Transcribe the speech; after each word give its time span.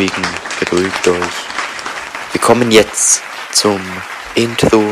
beruhigen, 0.00 0.24
beruhigt 0.58 1.08
euch. 1.08 2.32
Wir 2.32 2.40
kommen 2.40 2.70
jetzt 2.70 3.22
zum 3.52 3.80
Intro 4.34 4.82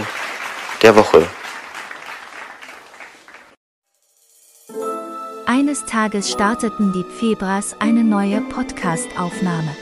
der 0.83 0.97
Woche. 0.97 1.27
Eines 5.47 5.87
Tages 5.87 6.31
starteten 6.31 6.93
die 6.93 7.05
Pfebras 7.05 7.77
eine 7.79 8.05
neue 8.05 8.43
Podcast-Aufnahme. 8.43 9.75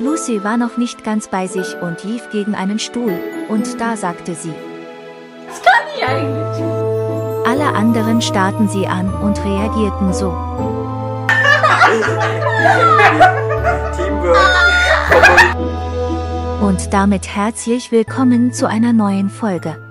Lucy 0.00 0.42
war 0.42 0.56
noch 0.56 0.76
nicht 0.78 1.04
ganz 1.04 1.28
bei 1.28 1.46
sich 1.46 1.76
und 1.80 2.02
lief 2.02 2.28
gegen 2.30 2.56
einen 2.56 2.80
Stuhl, 2.80 3.16
und 3.48 3.80
da 3.80 3.96
sagte 3.96 4.34
sie, 4.34 4.52
Was 5.46 5.62
kann 5.62 5.84
ich 5.96 6.04
eigentlich? 6.04 6.64
alle 7.46 7.66
anderen 7.76 8.20
starrten 8.20 8.68
sie 8.68 8.86
an 8.88 9.14
und 9.14 9.38
reagierten 9.44 10.12
so. 10.12 10.34
Und 16.62 16.92
damit 16.94 17.28
herzlich 17.28 17.92
willkommen 17.92 18.52
zu 18.52 18.66
einer 18.66 18.92
neuen 18.92 19.28
Folge. 19.28 19.83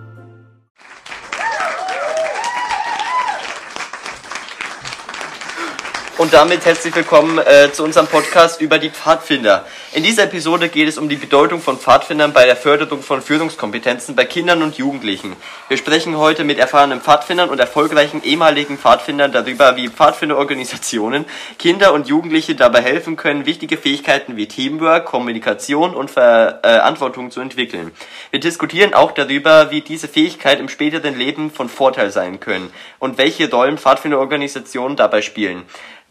Und 6.24 6.32
damit 6.32 6.66
herzlich 6.66 6.96
willkommen 6.96 7.38
äh, 7.38 7.74
zu 7.74 7.84
unserem 7.84 8.08
Podcast 8.08 8.62
über 8.62 8.80
die 8.80 8.90
Pfadfinder. 8.90 9.66
In 9.92 10.04
dieser 10.04 10.24
Episode 10.24 10.70
geht 10.70 10.88
es 10.88 10.98
um 10.98 11.10
die 11.10 11.18
Bedeutung 11.18 11.60
von 11.60 11.78
Pfadfindern 11.78 12.32
bei 12.32 12.46
der 12.46 12.56
Förderung 12.56 13.02
von 13.02 13.22
Führungskompetenzen 13.22 14.16
bei 14.16 14.24
Kindern 14.24 14.64
und 14.64 14.78
Jugendlichen. 14.78 15.36
Wir 15.68 15.76
sprechen 15.76 16.18
heute 16.18 16.46
mit 16.46 16.60
erfahrenen 16.60 17.02
Pfadfindern 17.02 17.50
und 17.50 17.60
erfolgreichen 17.60 18.24
ehemaligen 18.24 18.78
Pfadfindern 18.78 19.34
darüber, 19.34 19.76
wie 19.76 19.90
Pfadfinderorganisationen 19.90 21.26
Kinder 21.60 21.92
und 21.92 22.08
Jugendliche 22.08 22.56
dabei 22.56 22.82
helfen 22.82 23.18
können, 23.18 23.46
wichtige 23.46 23.76
Fähigkeiten 23.76 24.38
wie 24.38 24.48
Teamwork, 24.48 25.04
Kommunikation 25.04 25.94
und 25.94 26.10
Verantwortung 26.10 27.32
zu 27.32 27.42
entwickeln. 27.42 27.92
Wir 28.32 28.40
diskutieren 28.40 28.94
auch 28.94 29.12
darüber, 29.12 29.72
wie 29.72 29.82
diese 29.82 30.08
Fähigkeit 30.08 30.62
im 30.62 30.70
späteren 30.70 31.18
Leben 31.18 31.52
von 31.52 31.68
Vorteil 31.68 32.12
sein 32.12 32.40
können 32.40 32.72
und 33.00 33.18
welche 33.18 33.52
Rollen 33.52 33.78
Pfadfinderorganisationen 33.78 34.96
dabei 34.96 35.22
spielen. 35.22 35.64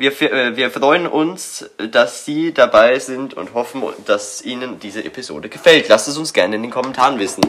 Wir, 0.02 0.20
äh, 0.20 0.56
wir 0.56 0.72
freuen 0.72 1.06
uns, 1.06 1.70
dass 1.92 2.24
Sie 2.24 2.52
dabei 2.52 2.98
sind 2.98 3.34
und 3.34 3.54
hoffen, 3.54 3.84
dass 4.04 4.42
Ihnen 4.42 4.80
diese 4.80 5.04
Episode 5.04 5.48
gefällt. 5.48 5.88
Lasst 5.88 6.08
es 6.08 6.18
uns 6.18 6.32
gerne 6.32 6.56
in 6.56 6.62
den 6.62 6.72
Kommentaren 6.72 7.20
wissen. 7.20 7.42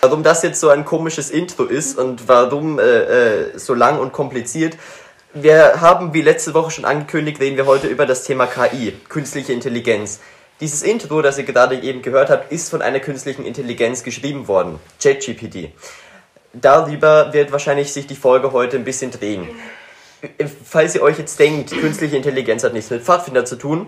Warum 0.00 0.24
das 0.24 0.42
jetzt 0.42 0.58
so 0.58 0.68
ein 0.70 0.84
komisches 0.84 1.30
Intro 1.30 1.62
ist 1.62 1.96
und 1.96 2.26
warum 2.26 2.80
äh, 2.80 2.82
äh, 2.82 3.56
so 3.56 3.74
lang 3.74 4.00
und 4.00 4.12
kompliziert. 4.12 4.76
Wir 5.32 5.80
haben, 5.80 6.12
wie 6.12 6.22
letzte 6.22 6.54
Woche 6.54 6.72
schon 6.72 6.84
angekündigt, 6.84 7.40
reden 7.40 7.56
wir 7.56 7.66
heute 7.66 7.86
über 7.86 8.04
das 8.04 8.24
Thema 8.24 8.46
KI, 8.46 8.94
künstliche 9.08 9.52
Intelligenz. 9.52 10.18
Dieses 10.58 10.82
Intro, 10.82 11.22
das 11.22 11.38
ihr 11.38 11.44
gerade 11.44 11.80
eben 11.82 12.02
gehört 12.02 12.30
habt, 12.30 12.50
ist 12.50 12.68
von 12.68 12.82
einer 12.82 12.98
künstlichen 12.98 13.46
Intelligenz 13.46 14.02
geschrieben 14.02 14.48
worden, 14.48 14.80
ChatGPT. 15.00 15.70
Darüber 16.52 17.32
wird 17.32 17.52
wahrscheinlich 17.52 17.92
sich 17.92 18.08
die 18.08 18.16
Folge 18.16 18.50
heute 18.50 18.76
ein 18.76 18.84
bisschen 18.84 19.12
drehen 19.12 19.48
falls 20.64 20.94
ihr 20.94 21.02
euch 21.02 21.18
jetzt 21.18 21.38
denkt, 21.38 21.70
künstliche 21.70 22.16
Intelligenz 22.16 22.64
hat 22.64 22.72
nichts 22.72 22.90
mit 22.90 23.02
Pfadfinder 23.02 23.44
zu 23.44 23.56
tun, 23.56 23.86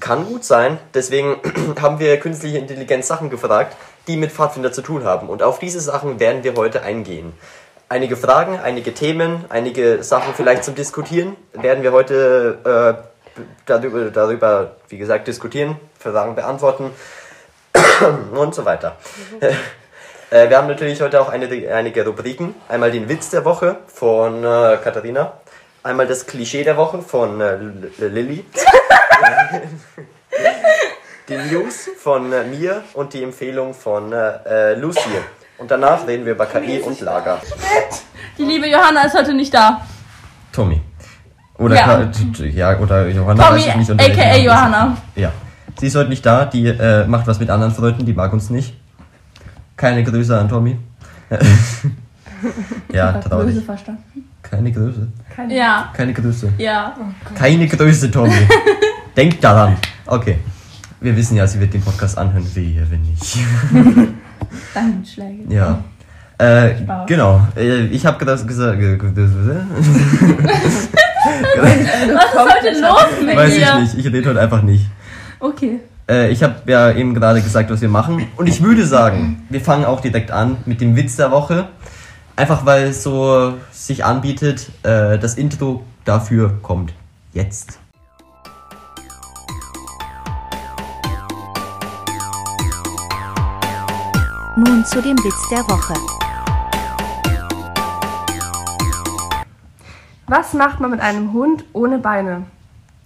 kann 0.00 0.26
gut 0.26 0.44
sein. 0.44 0.78
Deswegen 0.94 1.36
haben 1.80 1.98
wir 1.98 2.18
künstliche 2.18 2.58
Intelligenz 2.58 3.06
Sachen 3.06 3.30
gefragt, 3.30 3.76
die 4.06 4.16
mit 4.16 4.32
Pfadfinder 4.32 4.72
zu 4.72 4.82
tun 4.82 5.04
haben. 5.04 5.28
Und 5.28 5.42
auf 5.42 5.58
diese 5.58 5.80
Sachen 5.80 6.20
werden 6.20 6.44
wir 6.44 6.54
heute 6.54 6.82
eingehen. 6.82 7.32
Einige 7.88 8.16
Fragen, 8.16 8.58
einige 8.58 8.94
Themen, 8.94 9.44
einige 9.48 10.02
Sachen 10.02 10.34
vielleicht 10.34 10.64
zum 10.64 10.74
Diskutieren 10.74 11.36
werden 11.52 11.84
wir 11.84 11.92
heute 11.92 12.58
äh, 13.36 13.40
darüber, 13.64 14.10
darüber, 14.10 14.76
wie 14.88 14.98
gesagt, 14.98 15.28
diskutieren, 15.28 15.76
Fragen 15.98 16.34
beantworten 16.34 16.90
und 18.32 18.54
so 18.54 18.64
weiter. 18.64 18.96
Äh, 20.28 20.50
wir 20.50 20.58
haben 20.58 20.66
natürlich 20.66 21.00
heute 21.00 21.20
auch 21.20 21.28
eine, 21.28 21.46
einige 21.72 22.04
Rubriken. 22.04 22.56
Einmal 22.68 22.90
den 22.90 23.08
Witz 23.08 23.30
der 23.30 23.44
Woche 23.44 23.76
von 23.86 24.42
äh, 24.42 24.76
Katharina. 24.82 25.34
Einmal 25.86 26.08
das 26.08 26.26
Klischee 26.26 26.64
der 26.64 26.76
Woche 26.76 27.00
von 27.00 27.40
äh, 27.40 27.56
Lilly. 28.00 28.44
die 31.28 31.36
News 31.36 31.88
von 31.96 32.32
äh, 32.32 32.42
mir 32.42 32.82
und 32.94 33.14
die 33.14 33.22
Empfehlung 33.22 33.72
von 33.72 34.12
äh, 34.12 34.72
äh, 34.72 34.74
Lucy. 34.74 34.98
Und 35.58 35.70
danach 35.70 36.04
reden 36.04 36.24
wir 36.26 36.32
über 36.32 36.46
KI 36.46 36.80
und 36.80 37.00
Lager. 37.02 37.40
Die 38.36 38.42
liebe 38.42 38.66
Johanna 38.68 39.02
ist 39.02 39.16
heute 39.16 39.32
nicht 39.32 39.54
da. 39.54 39.80
Tommy. 40.50 40.80
Oder, 41.56 41.76
Ja. 41.76 41.84
Ka- 41.84 42.10
ja, 42.42 42.76
oder 42.80 43.06
Johanna. 43.06 43.44
Tommy, 43.44 43.60
weiß 43.60 43.66
ich 43.68 43.76
nicht, 43.88 44.18
aka 44.18 44.36
Johanna. 44.38 44.96
Ja. 45.14 45.30
Sie 45.78 45.86
ist 45.86 45.94
heute 45.94 46.08
nicht 46.10 46.26
da, 46.26 46.46
die 46.46 46.66
äh, 46.66 47.06
macht 47.06 47.28
was 47.28 47.38
mit 47.38 47.48
anderen 47.48 47.72
Freunden, 47.72 48.04
die 48.04 48.12
mag 48.12 48.32
uns 48.32 48.50
nicht. 48.50 48.74
Keine 49.76 50.02
Grüße 50.02 50.36
an 50.36 50.48
Tommy. 50.48 50.76
ja, 52.92 53.12
traurig. 53.20 53.64
verstanden. 53.64 54.28
Keine 54.50 54.72
Grüße. 54.72 55.06
Ja, 55.50 55.90
Keine 55.94 56.12
Grüße. 56.12 56.52
ja. 56.58 56.94
Keine 57.34 57.66
Grüße, 57.66 58.10
Tommy. 58.10 58.32
Denkt 59.16 59.42
daran. 59.42 59.76
Okay. 60.06 60.38
Wir 61.00 61.16
wissen 61.16 61.36
ja, 61.36 61.46
sie 61.46 61.60
wird 61.60 61.74
den 61.74 61.82
Podcast 61.82 62.16
anhören. 62.16 62.46
Wehe, 62.54 62.86
wenn 62.90 63.02
nicht. 63.02 63.38
Dankenschläge. 64.74 65.52
Ja. 65.52 65.78
Äh, 66.38 66.78
Spaß. 66.78 67.06
genau. 67.06 67.46
Äh, 67.56 67.86
ich 67.86 68.06
habe 68.06 68.18
gesagt, 68.18 68.46
gesagt, 68.56 68.78
Was 68.80 69.10
ist 71.76 72.34
heute 72.34 72.80
los 72.80 73.06
mit 73.24 73.36
weiß 73.36 73.54
ich 73.56 73.64
dir? 73.64 73.78
nicht. 73.80 73.94
Ich 73.98 74.06
rede 74.06 74.28
heute 74.30 74.40
einfach 74.40 74.62
nicht. 74.62 74.86
Okay. 75.40 75.80
Äh, 76.08 76.30
ich 76.30 76.42
habe 76.42 76.54
ja 76.66 76.92
eben 76.92 77.14
gerade 77.14 77.40
gesagt, 77.42 77.70
was 77.70 77.80
wir 77.80 77.88
machen. 77.88 78.26
Und 78.36 78.48
ich 78.48 78.62
würde 78.62 78.86
sagen, 78.86 79.42
wir 79.48 79.60
fangen 79.60 79.84
auch 79.84 80.00
direkt 80.00 80.30
an 80.30 80.56
mit 80.66 80.80
dem 80.80 80.96
Witz 80.96 81.16
der 81.16 81.30
Woche. 81.30 81.68
Einfach 82.36 82.66
weil 82.66 82.88
es 82.88 83.02
so 83.02 83.54
sich 83.72 84.04
anbietet, 84.04 84.68
äh, 84.82 85.18
das 85.18 85.36
Intro 85.36 85.82
dafür 86.04 86.52
kommt 86.60 86.92
jetzt. 87.32 87.78
Nun 94.54 94.84
zu 94.84 95.00
dem 95.00 95.16
Witz 95.18 95.48
der 95.50 95.60
Woche. 95.60 95.94
Was 100.26 100.52
macht 100.52 100.78
man 100.80 100.90
mit 100.90 101.00
einem 101.00 101.32
Hund 101.32 101.64
ohne 101.72 101.98
Beine? 101.98 102.42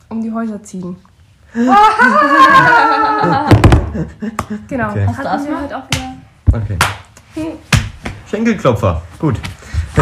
Um 0.09 0.23
die 0.23 0.33
Häuser 0.33 0.61
ziehen. 0.65 0.97
genau. 1.55 1.71
Okay. 4.91 5.07
Hast 5.07 5.19
du 5.19 5.25
Hatten 5.25 5.25
wir 5.25 5.31
Asthma? 5.31 5.61
heute 5.61 5.77
auch 5.77 5.85
wieder. 5.93 6.17
Okay. 6.53 6.79
Schenkelklopfer. 8.31 9.03
Gut. 9.19 9.41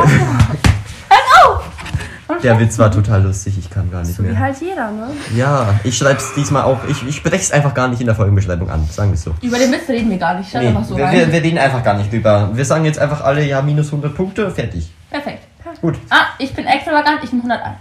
Der 2.42 2.60
Witz 2.60 2.78
war 2.78 2.90
total 2.90 3.22
lustig, 3.22 3.58
ich 3.58 3.68
kann 3.70 3.90
gar 3.90 4.02
nicht 4.02 4.14
So 4.14 4.22
wie 4.22 4.28
mehr. 4.28 4.38
halt 4.38 4.60
jeder, 4.60 4.90
ne? 4.90 5.08
Ja, 5.34 5.74
ich 5.82 5.96
schreib's 5.96 6.34
diesmal 6.34 6.62
auch. 6.62 6.78
Ich, 6.86 7.02
ich 7.06 7.24
es 7.24 7.50
einfach 7.50 7.74
gar 7.74 7.88
nicht 7.88 8.00
in 8.00 8.06
der 8.06 8.14
Folgenbeschreibung 8.14 8.70
an, 8.70 8.86
sagen 8.90 9.10
wir 9.10 9.14
es 9.14 9.22
so. 9.24 9.34
Über 9.42 9.58
den 9.58 9.72
Witz 9.72 9.88
reden 9.88 10.10
wir 10.10 10.18
gar 10.18 10.38
nicht. 10.38 10.52
Nee, 10.54 10.68
einfach 10.68 10.84
so 10.84 10.96
wir, 10.96 11.04
rein. 11.04 11.16
wir, 11.16 11.32
wir 11.32 11.42
reden 11.42 11.58
einfach 11.58 11.82
gar 11.82 11.94
nicht 11.94 12.12
drüber. 12.12 12.50
Wir 12.52 12.64
sagen 12.64 12.84
jetzt 12.84 12.98
einfach 12.98 13.22
alle, 13.22 13.44
ja, 13.44 13.60
minus 13.62 13.86
100 13.86 14.14
Punkte, 14.14 14.50
fertig. 14.50 14.90
Perfekt. 15.10 15.44
Gut. 15.80 15.96
Ah, 16.10 16.26
ich 16.38 16.52
bin 16.54 16.66
extravagant, 16.66 17.20
ich 17.24 17.30
bin 17.30 17.40
101. 17.40 17.76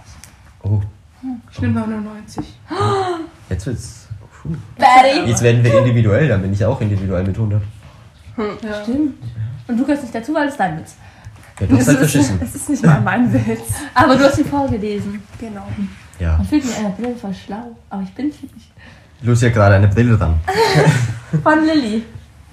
Oh, 0.64 0.80
Ich 1.52 1.58
bin 1.60 1.74
99. 1.74 2.44
jetzt 3.50 3.66
wird's. 3.66 4.08
Puh. 4.42 4.54
Jetzt 5.26 5.42
werden 5.42 5.62
wir 5.62 5.78
individuell, 5.78 6.28
dann 6.28 6.42
bin 6.42 6.52
ich 6.52 6.64
auch 6.64 6.80
individuell 6.80 7.24
mit 7.24 7.36
100. 7.36 7.62
Stimmt. 8.82 9.14
Und 9.68 9.76
du 9.76 9.84
gehörst 9.84 10.02
nicht 10.02 10.14
dazu, 10.14 10.34
weil 10.34 10.48
es 10.48 10.56
dein 10.56 10.78
Witz. 10.78 10.96
Ja, 11.60 11.66
du 11.66 11.76
hast 11.76 11.88
halt 11.88 11.98
verschissen. 11.98 12.40
Es 12.42 12.54
ist 12.54 12.68
nicht 12.70 12.84
mal 12.84 13.00
mein 13.00 13.32
Witz. 13.46 13.60
Aber 13.94 14.16
du 14.16 14.24
hast 14.24 14.38
ihn 14.38 14.46
vorgelesen. 14.46 15.22
Genau. 15.38 15.66
Ja. 16.18 16.38
Man 16.38 16.46
fühlt 16.46 16.64
mich 16.64 16.76
in 16.78 16.86
einer 16.86 16.94
Brille 16.94 17.14
voll 17.14 17.34
schlau, 17.34 17.76
aber 17.90 18.02
ich 18.02 18.14
bin 18.14 18.28
es 18.30 18.42
nicht. 18.42 18.72
Lucy 19.22 19.46
hat 19.46 19.54
gerade 19.54 19.74
eine 19.76 19.88
Brille 19.88 20.16
dran. 20.16 20.34
Von 21.42 21.64
Lilly. 21.64 22.02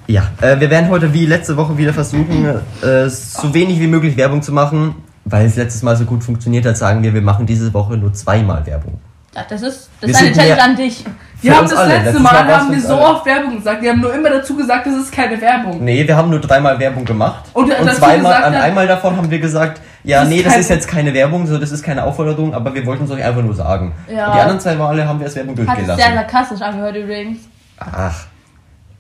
Ja, 0.08 0.30
äh, 0.42 0.60
wir 0.60 0.70
werden 0.70 0.90
heute 0.90 1.12
wie 1.14 1.26
letzte 1.26 1.58
Woche 1.58 1.78
wieder 1.78 1.94
versuchen, 1.94 2.46
äh, 2.82 3.10
so 3.10 3.54
wenig 3.54 3.80
wie 3.80 3.88
möglich 3.88 4.18
Werbung 4.18 4.42
zu 4.42 4.52
machen. 4.52 4.96
Weil 5.28 5.48
es 5.48 5.56
letztes 5.56 5.82
Mal 5.82 5.96
so 5.96 6.06
gut 6.06 6.24
funktioniert 6.24 6.66
hat, 6.68 6.78
sagen 6.78 7.02
wir, 7.02 7.12
wir 7.12 7.22
machen 7.22 7.48
diese 7.48 7.74
Woche 7.74 7.98
nur 7.98 8.14
zweimal 8.14 8.64
Werbung. 8.68 9.00
Das 9.50 9.62
ist, 9.62 9.90
das 10.00 10.08
Wir 10.08 10.10
ist 10.10 10.16
eine 10.18 10.26
sind 10.28 10.36
Challenge 10.36 10.56
mehr- 10.56 10.64
an 10.64 10.76
dich. 10.76 11.06
Wir 11.42 11.56
haben 11.58 11.70
das 11.70 11.78
alle. 11.78 11.90
letzte 11.90 12.06
Letztes 12.06 12.24
Mal, 12.24 12.32
Mal 12.46 12.58
haben 12.58 12.72
wir 12.72 12.82
so 12.82 12.96
alle. 12.96 13.06
oft 13.06 13.26
Werbung 13.26 13.58
gesagt. 13.58 13.82
Wir 13.82 13.92
haben 13.92 14.00
nur 14.02 14.14
immer 14.14 14.30
dazu 14.30 14.56
gesagt, 14.56 14.88
das 14.88 14.96
ist 14.96 15.12
keine 15.12 15.40
Werbung. 15.40 15.84
Nee, 15.84 16.08
wir 16.08 16.16
haben 16.16 16.30
nur 16.30 16.40
dreimal 16.40 16.80
Werbung 16.80 17.04
gemacht. 17.06 17.44
Und 17.54 17.70
dazu 17.70 17.84
zweimal, 18.00 18.18
gesagt 18.18 18.44
an 18.46 18.56
hat- 18.56 18.64
einmal 18.64 18.88
davon 18.88 19.18
haben 19.18 19.30
wir 19.30 19.40
gesagt, 19.40 19.82
ja, 20.04 20.22
Das 20.22 20.30
nee, 20.30 20.42
das 20.42 20.56
ist 20.58 20.70
jetzt 20.70 20.88
keine 20.88 21.14
Werbung, 21.14 21.46
so 21.46 21.58
das 21.58 21.72
ist 21.72 21.84
keine 21.84 22.04
Aufforderung, 22.04 22.54
aber 22.54 22.74
wir 22.74 22.86
wollten 22.86 23.04
es 23.04 23.12
euch 23.12 23.24
einfach 23.24 23.42
nur 23.42 23.54
sagen. 23.54 23.94
Ja. 24.08 24.28
Und 24.28 24.36
die 24.36 24.40
anderen 24.40 24.60
zwei 24.60 24.76
Male 24.76 25.08
haben 25.08 25.20
wir 25.20 25.26
als 25.26 25.36
Werbung 25.36 25.54
Hat 25.56 25.60
es 25.60 25.66
sehr 25.66 25.76
durchgelassen. 25.76 26.16
sarkastisch 26.16 26.62
angehört 26.62 26.96
übrigens. 26.96 27.40
Ach. 27.78 28.16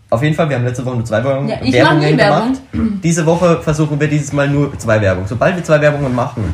Auf 0.09 0.21
jeden 0.21 0.35
Fall, 0.35 0.49
wir 0.49 0.57
haben 0.57 0.65
letzte 0.65 0.85
Woche 0.85 0.95
nur 0.97 1.05
zwei 1.05 1.23
Werbungen, 1.23 1.49
Ja, 1.49 1.55
ich 1.61 1.73
Werbungen 1.73 2.01
mach 2.01 2.09
nie 2.09 2.15
gemacht. 2.17 2.61
Diese 3.03 3.25
Woche 3.25 3.61
versuchen 3.61 3.99
wir 3.99 4.07
dieses 4.07 4.31
Mal 4.33 4.47
nur 4.49 4.77
zwei 4.77 5.01
Werbungen. 5.01 5.27
Sobald 5.27 5.55
wir 5.55 5.63
zwei 5.63 5.81
Werbungen 5.81 6.13
machen, 6.13 6.53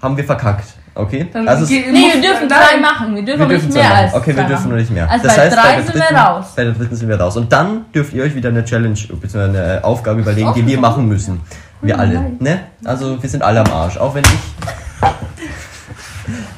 haben 0.00 0.16
wir 0.16 0.24
verkackt. 0.24 0.64
Okay? 0.94 1.26
Dann 1.32 1.46
also 1.46 1.64
Nee, 1.66 1.82
wir 1.82 2.20
dürfen 2.20 2.48
drei 2.48 2.80
machen. 2.80 3.14
Wir 3.14 3.24
dürfen, 3.24 3.40
wir 3.40 3.48
dürfen 3.48 3.66
nicht 3.68 3.76
mehr 3.76 3.88
machen. 3.88 4.04
als 4.04 4.14
Okay, 4.14 4.36
wir 4.36 4.44
dürfen 4.44 4.68
nur 4.68 4.78
nicht 4.78 4.90
mehr. 4.90 5.10
Also 5.10 5.24
das 5.24 5.36
bei 5.36 5.42
heißt, 5.42 5.56
drei 5.56 5.62
bei 5.62 5.68
der, 5.68 5.76
sind 5.82 5.94
dritten, 5.94 6.14
wir 6.14 6.18
raus. 6.18 6.46
bei 6.56 6.64
der 6.64 6.72
dritten 6.72 6.96
sind 6.96 7.08
wir 7.08 7.20
raus. 7.20 7.36
Und 7.36 7.52
dann 7.52 7.84
dürft 7.94 8.12
ihr 8.12 8.24
euch 8.24 8.34
wieder 8.34 8.48
eine 8.48 8.64
Challenge 8.64 8.98
bzw. 9.20 9.42
eine 9.44 9.80
Aufgabe 9.84 10.20
überlegen, 10.20 10.52
die 10.54 10.66
wir 10.66 10.80
machen 10.80 11.06
müssen. 11.06 11.40
Wir 11.82 11.98
alle. 11.98 12.32
Ne? 12.38 12.60
Also 12.84 13.22
wir 13.22 13.30
sind 13.30 13.42
alle 13.42 13.60
am 13.60 13.72
Arsch. 13.72 13.96
Auch 13.96 14.14
wenn 14.14 14.24
ich. 14.24 14.30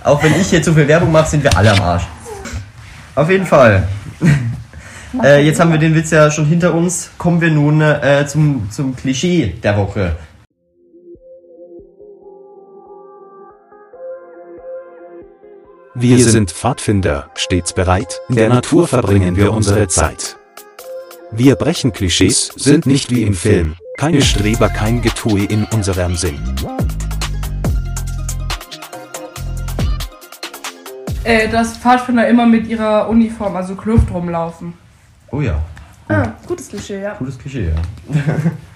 Auch 0.04 0.22
wenn 0.22 0.32
ich 0.40 0.48
hier 0.48 0.62
zu 0.62 0.72
viel 0.74 0.88
Werbung 0.88 1.12
mache, 1.12 1.28
sind 1.28 1.44
wir 1.44 1.56
alle 1.56 1.72
am 1.72 1.80
Arsch. 1.80 2.02
Auf 3.14 3.30
jeden 3.30 3.46
Fall. 3.46 3.84
Äh, 5.22 5.44
jetzt 5.44 5.60
haben 5.60 5.70
wir 5.70 5.78
den 5.78 5.94
Witz 5.94 6.10
ja 6.10 6.30
schon 6.30 6.46
hinter 6.46 6.72
uns. 6.72 7.10
Kommen 7.18 7.38
wir 7.42 7.50
nun 7.50 7.82
äh, 7.82 8.24
zum, 8.26 8.70
zum 8.70 8.96
Klischee 8.96 9.48
der 9.62 9.76
Woche. 9.76 10.16
Wir 15.94 16.24
sind 16.24 16.50
Pfadfinder, 16.50 17.28
stets 17.34 17.74
bereit, 17.74 18.18
in 18.30 18.36
der 18.36 18.48
Natur 18.48 18.88
verbringen 18.88 19.36
wir 19.36 19.52
unsere 19.52 19.88
Zeit. 19.88 20.38
Wir 21.30 21.54
brechen 21.54 21.92
Klischees, 21.92 22.46
sind 22.56 22.86
nicht 22.86 23.10
wie 23.10 23.24
im 23.24 23.34
Film, 23.34 23.76
keine 23.98 24.22
Streber, 24.22 24.70
kein 24.70 25.02
Getue 25.02 25.44
in 25.44 25.64
unserem 25.64 26.16
Sinn. 26.16 26.38
Äh, 31.24 31.50
dass 31.50 31.76
Pfadfinder 31.76 32.26
immer 32.26 32.46
mit 32.46 32.66
ihrer 32.68 33.10
Uniform, 33.10 33.54
also 33.54 33.74
Kluft, 33.74 34.10
rumlaufen. 34.10 34.72
Oh 35.30 35.42
ja. 35.42 35.62
Ah, 36.08 36.32
gutes 36.46 36.70
Klischee, 36.70 37.02
ja. 37.02 37.14
Gutes 37.18 37.38
Klischee, 37.38 37.68
ja. 37.68 37.74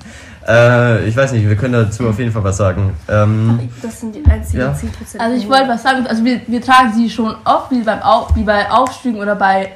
äh, 0.49 1.05
ich 1.09 1.17
weiß 1.17 1.33
nicht, 1.33 1.49
wir 1.49 1.57
können 1.57 1.73
dazu 1.75 2.09
auf 2.09 2.19
jeden 2.19 2.31
Fall 2.33 2.45
was 2.45 2.57
sagen. 2.57 2.95
Ähm, 3.09 3.69
Das 3.83 4.01
sind 4.01 4.15
die 4.15 4.25
einzigen 4.25 4.61
Ja. 4.63 4.69
10%. 4.73 5.19
Also 5.19 5.37
ich 5.37 5.49
wollte 5.49 5.69
was 5.69 5.83
sagen, 5.83 6.07
also 6.07 6.25
wir, 6.25 6.41
wir 6.47 6.61
tragen 6.63 6.93
sie 6.95 7.11
schon 7.11 7.35
oft, 7.45 7.71
wie, 7.71 7.81
beim 7.81 8.01
Au 8.03 8.29
wie 8.35 8.43
bei 8.45 8.71
Aufstiegen 8.71 9.21
oder 9.21 9.35
bei 9.35 9.73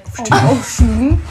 aufschieben. 0.49 1.21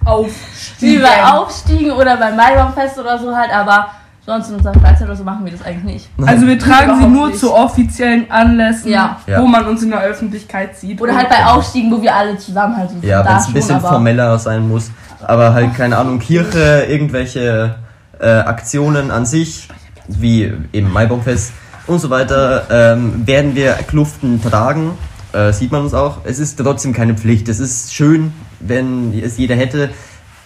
wie 0.00 0.06
Aufstiegen. 0.06 1.02
bei 1.02 1.24
Aufstiegen 1.32 1.90
oder 1.92 2.16
beim 2.16 2.36
Maibaumfest 2.36 2.98
oder 2.98 3.18
so 3.18 3.34
halt, 3.36 3.52
aber 3.54 3.88
sonst 4.24 4.48
in 4.50 4.56
unserer 4.56 4.74
Freizeit 4.74 5.06
oder 5.06 5.16
so 5.16 5.24
machen 5.24 5.44
wir 5.44 5.52
das 5.52 5.62
eigentlich 5.64 5.84
nicht. 5.84 6.08
Also 6.26 6.46
wir 6.46 6.58
tragen 6.58 6.98
sie 7.00 7.06
nur 7.06 7.28
nicht. 7.28 7.40
zu 7.40 7.52
offiziellen 7.54 8.30
Anlässen, 8.30 8.90
Ja. 8.90 9.18
Ja. 9.26 9.40
wo 9.40 9.46
man 9.46 9.66
uns 9.66 9.82
in 9.82 9.90
der 9.90 10.00
Öffentlichkeit 10.00 10.76
sieht. 10.76 11.00
Oder 11.00 11.16
halt 11.16 11.28
bei 11.28 11.44
Aufstiegen, 11.46 11.90
wo 11.90 12.00
wir 12.00 12.14
alle 12.14 12.36
zusammen 12.38 12.76
halt 12.76 12.90
so 12.90 12.94
sind. 13.00 13.04
ja, 13.08 13.22
Da 13.22 13.30
wenn 13.30 13.36
es 13.38 13.46
ein 13.48 13.52
bisschen 13.54 13.80
formeller 13.80 14.38
sein 14.38 14.68
muss. 14.68 14.90
Aber 15.20 15.52
halt, 15.52 15.74
keine 15.74 15.96
Ahnung, 15.98 16.18
Kirche, 16.18 16.86
irgendwelche 16.88 17.74
äh, 18.20 18.26
Aktionen 18.26 19.10
an 19.10 19.26
sich, 19.26 19.68
wie 20.06 20.52
eben 20.72 20.92
Maibaumfest 20.92 21.52
und 21.86 21.98
so 22.00 22.10
weiter, 22.10 22.66
ähm, 22.70 23.26
werden 23.26 23.54
wir 23.54 23.72
Kluften 23.74 24.42
tragen. 24.42 24.92
Äh, 25.32 25.52
sieht 25.52 25.72
man 25.72 25.82
uns 25.82 25.94
auch. 25.94 26.18
Es 26.24 26.38
ist 26.38 26.58
trotzdem 26.58 26.92
keine 26.92 27.14
Pflicht. 27.14 27.48
Es 27.48 27.60
ist 27.60 27.94
schön, 27.94 28.32
wenn 28.60 29.12
es 29.18 29.36
jeder 29.38 29.56
hätte. 29.56 29.90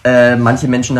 Äh, 0.03 0.35
manche 0.35 0.67
Menschen, 0.67 0.99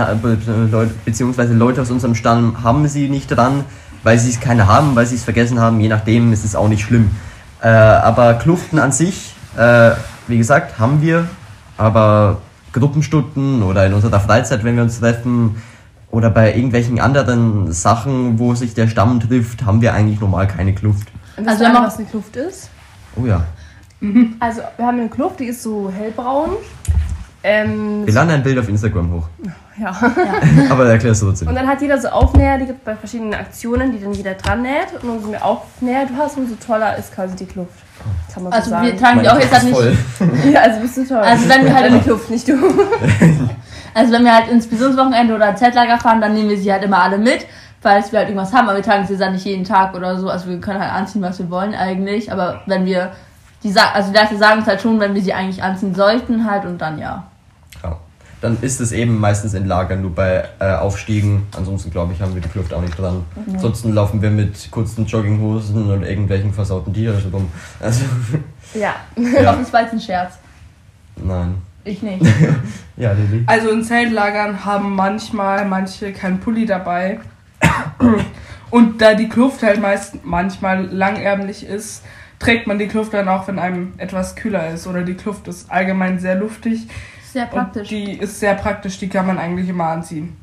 beziehungsweise 1.04 1.54
Leute 1.54 1.82
aus 1.82 1.92
unserem 1.92 2.16
Stamm, 2.16 2.64
haben 2.64 2.88
sie 2.88 3.10
nicht 3.10 3.28
dran, 3.28 3.66
weil 4.04 4.18
sie 4.18 4.30
es 4.30 4.40
keine 4.40 4.68
haben, 4.68 4.96
weil 4.96 5.06
sie 5.06 5.16
es 5.16 5.24
vergessen 5.24 5.60
haben. 5.60 5.82
Je 5.82 5.90
nachdem 5.90 6.32
ist 6.32 6.46
es 6.46 6.56
auch 6.56 6.70
nicht 6.70 6.84
schlimm. 6.84 7.12
Äh, 7.62 7.68
aber 7.68 8.36
Kluften 8.36 8.80
an 8.80 8.92
sich, 8.92 9.36
äh, 9.58 9.92
wie 10.28 10.38
gesagt, 10.38 10.80
haben 10.80 11.02
wir. 11.02 11.28
Aber 11.78 12.42
Gruppenstunden 12.74 13.64
oder 13.64 13.86
in 13.86 13.94
unserer 13.94 14.20
Freizeit, 14.20 14.64
wenn 14.64 14.76
wir 14.76 14.84
uns 14.84 15.00
treffen, 15.00 15.56
oder 16.12 16.30
bei 16.30 16.54
irgendwelchen 16.54 17.00
anderen 17.00 17.72
Sachen, 17.72 18.38
wo 18.38 18.54
sich 18.54 18.76
der 18.76 18.88
Stamm 18.88 19.20
trifft, 19.20 19.66
haben 19.66 19.82
wir 19.82 19.96
eigentlich 19.96 20.20
normal 20.20 20.48
keine 20.48 20.76
Kluft. 20.76 21.08
Und 21.38 21.48
Also 21.48 21.62
wir 21.62 21.68
also 21.68 21.80
haben 21.80 21.88
was 21.88 21.98
eine 21.98 22.08
Kluft 22.08 22.36
ist? 22.36 22.70
Oh 23.16 23.26
ja. 23.26 23.46
Also 24.40 24.62
wir 24.78 24.86
haben 24.86 25.00
eine 25.00 25.10
Kluft, 25.10 25.40
die 25.40 25.46
ist 25.46 25.64
so 25.64 25.90
hellbraun. 25.90 26.52
Ähm, 27.44 28.06
Wir 28.06 28.14
laden 28.14 28.30
ein 28.32 28.44
Bild 28.44 28.58
auf 28.58 28.70
Instagram 28.70 29.12
hoch. 29.12 29.28
ja. 29.78 29.92
Aber 30.70 30.86
erklärst 30.90 31.22
du 31.22 31.26
trotzdem. 31.28 31.50
Und 31.50 31.56
dann 31.56 31.68
hat 31.68 31.82
jeder 31.82 31.98
so 32.00 32.08
Aufnäher, 32.08 32.58
die 32.58 32.66
gibt 32.68 32.80
es 32.80 32.86
bei 32.86 32.96
verschiedenen 32.96 33.34
Aktionen, 33.34 33.92
die 33.92 34.02
dann 34.02 34.14
jeder 34.14 34.34
dran 34.36 34.62
näht. 34.62 34.88
Und 35.02 35.10
umso 35.10 35.28
mehr 35.30 35.44
Aufnäher 35.46 36.06
du 36.06 36.16
hast, 36.18 36.38
umso 36.38 36.56
toller 36.56 36.96
ist 36.98 37.14
quasi 37.14 37.36
die 37.36 37.46
Kluft. 37.46 37.72
Kann 38.34 38.44
man 38.44 38.52
so 38.54 38.58
Also 38.58 38.70
sagen. 38.70 38.86
wir 38.88 38.98
tragen 38.98 39.20
die 39.22 39.30
auch 39.30 39.40
jetzt 39.40 39.52
halt 39.54 39.64
nicht. 39.66 39.82
ja, 40.54 40.62
also 40.62 40.80
bist 40.80 40.98
du 40.98 41.06
toll. 41.08 41.18
Also 41.18 41.50
wenn 41.50 41.66
wir 41.66 41.76
halt 41.76 41.92
in- 41.94 42.02
Kluft, 42.04 42.30
nicht 42.30 42.48
du. 42.48 42.54
Also 43.96 44.12
wenn 44.12 44.24
wir 44.24 44.34
halt 44.34 44.48
ins 44.48 44.72
Visionswochenende 44.72 45.36
oder 45.36 45.56
Zeltlager 45.56 46.00
fahren, 46.00 46.20
dann 46.20 46.34
nehmen 46.34 46.50
wir 46.50 46.58
sie 46.58 46.72
halt 46.74 46.84
immer 46.84 47.04
alle 47.04 47.20
mit, 47.20 47.46
falls 47.80 48.12
wir 48.12 48.18
halt 48.18 48.30
irgendwas 48.30 48.52
haben, 48.52 48.68
aber 48.68 48.78
wir 48.78 48.84
tragen 48.84 49.06
sie 49.06 49.16
dann 49.18 49.34
nicht 49.34 49.46
jeden 49.46 49.64
Tag 49.66 49.94
oder 49.94 50.18
so. 50.18 50.30
Also 50.32 50.50
wir 50.50 50.60
können 50.60 50.80
halt 50.80 50.92
anziehen, 50.92 51.22
was 51.22 51.38
wir 51.38 51.48
wollen 51.52 51.76
eigentlich. 51.76 52.32
Aber 52.32 52.62
wenn 52.66 52.86
wir 52.86 53.12
die 53.64 53.72
also 53.78 54.12
die 54.12 54.18
Leute 54.18 54.36
sagen 54.38 54.62
es 54.62 54.68
halt 54.68 54.82
schon, 54.82 55.00
wenn 55.00 55.14
wir 55.14 55.22
sie 55.22 55.34
eigentlich 55.36 55.62
anziehen 55.62 55.94
sollten 55.94 56.50
halt 56.50 56.66
und 56.66 56.80
dann 56.82 56.98
ja. 56.98 57.28
Dann 58.44 58.58
ist 58.60 58.82
es 58.82 58.92
eben 58.92 59.22
meistens 59.22 59.54
in 59.54 59.68
Lagern 59.68 60.02
nur 60.02 60.14
bei 60.14 60.44
äh, 60.60 60.74
Aufstiegen. 60.74 61.44
Ansonsten 61.56 61.92
glaube 61.92 62.12
ich, 62.12 62.22
haben 62.22 62.36
wir 62.36 62.42
die 62.42 62.50
Kluft 62.50 62.74
auch 62.74 62.82
nicht 62.82 63.00
dran. 63.00 63.24
Ansonsten 63.54 63.94
laufen 63.94 64.22
wir 64.22 64.32
mit 64.32 64.70
kurzen 64.70 65.06
Jogginghosen 65.06 65.90
und 65.90 66.04
irgendwelchen 66.04 66.52
versauten 66.52 66.94
T-Shirts 66.94 67.24
rum. 67.32 67.50
Also, 67.80 68.04
ja. 68.74 68.96
ja. 69.16 69.56
Das 69.56 69.72
war 69.72 69.84
jetzt 69.84 69.94
ein 69.94 70.02
Scherz. 70.02 70.34
Nein. 71.16 71.56
Ich 71.86 72.04
nicht. 72.04 72.22
Ja, 72.98 73.14
Lilly. 73.14 73.44
Also 73.48 73.70
in 73.70 73.84
Zeltlagern 73.84 74.66
haben 74.66 74.94
manchmal 74.94 75.66
manche 75.66 76.12
keinen 76.12 76.40
Pulli 76.40 76.66
dabei. 76.66 77.20
Und 78.70 79.02
da 79.02 79.16
die 79.16 79.30
Kluft 79.30 79.64
halt 79.64 79.82
meist 79.82 80.24
manchmal 80.26 80.86
langärmlich 80.88 81.66
ist, 81.66 82.04
trägt 82.40 82.68
man 82.68 82.78
die 82.78 82.88
Kluft 82.88 83.14
dann 83.14 83.30
auch, 83.30 83.48
wenn 83.48 83.58
einem 83.58 83.94
etwas 83.98 84.36
kühler 84.36 84.70
ist. 84.70 84.86
Oder 84.86 85.04
die 85.04 85.16
Kluft 85.16 85.48
ist 85.48 85.72
allgemein 85.72 86.20
sehr 86.20 86.36
luftig. 86.36 86.88
Sehr 87.34 87.46
Und 87.46 87.50
praktisch. 87.50 87.88
die 87.90 88.12
ist 88.12 88.40
sehr 88.40 88.54
praktisch, 88.54 89.00
die 89.00 89.10
kann 89.10 89.26
man 89.26 89.40
eigentlich 89.40 89.68
immer 89.68 89.86
anziehen. 89.86 90.38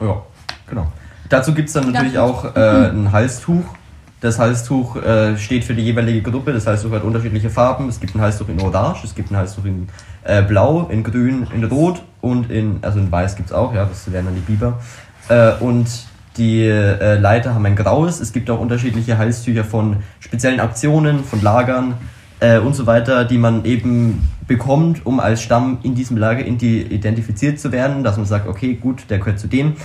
Ja, 0.00 0.22
genau. 0.68 0.86
Dazu 1.28 1.52
gibt 1.52 1.66
es 1.66 1.74
dann 1.74 1.90
natürlich 1.90 2.14
Ganz 2.14 2.30
auch 2.30 2.54
äh, 2.54 2.90
ein 2.90 3.10
Halstuch. 3.10 3.64
Das 4.20 4.38
Halstuch 4.38 4.94
äh, 5.02 5.36
steht 5.36 5.64
für 5.64 5.74
die 5.74 5.82
jeweilige 5.82 6.22
Gruppe. 6.22 6.52
Das 6.52 6.68
Halstuch 6.68 6.92
hat 6.92 7.02
unterschiedliche 7.02 7.50
Farben. 7.50 7.88
Es 7.88 7.98
gibt 7.98 8.14
ein 8.14 8.20
Halstuch 8.20 8.48
in 8.48 8.60
Orange, 8.60 9.02
es 9.02 9.16
gibt 9.16 9.32
ein 9.32 9.36
Halstuch 9.36 9.64
in 9.64 9.88
äh, 10.22 10.42
Blau, 10.42 10.86
in 10.88 11.02
Grün, 11.02 11.48
in 11.52 11.64
Rot 11.64 12.00
und 12.20 12.48
in, 12.48 12.78
also 12.82 13.00
in 13.00 13.10
Weiß 13.10 13.34
gibt 13.34 13.48
es 13.48 13.52
auch, 13.52 13.74
ja, 13.74 13.84
das 13.84 14.12
wären 14.12 14.26
dann 14.26 14.36
die 14.36 14.40
Biber. 14.40 14.78
Äh, 15.28 15.54
und 15.54 15.88
die 16.36 16.64
äh, 16.64 17.18
Leiter 17.18 17.54
haben 17.54 17.66
ein 17.66 17.74
graues. 17.74 18.20
Es 18.20 18.32
gibt 18.32 18.48
auch 18.50 18.60
unterschiedliche 18.60 19.18
Halstücher 19.18 19.64
von 19.64 19.96
speziellen 20.20 20.60
Aktionen, 20.60 21.24
von 21.24 21.42
Lagern 21.42 21.94
äh, 22.42 22.58
und 22.58 22.74
so 22.74 22.86
weiter, 22.86 23.24
die 23.24 23.38
man 23.38 23.64
eben 23.64 24.28
bekommt, 24.46 25.06
um 25.06 25.20
als 25.20 25.42
Stamm 25.42 25.78
in 25.82 25.94
diesem 25.94 26.16
Lager 26.16 26.44
identifiziert 26.44 27.60
zu 27.60 27.70
werden, 27.70 28.02
dass 28.02 28.16
man 28.16 28.26
sagt, 28.26 28.48
okay, 28.48 28.74
gut, 28.74 29.04
der 29.08 29.18
gehört 29.18 29.38
zu 29.38 29.46
dem 29.46 29.76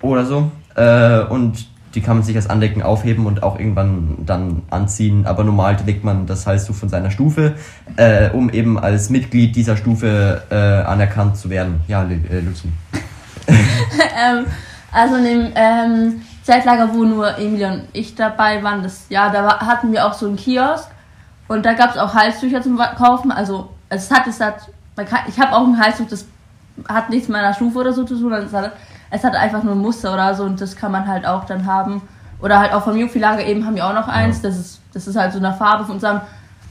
oder 0.00 0.24
so. 0.24 0.50
Äh, 0.76 1.20
und 1.24 1.66
die 1.94 2.00
kann 2.02 2.18
man 2.18 2.24
sich 2.24 2.36
als 2.36 2.48
Andecken 2.48 2.82
aufheben 2.82 3.26
und 3.26 3.42
auch 3.42 3.58
irgendwann 3.58 4.18
dann 4.24 4.62
anziehen. 4.70 5.26
Aber 5.26 5.42
normal 5.44 5.76
trägt 5.76 6.04
man 6.04 6.26
das 6.26 6.46
Halstuch 6.46 6.76
von 6.76 6.88
seiner 6.88 7.10
Stufe, 7.10 7.54
äh, 7.96 8.30
um 8.30 8.50
eben 8.50 8.78
als 8.78 9.10
Mitglied 9.10 9.56
dieser 9.56 9.76
Stufe 9.76 10.42
äh, 10.50 10.54
anerkannt 10.54 11.36
zu 11.36 11.50
werden. 11.50 11.80
Ja, 11.88 12.02
Lu- 12.02 12.20
äh, 12.30 12.40
Lucy. 12.40 12.68
ähm, 13.48 14.44
also 14.92 15.16
in 15.16 15.24
dem 15.24 15.52
ähm, 15.54 16.20
Zeltlager, 16.42 16.90
wo 16.92 17.04
nur 17.04 17.36
Emilia 17.38 17.72
und 17.72 17.82
ich 17.92 18.14
dabei 18.14 18.62
waren, 18.62 18.82
das 18.82 19.06
ja, 19.08 19.30
da 19.30 19.58
hatten 19.60 19.92
wir 19.92 20.06
auch 20.06 20.12
so 20.12 20.26
einen 20.26 20.36
Kiosk 20.36 20.90
und 21.48 21.64
da 21.64 21.72
gab 21.74 21.90
es 21.90 21.98
auch 21.98 22.14
Halstücher 22.14 22.60
zum 22.62 22.78
Kaufen. 22.78 23.30
Also 23.30 23.68
es 23.88 24.10
hat 24.10 24.26
es 24.26 24.40
hat, 24.40 24.56
man 24.96 25.06
kann, 25.06 25.20
ich 25.28 25.38
habe 25.40 25.52
auch 25.54 25.66
ein 25.66 25.78
Halstuch, 25.78 26.06
das 26.08 26.26
hat 26.88 27.10
nichts 27.10 27.28
mit 27.28 27.36
meiner 27.36 27.54
Stufe 27.54 27.78
oder 27.78 27.92
so 27.92 28.04
zu 28.04 28.18
tun. 28.18 28.32
Es 28.32 28.52
hat, 28.52 28.72
es 29.10 29.24
hat 29.24 29.34
einfach 29.34 29.62
nur 29.62 29.74
ein 29.74 29.78
Muster 29.80 30.12
oder 30.12 30.34
so 30.34 30.44
und 30.44 30.60
das 30.60 30.76
kann 30.76 30.92
man 30.92 31.06
halt 31.06 31.26
auch 31.26 31.44
dann 31.44 31.64
haben. 31.66 32.02
Oder 32.40 32.58
halt 32.58 32.72
auch 32.74 32.82
vom 32.82 32.96
Jufi-Lager 32.96 33.44
eben 33.44 33.64
haben 33.64 33.76
wir 33.76 33.86
auch 33.86 33.94
noch 33.94 34.08
eins. 34.08 34.42
Das 34.42 34.56
ist, 34.56 34.80
das 34.92 35.06
ist 35.06 35.16
halt 35.16 35.32
so 35.32 35.38
eine 35.38 35.54
Farbe 35.54 35.84
von 35.84 35.94
unserem 35.94 36.20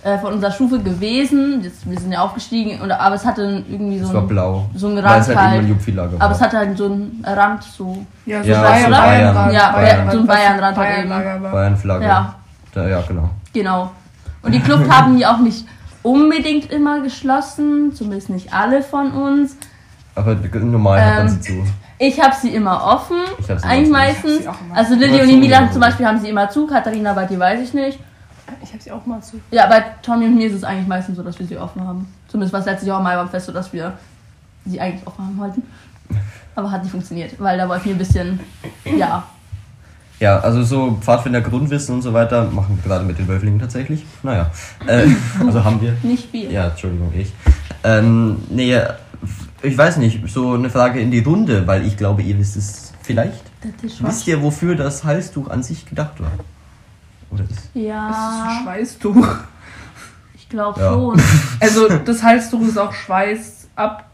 äh, 0.03 0.19
von 0.19 0.33
unserer 0.33 0.51
Stufe 0.51 0.77
gewesen. 0.79 1.61
Jetzt, 1.63 1.89
wir 1.89 1.99
sind 1.99 2.11
ja 2.11 2.21
aufgestiegen, 2.21 2.79
und, 2.81 2.91
aber 2.91 3.15
es 3.15 3.25
hatte 3.25 3.63
irgendwie 3.67 3.97
so 3.97 4.05
Es 4.09 4.13
war 4.13 4.21
ein, 4.21 4.27
blau. 4.27 4.65
so 4.75 4.85
einen 4.87 4.99
Rand 4.99 5.27
halt 5.27 5.37
halt. 5.39 6.21
aber 6.21 6.31
es 6.33 6.41
hatte 6.41 6.57
halt 6.59 6.77
so 6.77 6.85
einen 6.85 7.25
Rand 7.27 7.63
so. 7.63 8.05
Ja, 8.27 8.41
Ja, 8.43 8.55
so 8.57 8.61
Bayern- 8.61 8.91
Bayernrand, 8.91 9.53
ja, 9.53 10.11
so 10.11 10.19
ein 10.19 10.27
Bayernrand 10.27 10.77
halt 10.77 10.97
eben. 10.99 11.09
Bayernflagge. 11.51 12.05
Ja. 12.05 12.35
Da, 12.75 12.87
ja, 12.87 13.01
genau. 13.07 13.29
Genau. 13.51 13.91
Und 14.45 14.51
die 14.53 14.59
Kluft 14.59 14.89
haben 14.89 15.17
die 15.17 15.25
auch 15.25 15.39
nicht 15.39 15.65
unbedingt 16.03 16.71
immer 16.71 17.01
geschlossen, 17.01 17.93
zumindest 17.95 18.29
nicht 18.29 18.53
alle 18.53 18.81
von 18.83 19.11
uns. 19.11 19.57
Aber 20.13 20.35
normal 20.35 21.01
hat 21.03 21.17
man 21.17 21.27
Ähm, 21.27 21.33
sie 21.33 21.41
zu. 21.41 21.63
Ich 21.97 22.21
habe 22.21 22.35
sie 22.35 22.49
immer 22.49 22.83
offen, 22.83 23.17
Ich 23.39 23.49
hab 23.49 23.59
sie 23.59 23.65
eigentlich 23.65 23.87
immer 23.89 23.97
offen. 23.99 24.13
meistens. 24.13 24.39
Ich 24.41 24.47
hab 24.47 24.55
sie 24.55 24.61
auch 24.61 24.65
immer 24.67 24.77
Also. 24.77 24.95
Lilly 24.95 25.21
und 25.21 25.29
Emilia 25.29 25.71
zum 25.71 25.81
Beispiel 25.81 26.05
haben 26.05 26.19
sie 26.19 26.29
immer 26.29 26.49
zu, 26.49 26.67
Katharina 26.67 27.13
bei 27.13 27.25
dir 27.25 27.39
weiß 27.39 27.61
ich 27.61 27.73
nicht. 27.73 27.99
Ich 28.61 28.71
habe 28.71 28.81
sie 28.83 28.91
auch 28.91 29.05
mal 29.05 29.21
zu. 29.21 29.39
Ja, 29.51 29.65
bei 29.67 29.83
Tommy 30.03 30.25
und 30.25 30.35
mir 30.35 30.47
ist 30.47 30.53
es 30.53 30.63
eigentlich 30.63 30.87
meistens 30.87 31.17
so, 31.17 31.23
dass 31.23 31.39
wir 31.39 31.47
sie 31.47 31.57
offen 31.57 31.85
haben. 31.85 32.07
Zumindest 32.27 32.53
war 32.53 32.59
es 32.59 32.65
letztes 32.67 32.87
Jahr 32.87 32.99
auch 32.99 33.03
mal 33.03 33.15
beim 33.17 33.29
Fest 33.29 33.47
so, 33.47 33.51
dass 33.51 33.73
wir 33.73 33.93
sie 34.65 34.79
eigentlich 34.79 35.05
offen 35.07 35.25
haben 35.25 35.37
wollten. 35.39 35.63
Aber 36.55 36.69
hat 36.71 36.83
nicht 36.83 36.91
funktioniert, 36.91 37.31
weil 37.39 37.57
da 37.57 37.67
wollten 37.67 37.85
wir 37.85 37.95
ein 37.95 37.97
bisschen, 37.97 38.39
ja, 38.85 39.23
Ja, 40.19 40.39
also 40.39 40.63
so 40.63 40.97
Pfadfinder 41.01 41.41
Grundwissen 41.41 41.93
und 41.95 42.01
so 42.01 42.13
weiter 42.13 42.45
machen 42.49 42.77
wir 42.81 42.89
gerade 42.89 43.03
mit 43.05 43.19
den 43.19 43.27
Wölflingen 43.27 43.59
tatsächlich. 43.59 44.05
Naja, 44.23 44.49
äh, 44.87 45.07
also 45.45 45.63
haben 45.63 45.81
wir. 45.81 45.93
Nicht 46.03 46.29
viel. 46.31 46.51
Ja, 46.51 46.67
Entschuldigung, 46.67 47.11
ich. 47.15 47.33
Ähm, 47.83 48.37
nee, 48.49 48.77
ich 49.61 49.77
weiß 49.77 49.97
nicht, 49.97 50.21
so 50.29 50.53
eine 50.53 50.69
Frage 50.69 50.99
in 51.01 51.11
die 51.11 51.19
Runde, 51.19 51.67
weil 51.67 51.85
ich 51.85 51.97
glaube, 51.97 52.21
ihr 52.21 52.37
wisst 52.37 52.55
es 52.55 52.93
vielleicht. 53.01 53.43
Das 53.81 53.91
ist 53.91 54.03
Wisst 54.03 54.27
ihr, 54.27 54.41
wofür 54.41 54.75
das 54.75 55.03
Halstuch 55.03 55.49
an 55.49 55.63
sich 55.63 55.85
gedacht 55.85 56.19
war? 56.21 56.31
Oder 57.31 57.43
ist 57.43 57.51
Das 57.51 57.59
ist 57.65 57.69
Ja, 57.75 58.47
ein 58.47 58.63
Schweißtuch. 58.63 59.27
ich 60.35 60.47
glaube 60.49 60.79
Ja. 60.79 60.93
schon. 60.93 61.21
Also 61.59 61.87
das 61.89 62.23
Halstuch 62.23 62.61
ist 62.67 62.77
auch 62.77 62.93
Schweiß 62.93 63.67
ab 63.75 64.05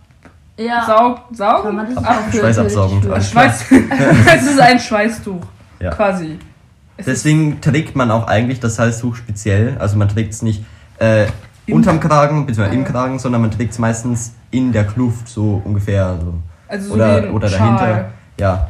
Ja, 0.58 0.84
Saug, 0.86 1.20
saugen? 1.32 1.64
kann 1.64 1.76
man 1.76 1.94
das 1.96 2.04
Ab- 2.04 2.24
Schweißabsaugend. 2.32 3.06
Schweiß. 3.24 3.66
es 4.36 4.44
ist 4.48 4.60
ein 4.60 4.80
Schweißtuch. 4.80 5.42
Ja. 5.82 5.92
Quasi. 5.92 6.38
Es 6.98 7.06
Deswegen 7.06 7.62
trägt 7.62 7.96
man 7.96 8.12
auch 8.12 8.28
eigentlich 8.28 8.60
das 8.60 8.78
Halstuch 8.78 9.16
speziell. 9.16 9.76
Also 9.80 9.98
man 9.98 10.08
trägt 10.10 10.34
es 10.34 10.42
nicht 10.42 10.64
äh, 11.00 11.26
unterm 11.70 12.00
Kragen, 12.00 12.46
beziehungsweise 12.46 12.76
im 12.78 12.84
Ja. 12.86 12.92
Kragen, 12.92 13.18
sondern 13.20 13.42
man 13.42 13.52
trägt 13.52 13.72
es 13.74 13.80
meistens 13.80 14.34
in 14.52 14.72
der 14.72 14.84
Kluft, 14.86 15.28
so 15.28 15.62
ungefähr. 15.64 16.18
So. 16.22 16.34
also 16.68 16.88
so 16.90 16.94
Oder, 16.96 17.24
wie 17.24 17.28
ein 17.28 17.34
oder 17.34 17.48
Schal 17.48 17.60
dahinter. 17.78 18.06
Ja, 18.40 18.70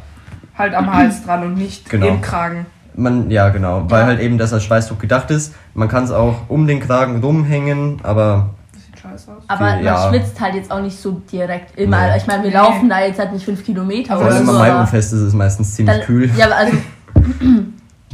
halt 0.56 0.74
am 0.74 0.92
Hals 0.92 1.22
dran 1.26 1.42
und 1.44 1.54
nicht 1.54 1.90
Genau. 1.90 2.06
im 2.06 2.20
Kragen. 2.22 2.66
man, 2.94 3.30
ja 3.30 3.48
genau. 3.50 3.84
Weil 3.90 4.00
Ja. 4.02 4.06
halt 4.06 4.20
eben 4.20 4.38
das 4.38 4.52
als 4.52 4.64
Schweißtuch 4.64 4.98
gedacht 4.98 5.30
ist. 5.30 5.54
Man 5.74 5.88
kann 5.88 6.04
es 6.04 6.10
auch 6.10 6.48
um 6.48 6.66
den 6.66 6.80
Kragen 6.80 7.20
rumhängen, 7.22 7.98
aber 8.02 8.50
Das 8.72 8.84
sieht 8.84 8.98
scheiße 8.98 9.30
aus. 9.36 9.42
Aber 9.48 9.60
man 9.60 9.82
Ja. 9.84 10.08
schwitzt 10.08 10.40
halt 10.40 10.54
jetzt 10.54 10.70
auch 10.70 10.80
nicht 10.80 10.96
so 10.98 11.20
direkt 11.30 11.76
immer. 11.78 12.06
Nee. 12.08 12.16
Ich 12.18 12.26
meine, 12.26 12.44
wir 12.44 12.50
Nee. 12.50 12.56
laufen 12.56 12.88
da 12.88 13.00
jetzt 13.00 13.18
halt 13.18 13.32
nicht 13.32 13.44
fünf 13.44 13.64
Kilometer 13.64 14.12
Aber 14.14 14.20
vor 14.22 14.28
oder 14.28 14.36
allem 14.36 14.46
so. 14.46 14.52
am 14.52 14.58
aber 14.62 14.72
Maiumfest 14.74 15.12
ist 15.12 15.20
es 15.20 15.32
meistens 15.34 15.74
ziemlich 15.74 15.96
dann, 15.96 16.06
kühl. 16.06 16.30
Ja, 16.36 16.46
also. 16.48 16.76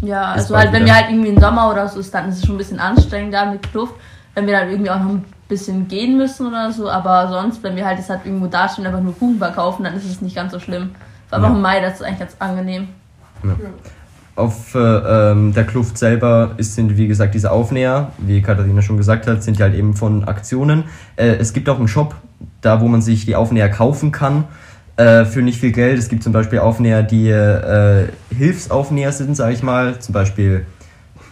ja, 0.03 0.35
Ist 0.35 0.43
also 0.43 0.57
halt, 0.57 0.73
wenn 0.73 0.85
wieder. 0.85 0.87
wir 0.87 0.95
halt 0.97 1.11
irgendwie 1.11 1.29
im 1.31 1.41
Sommer 1.41 1.71
oder 1.71 1.89
so 1.89 2.01
ist, 2.01 2.13
dann 2.15 2.29
ist 2.29 2.39
es 2.39 2.47
schon 2.47 2.55
ein 2.55 2.59
bisschen 2.59 2.79
anstrengend 2.81 3.35
da 3.35 3.47
mit 3.51 3.63
Kluft. 3.71 3.95
Wenn 4.35 4.47
wir 4.47 4.59
dann 4.59 4.71
irgendwie 4.71 4.91
auch 4.91 5.01
noch 5.01 5.11
ein 5.11 5.25
bisschen 5.49 5.89
gehen 5.89 6.17
müssen 6.17 6.47
oder 6.47 6.71
so. 6.73 6.89
Aber 6.89 7.29
sonst, 7.29 7.63
wenn 7.63 7.75
wir 7.77 7.85
halt 7.87 7.99
jetzt 7.99 8.11
halt 8.11 8.21
irgendwo 8.25 8.47
dastehen 8.47 8.87
und 8.87 8.93
einfach 8.93 9.03
nur 9.05 9.19
Kuchen 9.19 9.39
verkaufen, 9.39 9.85
dann 9.85 9.95
ist 9.95 10.05
es 10.05 10.21
nicht 10.21 10.37
ganz 10.37 10.53
so 10.53 10.61
schlimm. 10.61 10.91
Vor 11.29 11.37
allem 11.39 11.45
Ja. 11.45 11.51
auch 11.51 11.55
im 11.57 11.63
Mai, 11.63 11.81
das 11.81 11.95
ist 11.95 12.03
eigentlich 12.03 12.19
ganz 12.21 12.37
angenehm. 12.39 12.89
Auf 14.37 14.75
äh, 14.77 14.79
ähm, 14.79 15.53
der 15.53 15.65
Kluft 15.65 15.99
selber 15.99 16.53
ist, 16.59 16.77
sind, 16.77 16.97
wie 16.97 17.09
gesagt, 17.09 17.35
diese 17.35 17.51
Aufnäher, 17.51 18.13
wie 18.19 18.41
Katharina 18.41 18.83
schon 18.83 18.97
gesagt 18.97 19.27
hat, 19.27 19.43
sind 19.43 19.59
die 19.59 19.63
halt 19.65 19.75
eben 19.75 19.95
von 19.95 20.25
Aktionen. 20.29 20.85
Äh, 21.17 21.31
es 21.37 21.53
gibt 21.53 21.69
auch 21.69 21.79
einen 21.79 21.89
Shop, 21.89 22.15
da 22.61 22.81
wo 22.81 22.87
man 22.87 23.03
sich 23.03 23.27
die 23.27 23.35
Aufnäher 23.35 23.69
kaufen 23.69 24.13
kann, 24.13 24.45
äh, 24.99 25.25
für 25.25 25.43
nicht 25.43 25.61
viel 25.61 25.73
Geld. 25.73 25.99
Es 25.99 26.09
gibt 26.09 26.23
zum 26.23 26.33
Beispiel 26.33 26.59
Aufnäher, 26.59 27.03
die 27.03 27.31
äh, 27.31 28.09
Hilfsaufnäher 28.37 29.13
sind, 29.13 29.37
sage 29.37 29.55
ich 29.55 29.63
mal, 29.63 29.99
zum 30.01 30.13
Beispiel 30.13 30.67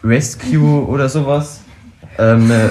Rescue 0.05 0.87
oder 0.89 1.09
sowas. 1.09 1.61
Ähm, 2.19 2.51
äh, 2.51 2.69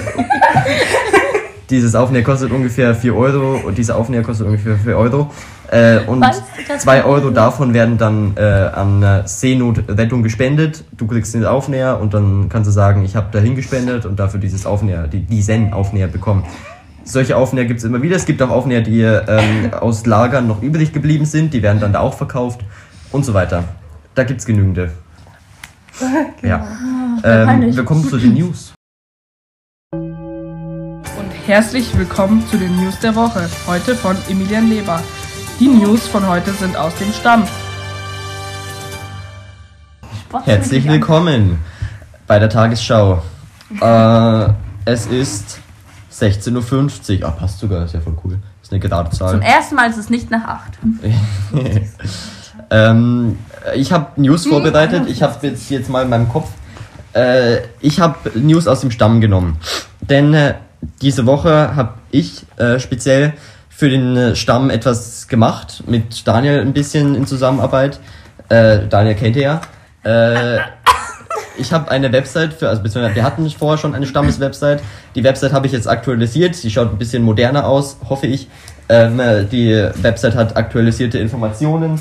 dieses 1.70 1.94
Aufnäher 1.94 2.22
kostet 2.22 2.50
ungefähr 2.50 2.94
4 2.94 3.14
Euro 3.14 3.60
und 3.66 3.76
dieser 3.76 3.96
Aufnäher 3.96 4.22
kostet 4.22 4.46
ungefähr 4.46 4.76
4 4.76 4.96
Euro. 4.96 5.30
Äh, 5.70 5.98
und 6.06 6.20
Weißt 6.20 6.42
du 6.56 6.62
das 6.66 6.82
2 6.82 7.00
noch? 7.00 7.06
Euro 7.06 7.30
davon 7.30 7.74
werden 7.74 7.98
dann 7.98 8.32
äh, 8.36 8.40
an 8.40 9.02
äh, 9.02 9.22
Seenotrettung 9.26 10.22
gespendet. 10.22 10.84
Du 10.96 11.06
kriegst 11.06 11.34
den 11.34 11.44
Aufnäher 11.44 12.00
und 12.00 12.14
dann 12.14 12.48
kannst 12.48 12.68
du 12.68 12.72
sagen, 12.72 13.04
ich 13.04 13.16
habe 13.16 13.26
dahin 13.32 13.54
gespendet 13.54 14.06
und 14.06 14.18
dafür 14.18 14.40
dieses 14.40 14.64
Aufnäher, 14.64 15.08
die, 15.08 15.20
diesen 15.20 15.72
Aufnäher 15.72 16.06
bekommen. 16.06 16.44
Solche 17.08 17.36
Aufnäher 17.36 17.66
gibt 17.66 17.78
es 17.78 17.84
immer 17.84 18.02
wieder. 18.02 18.16
Es 18.16 18.26
gibt 18.26 18.42
auch 18.42 18.50
Aufnäher, 18.50 18.80
die 18.80 19.00
ähm, 19.00 19.72
aus 19.72 20.06
Lagern 20.06 20.48
noch 20.48 20.60
übrig 20.60 20.92
geblieben 20.92 21.24
sind. 21.24 21.54
Die 21.54 21.62
werden 21.62 21.78
dann 21.78 21.92
da 21.92 22.00
auch 22.00 22.14
verkauft 22.14 22.62
und 23.12 23.24
so 23.24 23.32
weiter. 23.32 23.62
Da 24.16 24.24
gibt 24.24 24.40
es 24.40 24.46
genügende. 24.46 24.90
Ja. 26.42 26.66
Ähm, 27.22 27.46
peinlich. 27.46 27.76
wir 27.76 27.84
kommen 27.84 28.08
zu 28.08 28.18
den 28.18 28.34
News. 28.34 28.74
Und 29.92 31.30
herzlich 31.46 31.96
willkommen 31.96 32.44
zu 32.48 32.58
den 32.58 32.74
News 32.74 32.98
der 32.98 33.14
Woche. 33.14 33.48
Heute 33.68 33.94
von 33.94 34.16
Emilian 34.28 34.68
Leber. 34.68 35.00
Die 35.60 35.68
News 35.68 36.08
von 36.08 36.26
heute 36.26 36.50
sind 36.54 36.76
aus 36.76 36.94
dem 36.96 37.12
Stamm. 37.12 37.44
Herzlich 40.44 40.88
willkommen 40.88 41.60
bei 42.26 42.40
der 42.40 42.48
Tagesschau. 42.48 43.22
Äh, 43.80 44.48
es 44.84 45.06
ist 45.06 45.60
16.50 46.20 47.20
Uhr. 47.20 47.28
Ah, 47.28 47.30
passt 47.32 47.58
sogar, 47.58 47.84
ist 47.84 47.94
ja 47.94 48.00
voll 48.00 48.16
cool. 48.24 48.38
Ist 48.62 48.72
eine 48.72 48.80
gerade 48.80 49.10
Zum 49.10 49.18
Zahl. 49.18 49.42
ersten 49.42 49.74
Mal 49.74 49.90
ist 49.90 49.98
es 49.98 50.10
nicht 50.10 50.30
nach 50.30 50.44
acht. 50.44 50.72
ähm, 52.70 53.38
ich 53.74 53.92
habe 53.92 54.20
News 54.20 54.46
vorbereitet. 54.46 55.04
Ich 55.08 55.22
habe 55.22 55.46
jetzt, 55.46 55.70
jetzt 55.70 55.90
mal 55.90 56.02
in 56.02 56.08
meinem 56.08 56.28
Kopf. 56.28 56.48
Äh, 57.12 57.58
ich 57.80 58.00
habe 58.00 58.16
News 58.34 58.66
aus 58.66 58.80
dem 58.80 58.90
Stamm 58.90 59.20
genommen. 59.20 59.58
Denn 60.00 60.34
äh, 60.34 60.54
diese 61.02 61.26
Woche 61.26 61.76
habe 61.76 61.94
ich 62.10 62.44
äh, 62.56 62.78
speziell 62.78 63.34
für 63.68 63.88
den 63.90 64.16
äh, 64.16 64.36
Stamm 64.36 64.70
etwas 64.70 65.28
gemacht. 65.28 65.84
Mit 65.86 66.26
Daniel 66.26 66.60
ein 66.60 66.72
bisschen 66.72 67.14
in 67.14 67.26
Zusammenarbeit. 67.26 68.00
Äh, 68.48 68.86
Daniel 68.88 69.14
kennt 69.14 69.36
ihr 69.36 69.42
ja. 69.42 69.60
Ich 71.58 71.72
habe 71.72 71.90
eine 71.90 72.12
Website 72.12 72.54
für, 72.54 72.68
also 72.68 72.82
beziehungsweise 72.82 73.16
wir 73.16 73.24
hatten 73.24 73.48
vorher 73.50 73.78
schon 73.78 73.94
eine 73.94 74.06
Stammeswebsite. 74.06 74.80
Die 75.14 75.24
Website 75.24 75.52
habe 75.52 75.66
ich 75.66 75.72
jetzt 75.72 75.88
aktualisiert. 75.88 76.54
Sie 76.54 76.70
schaut 76.70 76.92
ein 76.92 76.98
bisschen 76.98 77.22
moderner 77.22 77.66
aus, 77.66 77.96
hoffe 78.08 78.26
ich. 78.26 78.48
Ähm, 78.88 79.18
äh, 79.18 79.44
die 79.44 79.72
Website 80.02 80.34
hat 80.34 80.56
aktualisierte 80.56 81.18
Informationen 81.18 82.00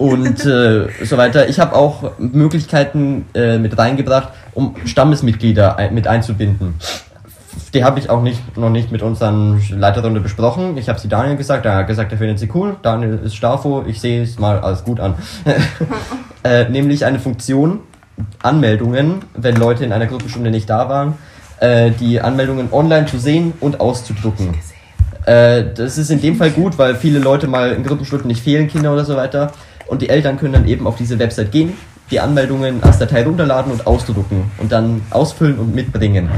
und 0.00 0.44
äh, 0.46 0.88
so 1.04 1.16
weiter. 1.18 1.48
Ich 1.48 1.60
habe 1.60 1.76
auch 1.76 2.18
Möglichkeiten 2.18 3.26
äh, 3.34 3.58
mit 3.58 3.76
reingebracht, 3.76 4.30
um 4.54 4.74
Stammesmitglieder 4.86 5.76
ein, 5.76 5.94
mit 5.94 6.08
einzubinden. 6.08 6.74
Die 7.74 7.84
habe 7.84 8.00
ich 8.00 8.10
auch 8.10 8.22
nicht, 8.22 8.56
noch 8.56 8.70
nicht 8.70 8.90
mit 8.90 9.02
unseren 9.02 9.60
Leiterrunde 9.70 10.20
besprochen. 10.20 10.76
Ich 10.78 10.88
habe 10.88 10.98
sie 10.98 11.08
Daniel 11.08 11.36
gesagt, 11.36 11.66
er 11.66 11.76
hat 11.76 11.86
gesagt, 11.86 12.10
er 12.10 12.18
findet 12.18 12.38
sie 12.38 12.50
cool. 12.54 12.76
Daniel 12.82 13.20
ist 13.24 13.36
Stafo, 13.36 13.84
ich 13.86 14.00
sehe 14.00 14.22
es 14.22 14.38
mal 14.38 14.58
alles 14.58 14.82
gut 14.82 14.98
an. 14.98 15.14
äh, 16.44 16.68
nämlich 16.68 17.04
eine 17.04 17.20
Funktion, 17.20 17.80
Anmeldungen, 18.42 19.22
wenn 19.34 19.56
Leute 19.56 19.84
in 19.84 19.92
einer 19.92 20.06
Gruppenstunde 20.06 20.50
nicht 20.50 20.68
da 20.68 20.88
waren, 20.88 21.14
äh, 21.60 21.90
die 21.90 22.20
Anmeldungen 22.20 22.72
online 22.72 23.06
zu 23.06 23.18
sehen 23.18 23.52
und 23.60 23.80
auszudrucken. 23.80 24.54
Äh, 25.26 25.64
das 25.74 25.98
ist 25.98 26.10
in 26.10 26.20
dem 26.20 26.36
Fall 26.36 26.50
gut, 26.50 26.78
weil 26.78 26.94
viele 26.94 27.18
Leute 27.18 27.46
mal 27.46 27.72
in 27.72 27.84
Gruppenstunden 27.84 28.28
nicht 28.28 28.42
fehlen, 28.42 28.68
Kinder 28.68 28.92
oder 28.92 29.04
so 29.04 29.16
weiter. 29.16 29.52
Und 29.86 30.02
die 30.02 30.08
Eltern 30.08 30.38
können 30.38 30.52
dann 30.52 30.68
eben 30.68 30.86
auf 30.86 30.96
diese 30.96 31.18
Website 31.18 31.52
gehen, 31.52 31.74
die 32.10 32.20
Anmeldungen 32.20 32.82
als 32.82 32.98
Datei 32.98 33.24
runterladen 33.24 33.72
und 33.72 33.86
ausdrucken 33.86 34.50
und 34.58 34.72
dann 34.72 35.02
ausfüllen 35.10 35.58
und 35.58 35.74
mitbringen. 35.74 36.28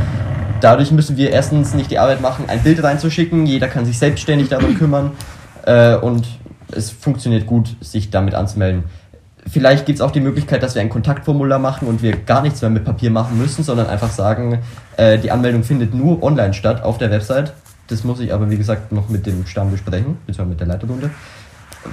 Dadurch 0.60 0.92
müssen 0.92 1.16
wir 1.16 1.30
erstens 1.30 1.74
nicht 1.74 1.90
die 1.90 1.98
Arbeit 1.98 2.20
machen, 2.20 2.44
ein 2.48 2.62
Bild 2.62 2.82
reinzuschicken. 2.82 3.46
Jeder 3.46 3.68
kann 3.68 3.84
sich 3.84 3.98
selbstständig 3.98 4.48
darum 4.48 4.76
kümmern. 4.76 5.12
Äh, 5.66 5.96
und 5.96 6.26
es 6.70 6.90
funktioniert 6.90 7.46
gut, 7.46 7.76
sich 7.80 8.10
damit 8.10 8.34
anzumelden. 8.34 8.84
Vielleicht 9.50 9.86
gibt 9.86 9.98
es 9.98 10.00
auch 10.02 10.12
die 10.12 10.20
Möglichkeit, 10.20 10.62
dass 10.62 10.74
wir 10.74 10.82
ein 10.82 10.88
Kontaktformular 10.88 11.58
machen 11.58 11.88
und 11.88 12.02
wir 12.02 12.16
gar 12.16 12.42
nichts 12.42 12.62
mehr 12.62 12.70
mit 12.70 12.84
Papier 12.84 13.10
machen 13.10 13.38
müssen, 13.38 13.64
sondern 13.64 13.88
einfach 13.88 14.10
sagen, 14.10 14.60
äh, 14.96 15.18
die 15.18 15.30
Anmeldung 15.30 15.64
findet 15.64 15.94
nur 15.94 16.22
online 16.22 16.54
statt 16.54 16.82
auf 16.84 16.98
der 16.98 17.10
Website. 17.10 17.52
Das 17.88 18.04
muss 18.04 18.20
ich 18.20 18.32
aber, 18.32 18.50
wie 18.50 18.56
gesagt, 18.56 18.92
noch 18.92 19.08
mit 19.08 19.26
dem 19.26 19.46
Stamm 19.46 19.70
besprechen, 19.70 20.16
beziehungsweise 20.26 20.48
mit 20.48 20.60
der 20.60 20.68
Leiterrunde. 20.68 21.10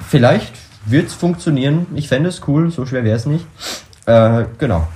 Vielleicht 0.08 0.53
wird 0.86 1.08
es 1.08 1.13
funktionieren. 1.13 1.88
Ich 1.96 2.08
fände 2.08 2.29
es 2.29 2.48
cool, 2.48 2.72
so 2.72 2.86
schwer 2.86 3.03
wäre 3.03 3.18
es 3.18 3.25
nicht. 3.25 3.46
Äh, 4.06 4.46
genau. 4.58 4.88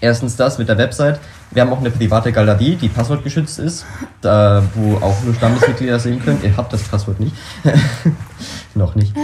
Erstens 0.00 0.36
das 0.36 0.58
mit 0.58 0.68
der 0.68 0.78
Website. 0.78 1.20
Wir 1.52 1.62
haben 1.62 1.72
auch 1.72 1.80
eine 1.80 1.90
private 1.90 2.32
Galerie, 2.32 2.76
die 2.76 2.88
passwortgeschützt 2.88 3.58
ist, 3.58 3.84
da, 4.22 4.62
wo 4.74 4.96
auch 4.96 5.22
nur 5.22 5.34
Stammesmitglieder 5.34 5.98
sehen 6.00 6.20
können. 6.24 6.40
Ihr 6.42 6.56
habt 6.56 6.72
das 6.72 6.82
Passwort 6.82 7.20
nicht. 7.20 7.36
Noch 8.74 8.94
nicht. 8.94 9.14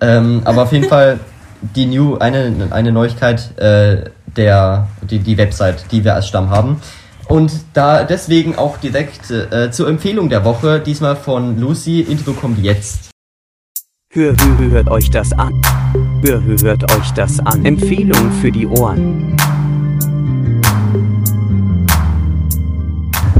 Ähm, 0.00 0.42
aber 0.44 0.64
auf 0.64 0.72
jeden 0.72 0.86
Fall 0.86 1.18
die 1.60 1.86
New, 1.86 2.16
eine, 2.16 2.68
eine 2.70 2.92
Neuigkeit, 2.92 3.58
äh, 3.58 4.10
der, 4.36 4.88
die, 5.02 5.18
die 5.18 5.36
Website, 5.36 5.90
die 5.90 6.04
wir 6.04 6.14
als 6.14 6.28
Stamm 6.28 6.50
haben. 6.50 6.80
Und 7.28 7.52
da 7.74 8.04
deswegen 8.04 8.56
auch 8.56 8.78
direkt 8.78 9.30
äh, 9.30 9.70
zur 9.70 9.88
Empfehlung 9.88 10.28
der 10.28 10.44
Woche, 10.44 10.80
diesmal 10.80 11.16
von 11.16 11.58
Lucy, 11.58 12.00
Intro 12.00 12.32
kommt 12.32 12.58
jetzt. 12.58 13.10
Hör, 14.10 14.34
hör, 14.34 14.70
hört 14.70 14.88
euch 14.88 15.10
das 15.10 15.32
an. 15.34 15.52
Hör, 16.24 16.42
hör, 16.42 16.56
hört 16.62 16.90
euch 16.96 17.10
das 17.12 17.38
an. 17.40 17.64
Empfehlung 17.66 18.32
für 18.40 18.50
die 18.50 18.66
Ohren. 18.66 19.36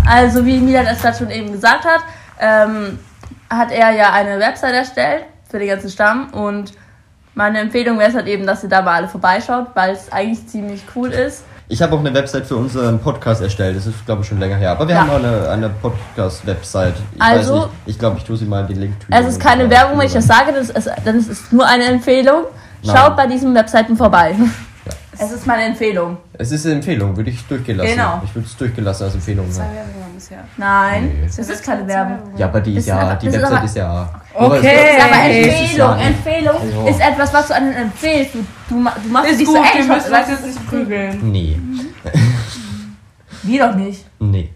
Also 0.06 0.44
wie 0.44 0.58
Milan 0.58 0.86
es 0.86 1.00
gerade 1.00 1.16
schon 1.16 1.30
eben 1.30 1.52
gesagt 1.52 1.84
hat, 1.84 2.00
ähm, 2.40 2.98
hat 3.48 3.70
er 3.72 3.92
ja 3.92 4.12
eine 4.12 4.38
Website 4.38 4.74
erstellt 4.74 5.24
für 5.50 5.58
den 5.58 5.68
ganzen 5.68 5.90
Stamm 5.90 6.30
und 6.32 6.72
meine 7.38 7.60
Empfehlung 7.60 7.98
wäre 8.00 8.10
es 8.10 8.16
halt 8.16 8.26
eben, 8.26 8.46
dass 8.46 8.62
ihr 8.64 8.68
da 8.68 8.82
mal 8.82 8.94
alle 8.96 9.08
vorbeischaut, 9.08 9.68
weil 9.74 9.92
es 9.94 10.10
eigentlich 10.12 10.46
ziemlich 10.48 10.82
cool 10.96 11.10
ist. 11.10 11.44
Ich 11.68 11.80
habe 11.80 11.94
auch 11.94 12.00
eine 12.00 12.12
Website 12.12 12.46
für 12.46 12.56
unseren 12.56 12.98
Podcast 12.98 13.40
erstellt. 13.42 13.76
Das 13.76 13.86
ist, 13.86 14.04
glaube 14.06 14.22
ich, 14.22 14.28
schon 14.28 14.40
länger 14.40 14.56
her. 14.56 14.72
Aber 14.72 14.88
wir 14.88 14.94
Ja. 14.94 15.02
haben 15.02 15.10
auch 15.10 15.16
eine, 15.16 15.48
eine 15.50 15.68
Podcast-Website. 15.68 16.94
Ich 17.14 17.22
Also- 17.22 17.54
weiß 17.54 17.60
nicht. 17.66 17.68
Ich 17.86 17.98
glaube, 17.98 18.18
ich 18.18 18.24
tue 18.24 18.36
sie 18.36 18.44
mal 18.46 18.62
in 18.62 18.66
den 18.68 18.80
Link. 18.80 18.94
Es 19.10 19.26
ist 19.26 19.40
keine 19.40 19.68
Werbung, 19.70 19.98
wenn 19.98 20.06
ich 20.06 20.12
das 20.14 20.26
sage, 20.26 20.52
das 20.52 20.70
ist, 20.70 20.90
denn 21.06 21.16
es 21.16 21.28
ist 21.28 21.52
nur 21.52 21.66
eine 21.66 21.84
Empfehlung. 21.84 22.44
Schaut 22.84 22.94
Nein. 22.94 23.16
bei 23.16 23.26
diesen 23.26 23.54
Webseiten 23.54 23.96
vorbei. 23.96 24.34
Es 25.20 25.30
ist 25.32 25.46
meine 25.46 25.64
Empfehlung. 25.64 26.16
Es 26.34 26.52
ist 26.52 26.64
eine 26.64 26.76
Empfehlung, 26.76 27.16
würde 27.16 27.30
ich 27.30 27.44
durchgehen 27.46 27.76
lassen. 27.76 27.90
Genau. 27.90 28.22
Ich 28.24 28.34
würde 28.34 28.46
es 28.46 28.56
durchgehen 28.56 28.84
lassen 28.84 29.04
als 29.04 29.14
Empfehlung. 29.14 29.50
Zwei 29.50 29.62
Ja, 29.64 29.68
Werbungen 30.18 30.24
bisher. 30.24 30.38
Nein, 30.56 31.20
Nee. 31.20 31.26
das 31.26 31.48
ist 31.48 31.64
keine 31.64 31.86
Werbung. 31.86 32.18
ja 32.36 32.46
aber 32.46 32.60
die, 32.60 32.72
ist 32.72 32.78
ist 32.80 32.86
ja, 32.88 32.98
aber- 32.98 33.14
die 33.16 33.26
ist 33.28 33.34
Website 33.34 33.52
aber- 33.52 33.64
ist 33.64 33.76
ja. 33.76 34.10
Okay. 34.34 34.96
Ist 34.96 35.04
aber 35.04 35.22
Empfehlung. 35.24 35.98
ist 35.98 36.06
Empfehlung 36.06 36.56
Also- 36.60 36.86
ist 36.88 37.00
etwas, 37.00 37.34
was 37.34 37.48
du 37.48 37.54
anderen 37.54 37.76
empfehlst. 37.76 38.34
Du, 38.34 38.38
du, 38.68 38.74
du 38.74 39.08
machst 39.08 39.30
Ist 39.30 39.40
dich 39.40 39.46
gut, 39.46 39.56
so 39.56 39.62
wir 39.62 39.80
eng. 39.80 39.88
müssen 39.88 40.10
du, 40.28 40.28
jetzt 40.28 40.46
nicht 40.46 40.68
prügeln. 40.68 41.32
Nee. 41.32 41.58
Wir 43.42 43.66
doch 43.66 43.74
nicht. 43.74 44.04
Nee. 44.18 44.50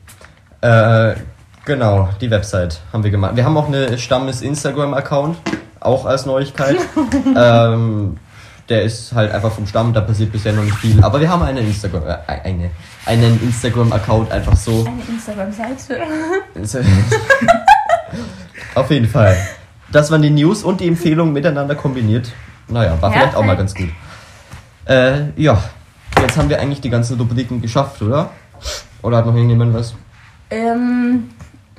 Äh, 0.60 1.14
genau, 1.64 2.08
die 2.20 2.30
Website 2.30 2.80
haben 2.92 3.02
wir 3.04 3.10
gemacht. 3.10 3.34
Wir 3.36 3.44
haben 3.44 3.56
auch 3.56 3.68
eine 3.68 3.98
Stammes 3.98 4.42
Instagram-Account, 4.42 5.36
auch 5.80 6.04
als 6.06 6.26
Neuigkeit. 6.26 6.76
ähm, 7.36 8.16
der 8.68 8.82
ist 8.82 9.12
halt 9.12 9.32
einfach 9.32 9.52
vom 9.52 9.66
Stamm, 9.66 9.92
da 9.92 10.00
passiert 10.00 10.32
bisher 10.32 10.52
noch 10.52 10.62
nicht 10.62 10.76
viel. 10.76 11.02
Aber 11.02 11.20
wir 11.20 11.28
haben 11.28 11.42
einen 11.42 11.66
Instagram, 11.66 12.06
äh, 12.06 12.16
eine, 12.26 12.70
einen 13.06 13.42
Instagram-Account 13.42 14.30
einfach 14.30 14.56
so. 14.56 14.86
Eine 14.86 15.02
Instagram-Seite. 15.08 16.00
Auf 18.74 18.90
jeden 18.90 19.08
Fall. 19.08 19.36
Das 19.90 20.10
waren 20.10 20.22
die 20.22 20.30
News 20.30 20.62
und 20.62 20.80
die 20.80 20.88
Empfehlungen 20.88 21.32
miteinander 21.32 21.74
kombiniert. 21.74 22.32
Naja, 22.68 22.96
war 23.00 23.12
vielleicht 23.12 23.34
auch 23.34 23.44
mal 23.44 23.56
ganz 23.56 23.74
gut. 23.74 23.88
Äh, 24.86 25.30
ja. 25.36 25.62
Jetzt 26.20 26.36
haben 26.36 26.48
wir 26.48 26.60
eigentlich 26.60 26.80
die 26.80 26.90
ganzen 26.90 27.18
Rubriken 27.18 27.60
geschafft, 27.60 28.00
oder? 28.00 28.30
Oder 29.02 29.18
hat 29.18 29.26
noch 29.26 29.34
irgendjemand 29.34 29.74
was? 29.74 29.94
Ähm, 30.50 31.30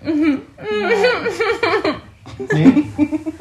Nee? 2.53 2.83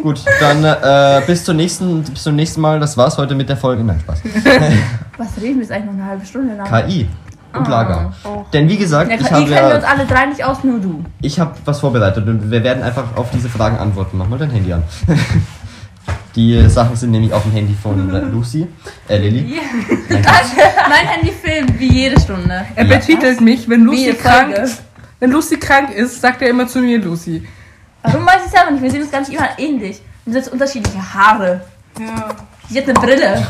Gut, 0.02 0.20
dann 0.40 0.64
äh, 0.64 1.22
bis, 1.26 1.44
zur 1.44 1.54
nächsten, 1.54 2.02
bis 2.02 2.22
zum 2.22 2.36
nächsten 2.36 2.60
Mal. 2.60 2.80
Das 2.80 2.96
war's 2.96 3.16
heute 3.18 3.34
mit 3.34 3.48
der 3.48 3.56
Folge. 3.56 3.82
Nein, 3.84 4.00
Spaß. 4.00 4.22
was 5.18 5.36
reden 5.40 5.54
wir 5.56 5.62
jetzt 5.62 5.72
eigentlich 5.72 5.86
noch 5.86 5.92
eine 5.94 6.06
halbe 6.06 6.26
Stunde 6.26 6.54
lang? 6.56 6.66
KI 6.86 7.08
und 7.54 7.68
Lager. 7.68 8.12
Denn 8.52 8.68
wie 8.68 8.76
gesagt, 8.78 9.10
Ja, 9.10 9.16
ich 9.16 9.22
KI 9.26 9.30
habe 9.32 9.44
kennen 9.46 9.68
wir 9.68 9.74
uns 9.76 9.84
ja, 9.84 9.90
alle 9.90 10.06
drei 10.06 10.26
nicht 10.26 10.44
aus, 10.44 10.64
nur 10.64 10.78
du. 10.80 11.04
ich 11.20 11.38
habe 11.38 11.54
was 11.64 11.80
vorbereitet 11.80 12.26
und 12.26 12.50
wir 12.50 12.64
werden 12.64 12.82
einfach 12.82 13.16
auf 13.16 13.30
diese 13.30 13.48
Fragen 13.48 13.76
antworten. 13.78 14.16
Mach 14.18 14.28
mal 14.28 14.38
dein 14.38 14.50
Handy 14.50 14.72
an. 14.72 14.82
Die 16.34 16.66
Sachen 16.68 16.96
sind 16.96 17.10
nämlich 17.10 17.32
auf 17.34 17.42
dem 17.42 17.52
Handy 17.52 17.74
von 17.74 18.08
Lucy, 18.32 18.66
äh 19.06 19.18
Lilly. 19.18 19.60
Nein, 20.08 20.22
Quatsch. 20.22 20.56
mein 20.88 21.06
Handy 21.06 21.30
filmt 21.30 21.78
wie 21.78 21.92
jede 21.92 22.18
Stunde. 22.18 22.64
Er 22.74 22.86
Ja. 22.86 22.96
betitelt 22.96 23.40
mich, 23.42 23.68
wenn 23.68 23.82
Lucy 23.82 24.14
krank 24.14 24.54
ist. 24.56 24.82
Wenn 25.20 25.30
Lucy 25.30 25.58
krank 25.58 25.90
ist, 25.94 26.20
sagt 26.22 26.40
er 26.40 26.48
immer 26.48 26.66
zu 26.66 26.78
mir 26.80 26.98
Lucy. 26.98 27.46
Warum 28.02 28.26
weiß 28.26 28.46
ich 28.46 28.50
selber 28.50 28.70
nicht? 28.70 28.82
Wir 28.82 28.90
sehen 28.90 29.02
uns 29.02 29.10
gar 29.10 29.20
nicht 29.20 29.32
immer 29.32 29.58
ähnlich. 29.58 30.00
Wir 30.24 30.34
haben 30.34 30.40
jetzt 30.40 30.52
unterschiedliche 30.52 31.14
Haare. 31.14 31.60
Ja. 31.98 32.28
Sie 32.68 32.78
hat 32.78 32.88
eine 32.88 32.94
Brille. 32.94 33.46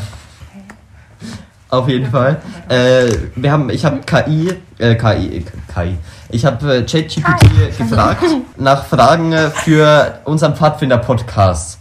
Auf 1.68 1.88
jeden 1.88 2.10
Fall. 2.10 2.40
Äh, 2.68 3.10
wir 3.34 3.50
haben, 3.50 3.70
ich 3.70 3.84
habe 3.84 4.00
KI, 4.00 4.52
äh, 4.78 4.94
KI, 4.94 5.44
KI. 5.72 5.98
Ich 6.28 6.44
habe 6.44 6.76
äh, 6.76 6.82
ChatGPT 6.82 7.78
gefragt 7.78 8.24
nach 8.58 8.84
Fragen 8.84 9.32
äh, 9.32 9.48
für 9.50 10.18
unseren 10.24 10.54
Pfadfinder-Podcast. 10.54 11.78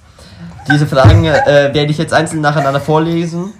Diese 0.71 0.87
Fragen 0.87 1.25
äh, 1.25 1.71
werde 1.73 1.91
ich 1.91 1.97
jetzt 1.97 2.13
einzeln 2.13 2.41
nacheinander 2.41 2.79
vorlesen. 2.79 3.53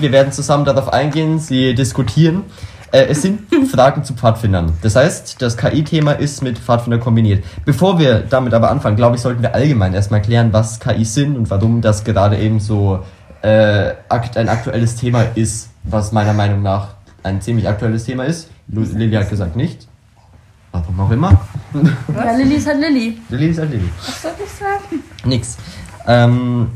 Wir 0.00 0.12
werden 0.12 0.32
zusammen 0.32 0.66
darauf 0.66 0.92
eingehen, 0.92 1.38
sie 1.38 1.74
diskutieren. 1.74 2.44
Äh, 2.92 3.06
es 3.06 3.22
sind 3.22 3.40
Fragen 3.70 4.04
zu 4.04 4.14
Pfadfindern. 4.14 4.72
Das 4.82 4.96
heißt, 4.96 5.40
das 5.40 5.56
KI-Thema 5.56 6.12
ist 6.12 6.42
mit 6.42 6.58
Pfadfinder 6.58 6.98
kombiniert. 6.98 7.44
Bevor 7.64 7.98
wir 7.98 8.20
damit 8.20 8.52
aber 8.54 8.70
anfangen, 8.70 8.96
glaube 8.96 9.16
ich, 9.16 9.22
sollten 9.22 9.42
wir 9.42 9.54
allgemein 9.54 9.94
erstmal 9.94 10.22
klären, 10.22 10.52
was 10.52 10.80
KIs 10.80 11.14
sind 11.14 11.36
und 11.36 11.50
warum 11.50 11.80
das 11.80 12.04
gerade 12.04 12.36
eben 12.36 12.58
so 12.58 13.04
äh, 13.42 13.92
ein 14.08 14.48
aktuelles 14.48 14.96
Thema 14.96 15.22
ist, 15.34 15.70
was 15.84 16.12
meiner 16.12 16.32
Meinung 16.32 16.62
nach 16.62 16.88
ein 17.22 17.40
ziemlich 17.40 17.68
aktuelles 17.68 18.04
Thema 18.04 18.24
ist. 18.24 18.50
Lilly 18.68 19.14
hat 19.14 19.30
gesagt 19.30 19.56
nicht. 19.56 19.86
Warum 20.72 21.00
auch 21.00 21.10
immer. 21.10 21.40
Ja, 22.14 22.32
Lilly 22.36 22.56
ist 22.56 22.66
halt 22.66 22.80
Lilly. 22.80 23.18
Lilly 23.28 23.48
ist 23.48 23.58
halt 23.58 23.70
Lilly. 23.70 23.88
Was 24.06 24.22
soll 24.22 24.30
ich 24.44 24.50
sagen? 24.50 25.02
Nix. 25.24 25.56
Ähm, 26.06 26.68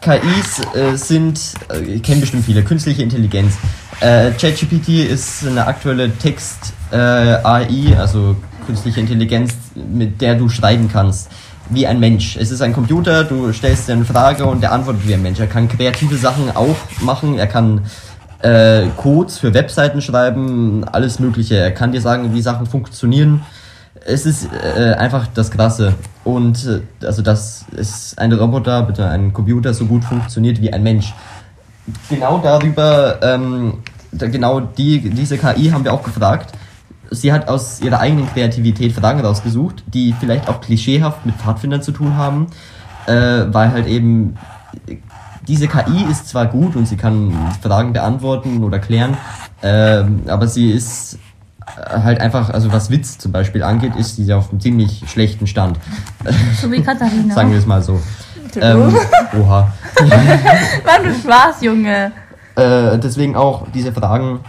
KIs 0.00 0.60
äh, 0.74 0.96
sind, 0.96 1.40
äh, 1.68 1.98
kennt 1.98 2.20
bestimmt 2.20 2.44
viele, 2.44 2.62
künstliche 2.62 3.02
Intelligenz. 3.02 3.54
Äh, 4.00 4.30
ChatGPT 4.30 5.10
ist 5.10 5.44
eine 5.44 5.66
aktuelle 5.66 6.10
Text-AI, 6.10 7.96
also 7.98 8.36
künstliche 8.64 9.00
Intelligenz, 9.00 9.54
mit 9.74 10.20
der 10.20 10.36
du 10.36 10.48
schreiben 10.48 10.88
kannst. 10.92 11.30
Wie 11.70 11.86
ein 11.86 11.98
Mensch. 11.98 12.36
Es 12.36 12.50
ist 12.50 12.62
ein 12.62 12.72
Computer, 12.72 13.24
du 13.24 13.52
stellst 13.52 13.88
dir 13.88 13.94
eine 13.94 14.04
Frage 14.04 14.46
und 14.46 14.62
der 14.62 14.72
antwortet 14.72 15.06
wie 15.06 15.14
ein 15.14 15.22
Mensch. 15.22 15.40
Er 15.40 15.48
kann 15.48 15.68
kreative 15.68 16.16
Sachen 16.16 16.54
auch 16.54 16.76
machen, 17.00 17.38
er 17.38 17.48
kann 17.48 17.82
äh, 18.40 18.86
Codes 18.96 19.38
für 19.38 19.52
Webseiten 19.52 20.00
schreiben, 20.00 20.84
alles 20.84 21.18
Mögliche. 21.18 21.56
Er 21.56 21.72
kann 21.72 21.90
dir 21.92 22.00
sagen, 22.00 22.32
wie 22.32 22.40
Sachen 22.40 22.66
funktionieren. 22.66 23.42
Es 24.06 24.26
ist 24.26 24.48
äh, 24.76 24.94
einfach 24.94 25.26
das 25.34 25.50
Krasse. 25.50 25.94
Und 26.22 26.64
äh, 26.66 27.06
also, 27.06 27.20
dass 27.20 27.64
es 27.76 28.16
ein 28.16 28.32
Roboter, 28.32 28.84
bitte 28.84 29.08
ein 29.08 29.32
Computer 29.32 29.74
so 29.74 29.86
gut 29.86 30.04
funktioniert 30.04 30.62
wie 30.62 30.72
ein 30.72 30.82
Mensch. 30.82 31.12
Genau 32.08 32.38
darüber, 32.38 33.18
ähm, 33.22 33.78
genau 34.12 34.60
die, 34.60 35.10
diese 35.10 35.38
KI 35.38 35.70
haben 35.70 35.84
wir 35.84 35.92
auch 35.92 36.02
gefragt. 36.02 36.52
Sie 37.10 37.32
hat 37.32 37.48
aus 37.48 37.80
ihrer 37.80 38.00
eigenen 38.00 38.28
Kreativität 38.28 38.92
Fragen 38.92 39.20
rausgesucht, 39.20 39.82
die 39.86 40.14
vielleicht 40.18 40.48
auch 40.48 40.60
klischeehaft 40.60 41.24
mit 41.24 41.36
Pfadfindern 41.36 41.82
zu 41.82 41.92
tun 41.92 42.16
haben, 42.16 42.48
äh, 43.06 43.46
weil 43.48 43.72
halt 43.72 43.86
eben 43.86 44.36
diese 45.46 45.66
KI 45.68 46.04
ist 46.10 46.28
zwar 46.28 46.46
gut 46.46 46.76
und 46.76 46.86
sie 46.86 46.96
kann 46.96 47.32
Fragen 47.62 47.94
beantworten 47.94 48.62
oder 48.62 48.78
klären, 48.78 49.16
ähm, 49.62 50.24
aber 50.28 50.46
sie 50.46 50.70
ist 50.70 51.18
halt 51.76 52.20
einfach, 52.20 52.50
also 52.50 52.72
was 52.72 52.90
Witz 52.90 53.18
zum 53.18 53.32
Beispiel 53.32 53.62
angeht, 53.62 53.96
ist 53.96 54.16
sie 54.16 54.32
auf 54.32 54.50
einem 54.50 54.60
ziemlich 54.60 55.04
schlechten 55.06 55.46
Stand. 55.46 55.78
So 56.60 56.70
wie 56.70 56.80
Katharina. 56.82 57.34
Sagen 57.34 57.50
wir 57.50 57.58
es 57.58 57.66
mal 57.66 57.82
so. 57.82 58.00
Ähm, 58.60 58.96
oha. 59.40 59.72
War 60.84 61.02
nur 61.02 61.14
Spaß, 61.14 61.62
Junge. 61.62 62.12
Äh, 62.56 62.98
deswegen 62.98 63.36
auch 63.36 63.66
diese 63.72 63.92
Fragen 63.92 64.40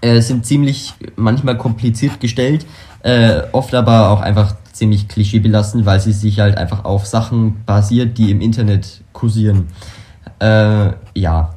äh, 0.00 0.20
sind 0.20 0.46
ziemlich 0.46 0.94
manchmal 1.16 1.56
kompliziert 1.58 2.20
gestellt, 2.20 2.66
äh, 3.02 3.42
oft 3.52 3.74
aber 3.74 4.10
auch 4.10 4.20
einfach 4.20 4.54
ziemlich 4.72 5.08
klischeebelassen, 5.08 5.86
weil 5.86 6.00
sie 6.00 6.12
sich 6.12 6.40
halt 6.40 6.56
einfach 6.56 6.84
auf 6.84 7.06
Sachen 7.06 7.64
basiert, 7.64 8.18
die 8.18 8.30
im 8.30 8.40
Internet 8.40 9.02
kursieren. 9.12 9.68
Äh, 10.38 10.90
ja. 11.14 11.54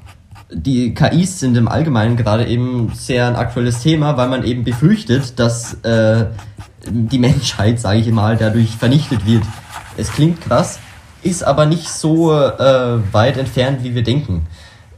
Die 0.52 0.96
KIs 0.96 1.40
sind 1.40 1.56
im 1.58 1.68
Allgemeinen 1.68 2.18
gerade 2.18 2.48
eben 2.48 2.92
sehr 2.96 3.28
ein 3.28 3.36
aktuelles 3.36 3.82
Thema, 3.82 4.18
weil 4.18 4.30
man 4.30 4.44
eben 4.44 4.64
befürchtet, 4.64 5.38
dass 5.38 5.76
äh, 5.84 6.26
die 6.88 7.20
Menschheit, 7.20 7.80
sage 7.80 8.00
ich 8.00 8.12
mal, 8.12 8.36
dadurch 8.36 8.72
vernichtet 8.72 9.28
wird. 9.28 9.44
Es 9.96 10.12
klingt 10.12 10.42
krass, 10.42 10.80
ist 11.24 11.44
aber 11.44 11.66
nicht 11.66 11.90
so 11.90 12.34
äh, 12.34 12.98
weit 13.12 13.38
entfernt, 13.38 13.84
wie 13.84 13.94
wir 13.96 14.04
denken. 14.04 14.48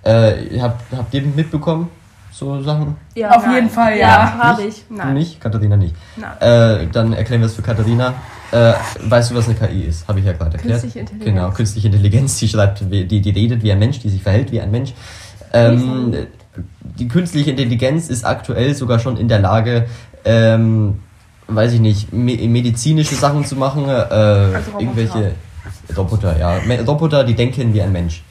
Äh, 0.03 0.60
habt, 0.60 0.81
habt 0.95 1.13
ihr 1.13 1.21
mitbekommen, 1.21 1.89
so 2.31 2.62
Sachen? 2.62 2.95
Ja, 3.15 3.31
Auf 3.31 3.45
jeden 3.47 3.69
Fall, 3.69 3.97
ja. 3.97 4.07
Ja, 4.07 4.38
habe 4.38 4.63
ich. 4.63 4.84
Du 4.89 5.05
nicht? 5.13 5.39
Katharina 5.39 5.77
nicht. 5.77 5.95
Nein. 6.17 6.81
Äh, 6.81 6.88
dann 6.91 7.13
erklären 7.13 7.41
wir 7.41 7.47
es 7.47 7.55
für 7.55 7.62
Katharina. 7.62 8.13
Äh, 8.51 8.73
weißt 9.03 9.31
du, 9.31 9.36
was 9.36 9.47
eine 9.47 9.55
KI 9.55 9.84
ist? 9.84 10.07
Habe 10.07 10.19
ich 10.19 10.25
ja 10.25 10.34
gerade 10.34 10.57
erklärt. 10.57 10.81
Künstliche 10.81 10.99
Intelligenz. 10.99 11.36
Genau, 11.36 11.51
künstliche 11.51 11.88
Intelligenz, 11.88 12.38
die 12.38 12.47
schreibt, 12.47 12.81
die, 12.81 13.21
die 13.21 13.29
redet 13.29 13.63
wie 13.63 13.71
ein 13.71 13.79
Mensch, 13.79 13.99
die 13.99 14.10
sich 14.10 14.21
verhält 14.21 14.51
wie 14.51 14.60
ein 14.60 14.71
Mensch. 14.71 14.93
Ähm, 15.53 16.15
die 16.97 17.07
künstliche 17.07 17.51
Intelligenz 17.51 18.10
ist 18.10 18.25
aktuell 18.25 18.73
sogar 18.75 18.99
schon 18.99 19.17
in 19.17 19.27
der 19.27 19.39
Lage, 19.39 19.86
ähm, 20.25 20.99
weiß 21.47 21.73
ich 21.73 21.79
nicht, 21.79 22.12
me 22.12 22.36
medizinische 22.47 23.15
Sachen 23.15 23.45
zu 23.45 23.55
machen, 23.55 23.88
äh, 23.88 23.93
Roboter. 23.93 24.79
irgendwelche 24.79 25.31
Roboter, 25.95 26.38
ja. 26.39 26.58
Roboter, 26.84 27.24
die 27.24 27.36
denken 27.36 27.74
wie 27.74 27.82
ein 27.82 27.91
Mensch. 27.91 28.24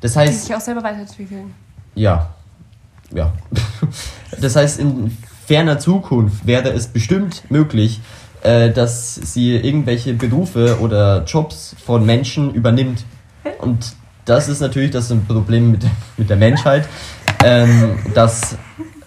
Das 0.00 0.12
Die 0.12 0.18
heißt, 0.20 0.46
sich 0.46 0.54
auch 0.54 0.60
selber 0.60 0.82
weiterentwickeln. 0.82 1.54
ja. 1.94 2.30
Ja. 3.14 3.32
Das 4.40 4.56
heißt, 4.56 4.80
in 4.80 5.16
ferner 5.46 5.78
Zukunft 5.78 6.44
wäre 6.44 6.70
es 6.70 6.88
bestimmt 6.88 7.44
möglich, 7.50 8.00
äh, 8.42 8.70
dass 8.70 9.14
sie 9.14 9.54
irgendwelche 9.54 10.12
Berufe 10.14 10.80
oder 10.80 11.22
Jobs 11.24 11.76
von 11.84 12.04
Menschen 12.04 12.52
übernimmt. 12.52 13.04
Und 13.60 13.94
das 14.24 14.48
ist 14.48 14.60
natürlich 14.60 14.90
das 14.90 15.10
ein 15.12 15.24
Problem 15.24 15.70
mit, 15.70 15.84
mit 16.16 16.28
der 16.28 16.36
Menschheit, 16.36 16.88
ähm, 17.44 18.00
dass 18.12 18.56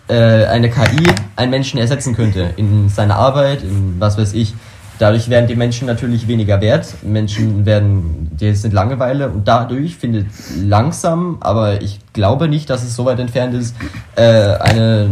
äh, 0.07 0.45
eine 0.45 0.69
KI 0.69 1.05
einen 1.35 1.51
Menschen 1.51 1.77
ersetzen 1.79 2.15
könnte 2.15 2.53
in 2.55 2.87
seiner 2.87 3.17
Arbeit, 3.17 3.61
in 3.63 3.99
was 3.99 4.17
weiß 4.17 4.33
ich. 4.33 4.55
Dadurch 4.99 5.29
werden 5.29 5.47
die 5.47 5.55
Menschen 5.55 5.87
natürlich 5.87 6.27
weniger 6.27 6.59
wert. 6.61 6.93
Menschen 7.03 7.65
werden, 7.65 8.29
die 8.39 8.53
sind 8.53 8.73
Langeweile 8.73 9.29
und 9.29 9.47
dadurch 9.47 9.95
findet 9.95 10.27
langsam, 10.61 11.37
aber 11.39 11.81
ich 11.81 11.99
glaube 12.13 12.47
nicht, 12.49 12.69
dass 12.69 12.83
es 12.83 12.95
so 12.95 13.05
weit 13.05 13.17
entfernt 13.19 13.53
ist, 13.55 13.75
äh, 14.17 14.21
eine 14.21 15.09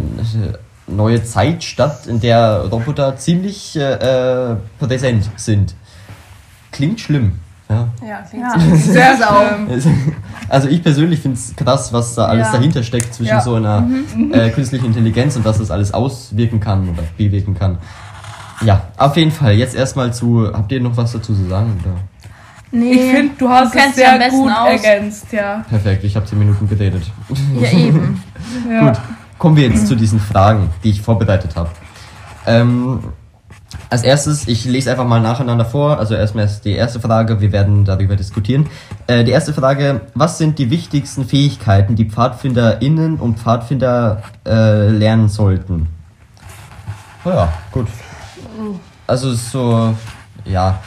neue 0.87 1.23
Zeit 1.23 1.63
statt, 1.63 2.05
in 2.07 2.19
der 2.19 2.65
Roboter 2.69 3.15
ziemlich 3.17 3.77
äh, 3.77 4.51
äh, 4.51 4.55
präsent 4.77 5.29
sind. 5.37 5.73
Klingt 6.71 6.99
schlimm. 6.99 7.39
Ja. 7.69 7.87
Ja, 8.07 8.21
klingt 8.29 8.43
Ja, 8.45 8.77
sehr 8.77 9.15
schlimm. 9.79 10.15
Also 10.49 10.69
ich 10.69 10.81
persönlich 10.81 11.19
finde 11.19 11.37
es 11.37 11.53
krass, 11.57 11.91
was 11.91 12.15
da 12.15 12.25
alles 12.27 12.47
Ja. 12.47 12.53
dahinter 12.53 12.81
steckt 12.83 13.13
zwischen 13.13 13.31
Ja. 13.35 13.41
so 13.41 13.55
einer 13.55 13.85
äh, 14.31 14.49
künstlichen 14.51 14.85
Intelligenz 14.85 15.35
und 15.35 15.43
was 15.43 15.57
das 15.57 15.71
alles 15.71 15.93
auswirken 15.93 16.61
kann 16.61 16.87
oder 16.89 17.03
bewirken 17.17 17.53
kann. 17.53 17.77
Ja, 18.61 18.81
auf 18.97 19.15
jeden 19.15 19.31
Fall. 19.31 19.53
Jetzt 19.53 19.75
erstmal 19.75 20.13
zu. 20.13 20.51
Habt 20.51 20.71
ihr 20.71 20.81
noch 20.81 20.97
was 20.97 21.11
dazu 21.11 21.33
zu 21.33 21.47
sagen? 21.47 21.79
Oder? 21.83 21.95
Nee, 22.71 22.91
Ich 22.93 23.11
finde, 23.11 23.33
du 23.37 23.49
hast 23.49 23.73
du 23.73 23.79
es 23.79 23.95
sehr 23.95 24.29
gut 24.29 24.51
aus. 24.51 24.83
ergänzt, 24.83 25.31
ja. 25.31 25.63
Perfekt, 25.69 26.03
ich 26.03 26.15
habe 26.15 26.25
10 26.25 26.37
Minuten 26.37 26.67
geredet. 26.67 27.03
Ja, 27.59 27.71
eben. 27.71 28.21
ja. 28.69 28.87
Gut, 28.87 28.99
kommen 29.37 29.55
wir 29.55 29.69
jetzt 29.69 29.87
zu 29.87 29.95
diesen 29.95 30.19
Fragen, 30.19 30.69
die 30.83 30.89
ich 30.89 31.01
vorbereitet 31.01 31.55
habe. 31.55 31.69
Ähm, 32.45 32.99
als 33.89 34.03
erstes, 34.03 34.47
ich 34.49 34.65
lese 34.65 34.91
einfach 34.91 35.05
mal 35.05 35.21
nacheinander 35.21 35.63
vor. 35.63 35.97
Also 35.97 36.15
erstmal 36.15 36.45
ist 36.45 36.61
die 36.65 36.73
erste 36.73 36.99
Frage, 36.99 37.39
wir 37.39 37.51
werden 37.53 37.85
darüber 37.85 38.17
diskutieren. 38.17 38.67
Äh, 39.07 39.23
die 39.23 39.31
erste 39.31 39.53
Frage, 39.53 40.01
was 40.13 40.37
sind 40.37 40.59
die 40.59 40.69
wichtigsten 40.69 41.23
Fähigkeiten, 41.25 41.95
die 41.95 42.05
PfadfinderInnen 42.05 43.15
und 43.17 43.39
Pfadfinder 43.39 44.23
äh, 44.45 44.89
lernen 44.89 45.29
sollten? 45.29 45.87
Oh 47.23 47.29
ja, 47.29 47.53
gut. 47.71 47.87
Also 49.07 49.33
so, 49.33 49.95
ja, 50.45 50.79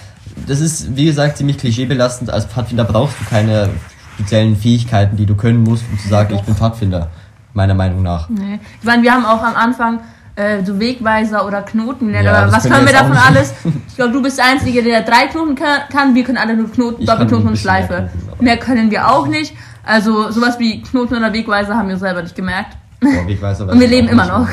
das 0.46 0.60
ist, 0.60 0.94
wie 0.96 1.06
gesagt, 1.06 1.36
ziemlich 1.38 1.58
klischeebelastend. 1.58 2.30
Als 2.30 2.44
Pfadfinder 2.46 2.84
brauchst 2.84 3.18
du 3.20 3.24
keine 3.24 3.70
speziellen 4.14 4.56
Fähigkeiten, 4.56 5.16
die 5.16 5.26
du 5.26 5.34
können 5.34 5.62
musst, 5.62 5.84
um 5.90 5.98
zu 5.98 6.08
sagen, 6.08 6.34
ich 6.34 6.42
bin 6.42 6.54
Pfadfinder. 6.54 7.08
Meiner 7.52 7.74
Meinung 7.74 8.02
nach. 8.02 8.28
Nee. 8.28 8.60
Ich 8.80 8.86
meine, 8.86 9.02
wir 9.02 9.12
haben 9.12 9.24
auch 9.24 9.42
am 9.42 9.56
Anfang 9.56 10.00
äh, 10.36 10.64
so 10.64 10.78
Wegweiser 10.78 11.44
oder 11.44 11.62
Knoten 11.62 12.14
Ja, 12.14 12.50
was 12.52 12.62
können 12.62 12.86
wir 12.86 12.92
davon 12.92 13.16
alles? 13.16 13.52
Ich 13.88 13.96
glaube, 13.96 14.12
du 14.12 14.22
bist 14.22 14.38
der 14.38 14.44
Einzige, 14.46 14.82
der 14.84 15.02
drei 15.02 15.26
Knoten 15.26 15.56
kann, 15.56 15.80
kann. 15.90 16.14
wir 16.14 16.22
können 16.22 16.38
alle 16.38 16.56
nur 16.56 16.70
Knoten, 16.70 17.04
Doppelknoten 17.04 17.46
und 17.48 17.52
mehr 17.54 17.60
Schleife. 17.60 18.08
Aber- 18.30 18.42
Mehr 18.42 18.56
können 18.56 18.90
wir 18.92 19.10
auch 19.10 19.26
nicht. 19.26 19.52
Also 19.82 20.30
sowas 20.30 20.58
wie 20.60 20.80
Knoten 20.82 21.16
oder 21.16 21.32
Wegweiser 21.32 21.74
haben 21.74 21.88
wir 21.88 21.96
selber 21.96 22.22
nicht 22.22 22.36
gemerkt. 22.36 22.76
Boah, 23.00 23.26
Wegweiser 23.26 23.68
Und 23.68 23.80
wir 23.80 23.88
leben 23.88 24.06
immer 24.08 24.26
noch. 24.26 24.48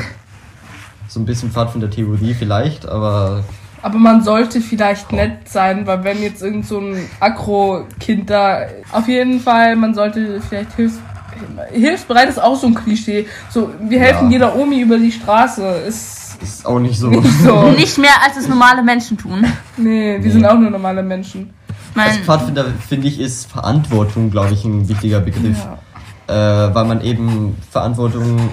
So 1.18 1.22
ein 1.22 1.26
bisschen 1.26 1.50
Pfadfinder-Theorie 1.50 2.32
vielleicht, 2.32 2.88
aber 2.88 3.42
Aber 3.82 3.98
man 3.98 4.22
sollte 4.22 4.60
vielleicht 4.60 5.10
nett 5.10 5.48
sein, 5.48 5.84
weil 5.84 6.04
wenn 6.04 6.22
jetzt 6.22 6.42
irgend 6.44 6.64
so 6.64 6.78
ein 6.78 6.96
Agro-Kind 7.18 8.30
da, 8.30 8.60
auf 8.92 9.08
jeden 9.08 9.40
Fall, 9.40 9.74
man 9.74 9.94
sollte 9.94 10.40
vielleicht 10.48 10.74
hilfs 10.76 11.00
hilfsbereit 11.72 12.28
ist 12.28 12.40
auch 12.40 12.54
so 12.56 12.68
ein 12.68 12.74
Klischee. 12.74 13.26
So, 13.50 13.70
wir 13.80 13.98
helfen 14.00 14.26
Ja. 14.26 14.30
jeder 14.32 14.56
Omi 14.56 14.80
über 14.80 14.96
die 14.96 15.10
Straße. 15.10 15.64
Ist 15.88 16.36
ist 16.40 16.64
auch 16.64 16.78
nicht 16.78 16.98
so. 17.00 17.08
nicht 17.08 17.28
so. 17.42 17.62
Nicht 17.76 17.98
mehr, 17.98 18.12
als 18.24 18.36
es 18.36 18.46
normale 18.46 18.80
Menschen 18.84 19.18
tun. 19.18 19.44
Nee, 19.76 20.14
wir 20.14 20.18
Nee. 20.20 20.30
sind 20.30 20.46
auch 20.46 20.56
nur 20.58 20.70
normale 20.70 21.02
Menschen. 21.02 21.50
Als 21.96 22.16
Pfadfinder 22.18 22.66
finde 22.88 23.08
ich 23.08 23.18
ist 23.18 23.50
Verantwortung, 23.50 24.30
glaube 24.30 24.54
ich, 24.54 24.64
ein 24.64 24.88
wichtiger 24.88 25.18
Begriff. 25.18 25.58
Äh, 26.28 26.34
weil 26.34 26.84
man 26.84 27.00
eben 27.00 27.56
Verantwortung 27.70 28.50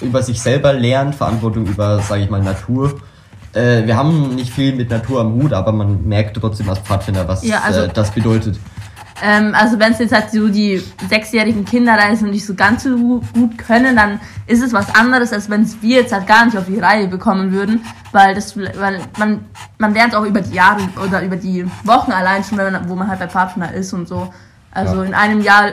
über 0.00 0.22
sich 0.22 0.40
selber 0.40 0.72
lernt, 0.72 1.14
Verantwortung 1.14 1.66
über, 1.66 2.00
sage 2.00 2.22
ich 2.24 2.30
mal, 2.30 2.42
Natur. 2.42 3.00
Äh, 3.52 3.86
wir 3.86 3.96
haben 3.96 4.34
nicht 4.34 4.52
viel 4.52 4.74
mit 4.74 4.90
Natur 4.90 5.20
am 5.20 5.34
Hut, 5.34 5.52
aber 5.52 5.72
man 5.72 6.06
merkt 6.06 6.36
trotzdem 6.36 6.68
als 6.68 6.80
Pfadfinder, 6.80 7.26
was 7.28 7.44
Ja, 7.44 7.60
also- 7.64 7.82
äh, 7.82 7.88
das 7.88 8.10
bedeutet. 8.10 8.58
ähm, 9.22 9.54
also 9.54 9.78
wenn 9.78 9.92
es 9.92 10.00
jetzt 10.00 10.12
halt 10.12 10.32
so 10.32 10.48
die 10.48 10.82
sechsjährigen 11.08 11.64
Kinder 11.64 11.96
da 11.96 12.14
sind 12.16 12.26
und 12.26 12.32
nicht 12.32 12.44
so 12.44 12.54
ganz 12.54 12.82
so 12.82 12.96
gu- 12.96 13.20
gut 13.32 13.56
können, 13.56 13.94
dann 13.94 14.18
ist 14.48 14.60
es 14.60 14.72
was 14.72 14.92
anderes, 14.96 15.32
als 15.32 15.48
wenn 15.48 15.62
es 15.62 15.80
wir 15.80 16.00
jetzt 16.00 16.12
halt 16.12 16.26
gar 16.26 16.44
nicht 16.44 16.58
auf 16.58 16.64
die 16.66 16.80
Reihe 16.80 17.06
bekommen 17.06 17.52
würden, 17.52 17.80
weil 18.10 18.34
das, 18.34 18.56
weil 18.56 18.98
man, 19.18 19.44
man 19.78 19.94
lernt 19.94 20.16
auch 20.16 20.24
über 20.24 20.40
die 20.40 20.54
Jahre 20.54 20.80
oder 21.06 21.22
über 21.22 21.36
die 21.36 21.64
Wochen 21.84 22.10
allein 22.10 22.42
schon, 22.42 22.58
wenn 22.58 22.72
man, 22.72 22.88
wo 22.88 22.96
man 22.96 23.06
halt 23.08 23.20
bei 23.20 23.26
Partner 23.28 23.72
ist 23.72 23.92
und 23.92 24.08
so. 24.08 24.34
Also 24.72 24.96
Ja. 24.96 25.04
in 25.04 25.14
einem 25.14 25.40
Jahr 25.40 25.66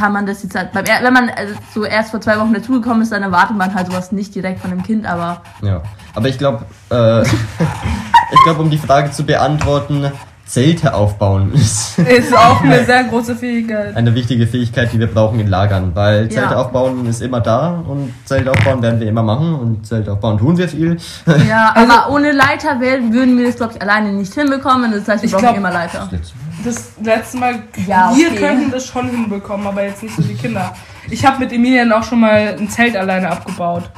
kann 0.00 0.12
man 0.12 0.24
das 0.24 0.42
jetzt 0.42 0.54
halt, 0.56 0.72
beim, 0.72 0.84
er- 0.86 1.04
wenn 1.04 1.12
man 1.12 1.28
also 1.28 1.54
so 1.74 1.84
erst 1.84 2.10
vor 2.10 2.20
zwei 2.22 2.38
Wochen 2.40 2.54
dazugekommen 2.54 3.02
ist, 3.02 3.12
dann 3.12 3.22
erwartet 3.22 3.56
man 3.56 3.74
halt 3.74 3.86
sowas 3.88 4.12
nicht 4.12 4.34
direkt 4.34 4.60
von 4.60 4.70
dem 4.70 4.82
Kind, 4.82 5.06
aber 5.06 5.42
Ja, 5.62 5.82
aber 6.14 6.28
ich 6.28 6.38
glaube, 6.38 6.64
äh, 6.90 7.20
ich 8.32 8.42
glaube, 8.44 8.62
um 8.62 8.70
die 8.70 8.78
Frage 8.78 9.10
zu 9.10 9.24
beantworten, 9.24 10.10
Zelte 10.46 10.94
aufbauen 10.94 11.52
ist 11.54 11.96
Ist 11.98 12.36
auch 12.36 12.60
eine 12.62 12.84
sehr 12.84 13.04
große 13.04 13.36
Fähigkeit. 13.36 13.94
eine 13.94 14.12
wichtige 14.16 14.46
Fähigkeit, 14.48 14.92
die 14.92 14.98
wir 14.98 15.06
brauchen 15.06 15.38
in 15.38 15.46
Lagern, 15.46 15.92
weil 15.94 16.28
Zelte 16.28 16.54
Ja. 16.54 16.56
aufbauen 16.62 17.06
ist 17.06 17.20
immer 17.22 17.40
da 17.40 17.68
und 17.86 18.12
Zelte 18.24 18.50
aufbauen 18.50 18.82
werden 18.82 18.98
wir 18.98 19.06
immer 19.08 19.22
machen 19.22 19.54
und 19.54 19.86
Zelte 19.86 20.10
aufbauen 20.12 20.38
tun 20.38 20.56
wir 20.58 20.68
viel. 20.68 20.96
ja, 21.48 21.72
Also- 21.74 21.92
aber 21.92 22.12
ohne 22.14 22.32
Leiter 22.32 22.80
würden 22.80 23.36
wir 23.38 23.46
das 23.46 23.56
glaube 23.56 23.74
ich 23.76 23.82
alleine 23.82 24.12
nicht 24.12 24.32
hinbekommen, 24.34 24.90
das 24.90 25.06
heißt 25.06 25.22
wir 25.22 25.26
Ich 25.28 25.32
brauchen 25.32 25.42
glaub- 25.44 25.56
immer 25.58 25.70
Leiter. 25.70 26.08
Das 26.64 26.92
letzte 27.02 27.38
Mal, 27.38 27.62
Ja, 27.86 28.12
wir 28.14 28.28
okay. 28.28 28.36
könnten 28.38 28.70
das 28.70 28.86
schon 28.86 29.08
hinbekommen, 29.08 29.66
aber 29.66 29.84
jetzt 29.84 30.02
nicht 30.02 30.14
so 30.14 30.22
die 30.22 30.34
Kinder. 30.34 30.74
Ich 31.08 31.24
habe 31.24 31.38
mit 31.38 31.52
Emilian 31.52 31.90
auch 31.92 32.04
schon 32.04 32.20
mal 32.20 32.56
ein 32.58 32.68
Zelt 32.68 32.96
alleine 32.96 33.30
abgebaut. 33.30 33.90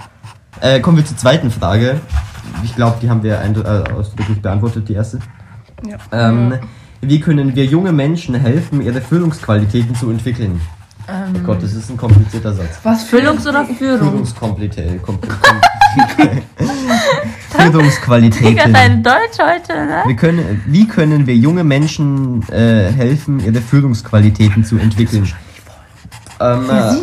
Äh, 0.60 0.80
kommen 0.80 0.98
wir 0.98 1.04
zur 1.04 1.16
zweiten 1.16 1.50
Frage. 1.50 2.00
Ich 2.62 2.76
glaube, 2.76 2.98
die 3.02 3.10
haben 3.10 3.22
wir 3.22 3.40
äh, 3.40 3.92
ausdrücklich 3.92 4.40
beantwortet, 4.40 4.88
die 4.88 4.94
erste. 4.94 5.18
Ja. 5.86 5.96
Ähm, 6.12 6.54
wie 7.00 7.20
können 7.20 7.56
wir 7.56 7.64
junge 7.64 7.92
Menschen 7.92 8.34
helfen, 8.36 8.80
ihre 8.80 9.00
Führungsqualitäten 9.00 9.96
zu 9.96 10.10
entwickeln? 10.10 10.60
Ähm, 11.08 11.34
Oh 11.36 11.46
Gott, 11.46 11.62
das 11.62 11.72
ist 11.72 11.90
ein 11.90 11.96
komplizierter 11.96 12.52
Satz. 12.52 12.78
Was 12.84 13.04
Füllungs- 13.04 13.46
oder 13.48 13.64
Führung? 13.64 14.10
Führungskomplität. 14.10 15.00
Führungsqualitäten. 17.70 18.46
Digga, 18.56 18.68
dein 18.68 19.02
Deutsch 19.02 19.38
heute, 19.40 19.86
ne? 19.86 20.02
Wir 20.06 20.16
können, 20.16 20.62
wie 20.66 20.86
können 20.86 21.26
wir 21.26 21.36
junge 21.36 21.64
Menschen 21.64 22.42
äh, 22.50 22.90
helfen, 22.92 23.40
ihre 23.40 23.60
Führungsqualitäten 23.60 24.64
zu 24.64 24.78
entwickeln? 24.78 25.30
Ähm, 26.40 26.70
äh, 26.70 26.94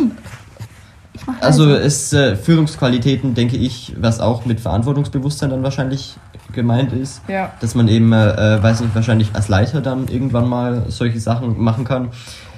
also 1.40 1.74
ist 1.74 2.12
äh, 2.12 2.36
Führungsqualitäten, 2.36 3.34
denke 3.34 3.56
ich, 3.56 3.94
was 3.98 4.20
auch 4.20 4.44
mit 4.44 4.60
Verantwortungsbewusstsein 4.60 5.50
dann 5.50 5.62
wahrscheinlich 5.62 6.16
gemeint 6.52 6.92
ist. 6.92 7.22
Ja. 7.28 7.52
Dass 7.60 7.74
man 7.74 7.88
eben, 7.88 8.12
äh, 8.12 8.56
äh, 8.56 8.62
weiß 8.62 8.80
nicht, 8.80 8.94
wahrscheinlich 8.94 9.30
als 9.34 9.48
Leiter 9.48 9.80
dann 9.80 10.08
irgendwann 10.08 10.48
mal 10.48 10.84
solche 10.88 11.20
Sachen 11.20 11.60
machen 11.60 11.84
kann. 11.84 12.08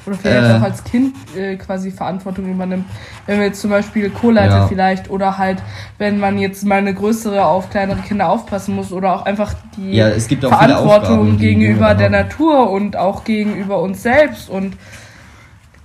Oder 0.07 0.17
vielleicht 0.17 0.51
Äh. 0.51 0.57
auch 0.57 0.63
als 0.63 0.83
Kind 0.85 1.15
äh, 1.37 1.57
quasi 1.57 1.91
Verantwortung 1.91 2.47
übernimmt. 2.51 2.87
Wenn 3.27 3.39
wir 3.39 3.47
jetzt 3.47 3.61
zum 3.61 3.71
Beispiel 3.71 4.11
Co-Leiter 4.11 4.57
Ja. 4.57 4.67
vielleicht 4.67 5.11
oder 5.11 5.39
halt, 5.39 5.63
wenn 5.99 6.19
man 6.19 6.39
jetzt 6.39 6.65
mal 6.65 6.79
eine 6.79 6.93
größere 6.93 7.45
auf 7.45 7.71
kleinere 7.71 8.01
Kinder 8.01 8.29
aufpassen 8.29 8.75
muss 8.75 8.93
oder 8.93 9.15
auch 9.15 9.25
einfach 9.25 9.55
die 9.77 9.93
Ja, 9.93 10.09
es 10.09 10.27
gibt 10.27 10.45
auch 10.45 10.49
Verantwortung 10.51 11.01
Aufgaben, 11.21 11.39
die 11.39 11.47
gegenüber 11.47 11.95
der 11.95 12.07
haben. 12.07 12.13
Natur 12.13 12.71
und 12.71 12.97
auch 12.97 13.25
gegenüber 13.25 13.81
uns 13.81 14.03
selbst 14.03 14.49
und 14.51 14.77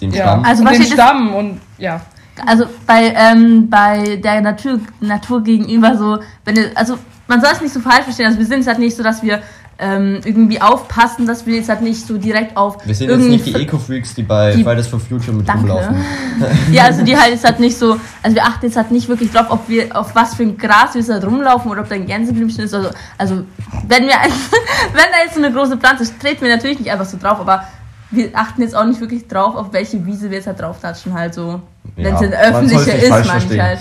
Den 0.01 0.11
ja, 0.11 0.23
Stamm. 0.23 0.43
Also 0.45 0.63
und 0.63 0.69
was 0.69 0.77
den 0.77 0.87
Stamm 0.87 1.33
und 1.35 1.61
ja. 1.77 2.01
Also 2.45 2.65
bei, 2.85 3.13
ähm, 3.15 3.67
bei 3.69 4.17
der 4.17 4.41
Natur, 4.41 4.79
Natur 4.99 5.43
gegenüber 5.43 5.97
so, 5.97 6.19
wenn 6.45 6.55
ihr, 6.55 6.69
also 6.75 6.99
man 7.27 7.41
soll 7.41 7.49
es 7.51 7.61
nicht 7.61 7.73
so 7.73 7.79
falsch 7.79 8.03
verstehen, 8.03 8.27
also 8.27 8.37
wir 8.37 8.45
sind 8.45 8.59
es 8.59 8.67
halt 8.67 8.77
nicht 8.77 8.95
so, 8.95 9.01
dass 9.01 9.23
wir 9.23 9.41
ähm, 9.79 10.19
irgendwie 10.25 10.59
aufpassen, 10.61 11.27
dass 11.27 11.45
wir 11.45 11.55
jetzt 11.57 11.69
halt 11.69 11.81
nicht 11.81 12.05
so 12.07 12.17
direkt 12.17 12.57
auf 12.57 12.85
Wir 12.85 12.95
sind 12.95 13.09
jetzt 13.09 13.19
nicht 13.29 13.45
die 13.45 13.53
Eco-Freaks, 13.55 14.15
die 14.15 14.23
bei 14.23 14.51
Die- 14.55 14.63
Fridays 14.63 14.87
for 14.87 14.99
Future 14.99 15.33
mit 15.33 15.47
Danke. 15.47 15.61
rumlaufen. 15.71 15.95
Ja, 16.71 16.85
also 16.85 17.03
die 17.03 17.15
halt 17.17 17.31
jetzt 17.31 17.43
halt 17.45 17.59
nicht 17.59 17.77
so, 17.77 17.99
also 18.23 18.35
wir 18.35 18.43
achten 18.43 18.65
jetzt 18.65 18.75
halt 18.75 18.91
nicht 18.91 19.07
wirklich 19.07 19.31
drauf, 19.31 19.45
ob 19.49 19.69
wir, 19.69 19.95
auf 19.95 20.13
was 20.15 20.35
für 20.35 20.43
ein 20.43 20.57
Gras 20.57 20.93
wir 20.93 21.01
jetzt 21.01 21.11
halt 21.11 21.23
rumlaufen 21.25 21.69
oder 21.71 21.81
ob 21.81 21.89
da 21.89 21.95
ein 21.95 22.05
Gänseblümchen 22.07 22.63
ist. 22.63 22.73
Also, 22.73 22.89
also 23.17 23.43
wenn 23.87 24.03
wir, 24.03 24.13
wenn 24.93 25.11
da 25.11 25.23
jetzt 25.25 25.35
so 25.35 25.43
eine 25.43 25.51
große 25.53 25.77
Pflanze 25.77 26.03
ist, 26.03 26.19
treten 26.19 26.41
wir 26.45 26.55
natürlich 26.55 26.79
nicht 26.79 26.91
einfach 26.91 27.05
so 27.05 27.17
drauf, 27.17 27.39
aber 27.39 27.63
wir 28.11 28.29
achten 28.33 28.61
jetzt 28.61 28.75
auch 28.75 28.85
nicht 28.85 29.01
wirklich 29.01 29.27
drauf, 29.27 29.55
auf 29.55 29.73
welche 29.73 30.05
Wiese 30.05 30.29
wir 30.29 30.37
jetzt 30.37 30.47
halt 30.47 30.59
drauf 30.61 30.77
tatschen, 30.81 31.13
halt 31.13 31.33
so. 31.33 31.61
Wenn 31.95 32.13
es 32.15 32.21
Ja, 32.21 32.27
eine 32.27 32.51
man 32.53 32.67
soll's 32.69 32.87
öffentliche 32.87 33.05
ist, 33.05 33.27
meine 33.27 33.53
ich 33.53 33.59
halt. 33.61 33.79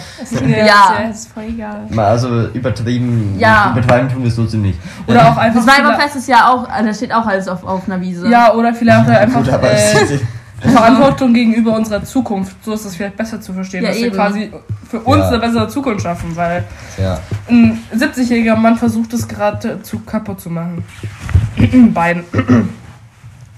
Ja. 0.67 1.09
ist 1.11 1.33
voll 1.33 1.45
egal. 1.49 1.87
Mal 1.91 2.07
Also 2.07 2.47
übertrieben, 2.49 3.37
Ja. 3.39 3.73
übertreiben 3.73 4.09
tun 4.09 4.23
wir 4.23 4.29
es 4.29 4.37
trotzdem 4.37 4.63
nicht. 4.63 4.79
Oder 5.07 5.31
auch 5.31 5.37
einfach. 5.37 5.65
Das 5.65 5.79
Weiberfest 5.79 6.17
ist 6.17 6.29
ja 6.29 6.49
auch, 6.49 6.67
da 6.69 6.95
steht 6.95 7.13
auch 7.13 7.27
alles 7.27 7.47
auf, 7.49 7.63
auf 7.65 7.87
einer 7.87 8.01
Wiese. 8.01 8.29
Ja, 8.29 8.55
oder 8.55 8.73
vielleicht 8.75 9.09
auch 9.11 9.15
einfach 9.15 9.45
Gut, 9.45 9.49
äh, 9.49 9.73
es- 9.73 10.21
Verantwortung 10.73 11.35
gegenüber 11.35 11.77
unserer 11.77 12.03
Zukunft. 12.03 12.57
So 12.65 12.73
ist 12.73 12.87
es 12.87 12.97
vielleicht 12.97 13.17
besser 13.17 13.41
zu 13.41 13.53
verstehen, 13.53 13.83
Ja, 13.83 13.91
dass 13.91 13.99
wir 13.99 14.07
eben. 14.07 14.17
quasi 14.17 14.51
für 14.89 15.01
uns 15.01 15.19
Ja. 15.19 15.29
eine 15.29 15.39
bessere 15.39 15.69
Zukunft 15.69 16.03
schaffen, 16.03 16.35
weil 16.35 16.65
ja. 16.97 17.19
ein 17.51 17.79
70-jähriger 17.95 18.57
Mann 18.57 18.77
versucht 18.77 19.13
es 19.13 19.29
gerade 19.29 19.83
zu 19.83 19.99
kaputt 20.01 20.41
zu 20.41 20.49
machen. 20.49 20.83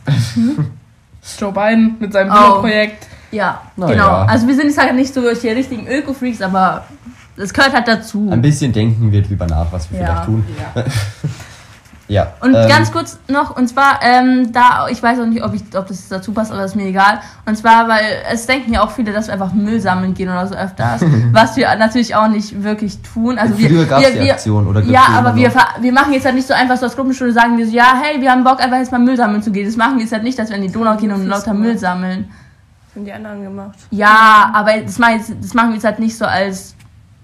Biden. 0.09 0.73
Joe 1.39 1.53
Biden 1.53 1.97
mit 2.01 2.13
seinem 2.13 2.33
Oh. 2.33 2.61
Projekt. 2.61 3.07
Ja, 3.31 3.61
Na 3.77 3.87
genau. 3.87 4.07
ja. 4.07 4.25
Also 4.25 4.47
wir 4.47 4.55
sind 4.55 4.67
jetzt 4.69 4.79
halt 4.79 4.95
nicht 4.95 5.13
so 5.13 5.21
die 5.21 5.49
richtigen 5.49 5.87
Öko-Freaks, 5.87 6.41
aber 6.41 6.85
das 7.37 7.53
gehört 7.53 7.75
halt 7.75 7.87
dazu. 7.87 8.29
Ein 8.31 8.41
bisschen 8.41 8.73
denken 8.73 9.13
wir 9.13 9.23
drüber 9.23 9.47
nach, 9.47 9.67
was 9.71 9.91
wir 9.93 10.01
Ja. 10.01 10.07
vielleicht 10.07 10.25
tun. 10.27 10.45
Ja. 10.75 10.85
Und 12.41 12.55
ähm, 12.55 12.69
ganz 12.69 12.91
kurz 12.91 13.19
noch, 13.29 13.55
und 13.57 13.69
zwar, 13.69 14.01
ähm, 14.03 14.51
da, 14.53 14.89
ich 14.91 15.03
weiß 15.03 15.21
auch 15.21 15.27
nicht, 15.27 15.45
ob, 15.45 15.55
ich, 15.55 15.63
ob 15.77 15.87
das 15.87 16.09
dazu 16.09 16.33
passt, 16.33 16.51
aber 16.51 16.65
ist 16.65 16.75
mir 16.75 16.87
egal. 16.87 17.21
Und 17.45 17.57
zwar, 17.57 17.87
weil 17.87 18.03
es 18.33 18.47
denken 18.47 18.73
ja 18.73 18.83
auch 18.83 18.91
viele, 18.91 19.13
dass 19.13 19.27
wir 19.27 19.35
einfach 19.35 19.53
Müll 19.53 19.79
sammeln 19.81 20.15
gehen 20.15 20.29
oder 20.29 20.47
so 20.47 20.55
öfters, 20.55 21.03
was 21.33 21.57
wir 21.57 21.75
natürlich 21.77 22.15
auch 22.15 22.29
nicht 22.29 22.63
wirklich 22.63 23.01
tun. 23.03 23.39
Also 23.39 23.59
wir, 23.59 23.69
Früher 23.69 23.85
gab's 23.85 24.03
wir, 24.03 24.13
die 24.13 24.25
wir, 24.25 24.33
Aktion, 24.33 24.67
oder 24.67 24.81
Ja, 24.83 25.07
aber 25.15 25.37
wir, 25.37 25.53
wir 25.81 25.93
machen 25.93 26.15
jetzt 26.15 26.25
halt 26.25 26.35
nicht 26.35 26.49
so 26.49 26.55
einfach 26.55 26.79
so 26.79 26.87
als 26.87 26.97
Gruppenstunde, 26.97 27.33
sagen 27.35 27.59
wir 27.59 27.67
so, 27.67 27.73
ja, 27.73 27.95
hey, 28.03 28.21
wir 28.21 28.31
haben 28.31 28.43
Bock, 28.43 28.61
einfach 28.61 28.79
jetzt 28.79 28.91
mal 28.91 28.99
Müll 28.99 29.17
sammeln 29.17 29.43
zu 29.43 29.51
gehen. 29.51 29.67
Das 29.67 29.77
machen 29.77 29.97
wir 29.97 30.03
jetzt 30.03 30.13
halt 30.13 30.23
nicht, 30.23 30.39
dass 30.39 30.49
wir 30.49 30.57
in 30.57 30.63
die 30.63 30.73
Donau 30.73 30.97
gehen 30.97 31.13
und 31.13 31.27
lauter 31.27 31.53
Müll 31.53 31.77
sammeln. 31.77 32.31
Das 32.87 32.97
haben 32.97 33.05
die 33.05 33.13
anderen 33.13 33.43
gemacht. 33.43 33.79
Ja, 33.91 34.51
aber 34.55 34.79
das 34.79 34.99
machen, 34.99 35.19
jetzt, 35.19 35.33
das 35.43 35.53
machen 35.53 35.69
wir 35.71 35.75
jetzt 35.75 35.85
halt 35.85 35.99
nicht 35.99 36.17
so 36.17 36.25
als. 36.25 36.75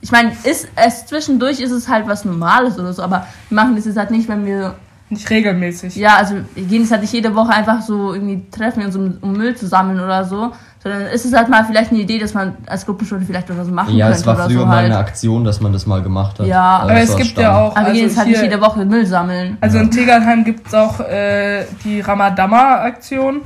Ich 0.04 0.12
meine, 0.12 0.32
ist 0.44 0.68
es 0.76 1.06
zwischendurch 1.06 1.60
ist 1.60 1.70
es 1.70 1.88
halt 1.88 2.06
was 2.06 2.26
Normales 2.26 2.78
oder 2.78 2.92
so, 2.92 3.02
aber 3.02 3.26
wir 3.48 3.54
machen 3.56 3.74
das 3.74 3.86
jetzt 3.86 3.96
halt 3.96 4.10
nicht, 4.10 4.28
wenn 4.28 4.44
wir. 4.44 4.74
Nicht 5.08 5.30
regelmäßig. 5.30 5.96
Ja, 5.96 6.16
also 6.18 6.34
wir 6.54 6.64
gehen 6.64 6.82
jetzt 6.82 6.90
halt 6.90 7.00
nicht 7.00 7.14
jede 7.14 7.34
Woche 7.34 7.50
einfach 7.54 7.80
so 7.80 8.12
irgendwie 8.12 8.44
treffen, 8.50 8.84
uns 8.84 8.94
um, 8.96 9.16
um 9.22 9.32
Müll 9.32 9.56
zu 9.56 9.66
sammeln 9.66 9.98
oder 9.98 10.26
so, 10.26 10.52
sondern 10.82 11.06
ist 11.06 11.24
es 11.24 11.32
halt 11.32 11.48
mal 11.48 11.64
vielleicht 11.64 11.90
eine 11.90 12.00
Idee, 12.00 12.18
dass 12.18 12.34
man 12.34 12.54
als 12.66 12.84
Gruppenstunde 12.84 13.24
vielleicht 13.24 13.50
oder 13.50 13.64
so 13.64 13.72
machen 13.72 13.96
Ja, 13.96 14.08
könnte 14.08 14.20
es 14.20 14.26
war 14.26 14.36
früher 14.36 14.60
so 14.60 14.66
mal 14.66 14.76
halt. 14.76 14.84
eine 14.86 14.98
Aktion, 14.98 15.42
dass 15.42 15.62
man 15.62 15.72
das 15.72 15.86
mal 15.86 16.02
gemacht 16.02 16.38
hat. 16.38 16.46
Ja. 16.48 16.80
Also 16.80 16.90
Aber 16.90 17.00
es 17.00 17.16
gibt 17.16 17.38
ja 17.38 17.56
auch. 17.56 17.74
aber 17.74 17.86
wir 17.86 17.92
gehen 17.94 18.06
jetzt 18.06 18.18
halt 18.18 18.28
hier, 18.28 18.42
nicht 18.42 18.50
jede 18.52 18.60
Woche 18.62 18.84
Müll 18.84 19.06
sammeln. 19.06 19.56
Also 19.62 19.78
in 19.78 19.90
Tegernheim 19.90 20.44
gibt 20.44 20.66
es 20.66 20.74
auch 20.74 21.00
äh, 21.00 21.64
die 21.82 22.02
Ramadama-Aktion. 22.02 23.40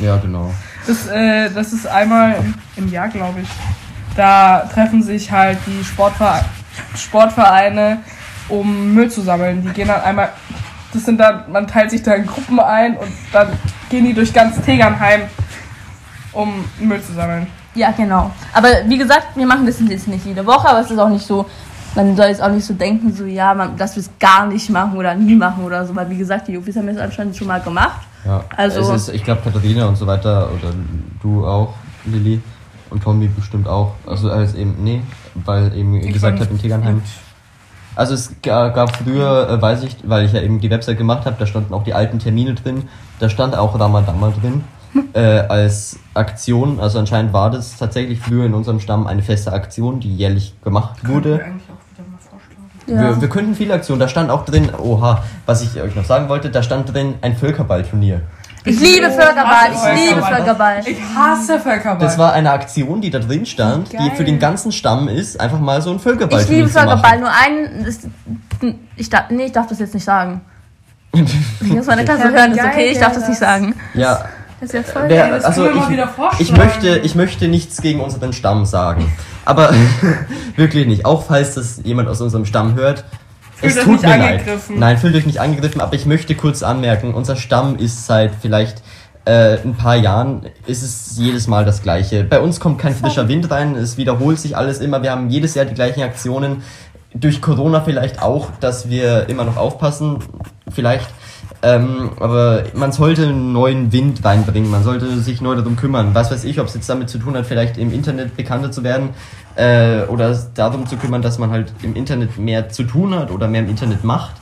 Ja, 0.00 0.16
genau. 0.16 0.50
Das, 0.88 1.06
äh, 1.06 1.50
das 1.50 1.72
ist 1.72 1.86
einmal 1.86 2.34
im 2.76 2.88
Jahr, 2.90 3.06
glaube 3.08 3.42
ich. 3.42 3.48
Da 4.16 4.60
treffen 4.72 5.02
sich 5.02 5.30
halt 5.30 5.58
die 5.66 5.84
Sportvereine, 5.84 6.44
Sportvereine, 6.96 7.98
um 8.48 8.94
Müll 8.94 9.10
zu 9.10 9.22
sammeln. 9.22 9.62
Die 9.62 9.70
gehen 9.70 9.88
dann 9.88 10.02
einmal, 10.02 10.30
das 10.92 11.04
sind 11.04 11.18
dann, 11.18 11.50
man 11.50 11.66
teilt 11.66 11.90
sich 11.90 12.02
da 12.02 12.14
in 12.14 12.26
Gruppen 12.26 12.60
ein 12.60 12.96
und 12.96 13.08
dann 13.32 13.48
gehen 13.90 14.04
die 14.04 14.14
durch 14.14 14.32
ganz 14.32 14.60
Tegernheim, 14.62 15.22
um 16.32 16.64
Müll 16.78 17.02
zu 17.02 17.12
sammeln. 17.12 17.46
Ja, 17.74 17.90
genau. 17.90 18.30
Aber 18.52 18.68
wie 18.86 18.98
gesagt, 18.98 19.28
wir 19.36 19.46
machen 19.46 19.66
das 19.66 19.80
jetzt 19.80 20.06
nicht 20.06 20.24
jede 20.24 20.46
Woche, 20.46 20.68
aber 20.68 20.80
es 20.80 20.90
ist 20.90 20.98
auch 20.98 21.08
nicht 21.08 21.26
so, 21.26 21.46
man 21.96 22.16
soll 22.16 22.26
jetzt 22.26 22.42
auch 22.42 22.50
nicht 22.50 22.64
so 22.64 22.74
denken, 22.74 23.12
so 23.12 23.24
ja, 23.24 23.52
man, 23.52 23.76
dass 23.76 23.96
wir 23.96 24.00
es 24.00 24.10
gar 24.20 24.46
nicht 24.46 24.70
machen 24.70 24.96
oder 24.96 25.14
nie 25.14 25.34
machen 25.34 25.64
oder 25.64 25.84
so, 25.84 25.94
weil 25.96 26.08
wie 26.10 26.18
gesagt, 26.18 26.46
die 26.46 26.52
Jufis 26.52 26.76
haben 26.76 26.86
das 26.86 26.98
anscheinend 26.98 27.36
schon 27.36 27.48
mal 27.48 27.60
gemacht. 27.60 28.00
Ja. 28.24 28.44
Also- 28.56 28.92
es 28.92 29.08
ist, 29.08 29.14
ich 29.14 29.24
glaube, 29.24 29.40
Katharina 29.42 29.86
und 29.86 29.96
so 29.96 30.06
weiter, 30.06 30.50
oder 30.52 30.72
du 31.20 31.44
auch, 31.46 31.74
Lilly 32.04 32.40
und 32.94 33.02
Tommy 33.02 33.26
bestimmt 33.28 33.68
auch. 33.68 33.92
Also 34.06 34.30
als 34.30 34.54
eben, 34.54 34.76
nee, 34.82 35.02
weil 35.34 35.76
eben 35.76 35.94
Ich 35.96 36.12
gesagt 36.12 36.40
hat 36.40 36.50
in 36.50 36.58
Tegernheim. 36.58 37.02
Also 37.96 38.14
es 38.14 38.32
ga- 38.42 38.70
gab 38.70 38.96
früher, 38.96 39.48
äh, 39.50 39.60
weiß 39.62 39.82
ich, 39.84 39.96
weil 40.04 40.24
ich 40.24 40.32
ja 40.32 40.40
eben 40.40 40.60
die 40.60 40.70
Website 40.70 40.96
gemacht 40.98 41.26
habe, 41.26 41.36
da 41.38 41.46
standen 41.46 41.74
auch 41.74 41.84
die 41.84 41.92
alten 41.94 42.18
Termine 42.18 42.54
drin, 42.54 42.84
da 43.20 43.28
stand 43.28 43.54
auch 43.56 43.78
Ramadama 43.78 44.32
drin. 44.40 44.64
Äh, 45.12 45.18
als 45.48 45.98
Aktion, 46.14 46.78
also 46.78 47.00
anscheinend 47.00 47.32
war 47.32 47.50
das 47.50 47.76
tatsächlich 47.78 48.20
früher 48.20 48.44
in 48.46 48.54
unserem 48.54 48.78
Stamm 48.78 49.08
eine 49.08 49.22
feste 49.22 49.52
Aktion, 49.52 49.98
die 49.98 50.14
jährlich 50.14 50.54
gemacht 50.62 51.08
wurde. 51.08 51.42
eigentlich 51.44 51.64
auch 51.68 51.92
wieder 51.98 52.08
mal 52.08 52.18
vorschlagen. 52.20 52.70
Ja. 52.86 53.16
Wir, 53.16 53.20
wir 53.22 53.28
könnten 53.28 53.56
viele 53.56 53.74
Aktionen, 53.74 53.98
da 53.98 54.06
stand 54.06 54.30
auch 54.30 54.44
drin, 54.44 54.70
oha, 54.78 55.24
was 55.46 55.62
ich 55.62 55.82
euch 55.82 55.96
noch 55.96 56.04
sagen 56.04 56.28
wollte, 56.28 56.48
da 56.48 56.62
stand 56.62 56.94
drin 56.94 57.14
ein 57.22 57.36
Völkerballturnier. 57.36 58.20
Ich 58.66 58.80
liebe 58.80 59.10
Völkerball, 59.10 59.72
ich 59.72 60.08
liebe 60.08 60.22
Völkerball. 60.22 60.80
Ich 60.86 60.96
hasse 61.14 61.60
Völkerball. 61.60 61.98
Das 61.98 62.16
war 62.16 62.32
eine 62.32 62.50
Aktion, 62.50 63.02
die 63.02 63.10
da 63.10 63.18
drin 63.18 63.44
stand, 63.44 63.92
die 63.92 64.10
für 64.16 64.24
den 64.24 64.38
ganzen 64.38 64.72
Stamm 64.72 65.08
ist, 65.08 65.38
einfach 65.38 65.60
mal 65.60 65.82
so 65.82 65.90
ein 65.90 65.98
Völkerball 65.98 66.40
Ich 66.40 66.48
liebe. 66.48 66.68
Völkerball, 66.68 67.20
nur 67.20 67.30
einen. 67.30 67.84
Das, 67.84 67.98
ich 68.96 69.10
darf, 69.10 69.24
nee, 69.30 69.46
ich 69.46 69.52
darf 69.52 69.66
das 69.66 69.78
jetzt 69.78 69.94
nicht 69.94 70.04
sagen. 70.04 70.40
Ich 71.60 71.72
muss 71.72 71.86
meine 71.86 72.04
Klasse 72.04 72.30
hören, 72.32 72.52
ist 72.52 72.58
geil 72.58 72.70
okay, 72.72 72.88
ich 72.90 72.98
darf 72.98 73.14
das 73.14 73.28
nicht 73.28 73.38
sagen. 73.38 73.74
Ja, 73.94 74.24
Das 74.60 74.70
ist 74.70 74.74
ja 74.74 74.82
voll 74.82 75.04
wer, 75.06 75.22
geil. 75.28 75.32
das 75.32 75.44
also 75.44 75.70
ich, 75.70 75.88
wieder 75.88 76.12
ich 76.38 76.52
möchte, 76.56 76.98
ich 76.98 77.14
möchte 77.14 77.48
nichts 77.48 77.80
gegen 77.80 78.00
unseren 78.00 78.32
Stamm 78.32 78.66
sagen, 78.66 79.10
aber 79.44 79.72
wirklich 80.56 80.86
nicht. 80.86 81.06
Auch 81.06 81.24
falls 81.24 81.54
das 81.54 81.80
jemand 81.84 82.08
aus 82.08 82.20
unserem 82.20 82.44
Stamm 82.44 82.74
hört, 82.74 83.04
Fühlt 83.56 83.76
es 83.76 83.84
tut 83.84 84.02
mir 84.02 84.16
leid. 84.18 84.42
Nein, 84.70 84.98
fühlt 84.98 85.14
euch 85.14 85.26
nicht 85.26 85.40
angegriffen, 85.40 85.80
aber 85.80 85.94
ich 85.94 86.06
möchte 86.06 86.34
kurz 86.34 86.62
anmerken, 86.62 87.14
unser 87.14 87.36
Stamm 87.36 87.76
ist 87.76 88.06
seit 88.06 88.32
vielleicht 88.40 88.82
äh, 89.24 89.58
ein 89.62 89.74
paar 89.74 89.96
Jahren 89.96 90.46
ist 90.66 90.82
es 90.82 91.16
jedes 91.16 91.46
Mal 91.46 91.64
das 91.64 91.82
Gleiche. 91.82 92.24
Bei 92.24 92.40
uns 92.40 92.60
kommt 92.60 92.78
kein 92.78 92.94
frischer 92.94 93.28
Wind 93.28 93.50
rein, 93.50 93.74
es 93.74 93.96
wiederholt 93.96 94.38
sich 94.38 94.56
alles 94.56 94.80
immer. 94.80 95.02
Wir 95.02 95.12
haben 95.12 95.30
jedes 95.30 95.54
Jahr 95.54 95.64
die 95.64 95.74
gleichen 95.74 96.02
Aktionen. 96.02 96.62
Durch 97.14 97.40
Corona 97.40 97.80
vielleicht 97.80 98.20
auch, 98.20 98.50
dass 98.60 98.90
wir 98.90 99.28
immer 99.28 99.44
noch 99.44 99.56
aufpassen, 99.56 100.18
vielleicht. 100.68 101.08
Ähm, 101.62 102.10
aber 102.20 102.64
man 102.74 102.92
sollte 102.92 103.22
einen 103.26 103.52
neuen 103.52 103.90
Wind 103.92 104.24
reinbringen, 104.24 104.70
man 104.70 104.82
sollte 104.82 105.18
sich 105.20 105.40
neu 105.40 105.54
darum 105.56 105.76
kümmern. 105.76 106.10
Was 106.12 106.30
weiß 106.30 106.44
ich, 106.44 106.60
ob 106.60 106.66
es 106.66 106.74
jetzt 106.74 106.88
damit 106.88 107.08
zu 107.08 107.18
tun 107.18 107.36
hat, 107.36 107.46
vielleicht 107.46 107.78
im 107.78 107.92
Internet 107.92 108.36
bekannter 108.36 108.70
zu 108.70 108.84
werden 108.84 109.10
äh, 109.56 110.02
oder 110.02 110.36
darum 110.54 110.86
zu 110.86 110.96
kümmern, 110.96 111.22
dass 111.22 111.38
man 111.38 111.50
halt 111.50 111.72
im 111.82 111.96
Internet 111.96 112.38
mehr 112.38 112.68
zu 112.68 112.84
tun 112.84 113.14
hat 113.14 113.30
oder 113.30 113.48
mehr 113.48 113.62
im 113.62 113.70
Internet 113.70 114.04
macht, 114.04 114.34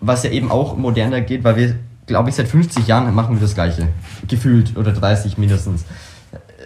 was 0.00 0.22
ja 0.22 0.30
eben 0.30 0.50
auch 0.50 0.76
moderner 0.76 1.20
geht, 1.20 1.42
weil 1.42 1.56
wir, 1.56 1.74
glaube 2.06 2.30
ich, 2.30 2.36
seit 2.36 2.48
50 2.48 2.86
Jahren 2.86 3.12
machen 3.14 3.34
wir 3.34 3.40
das 3.40 3.54
Gleiche. 3.54 3.88
Gefühlt 4.28 4.76
oder 4.76 4.92
30 4.92 5.36
mindestens. 5.38 5.84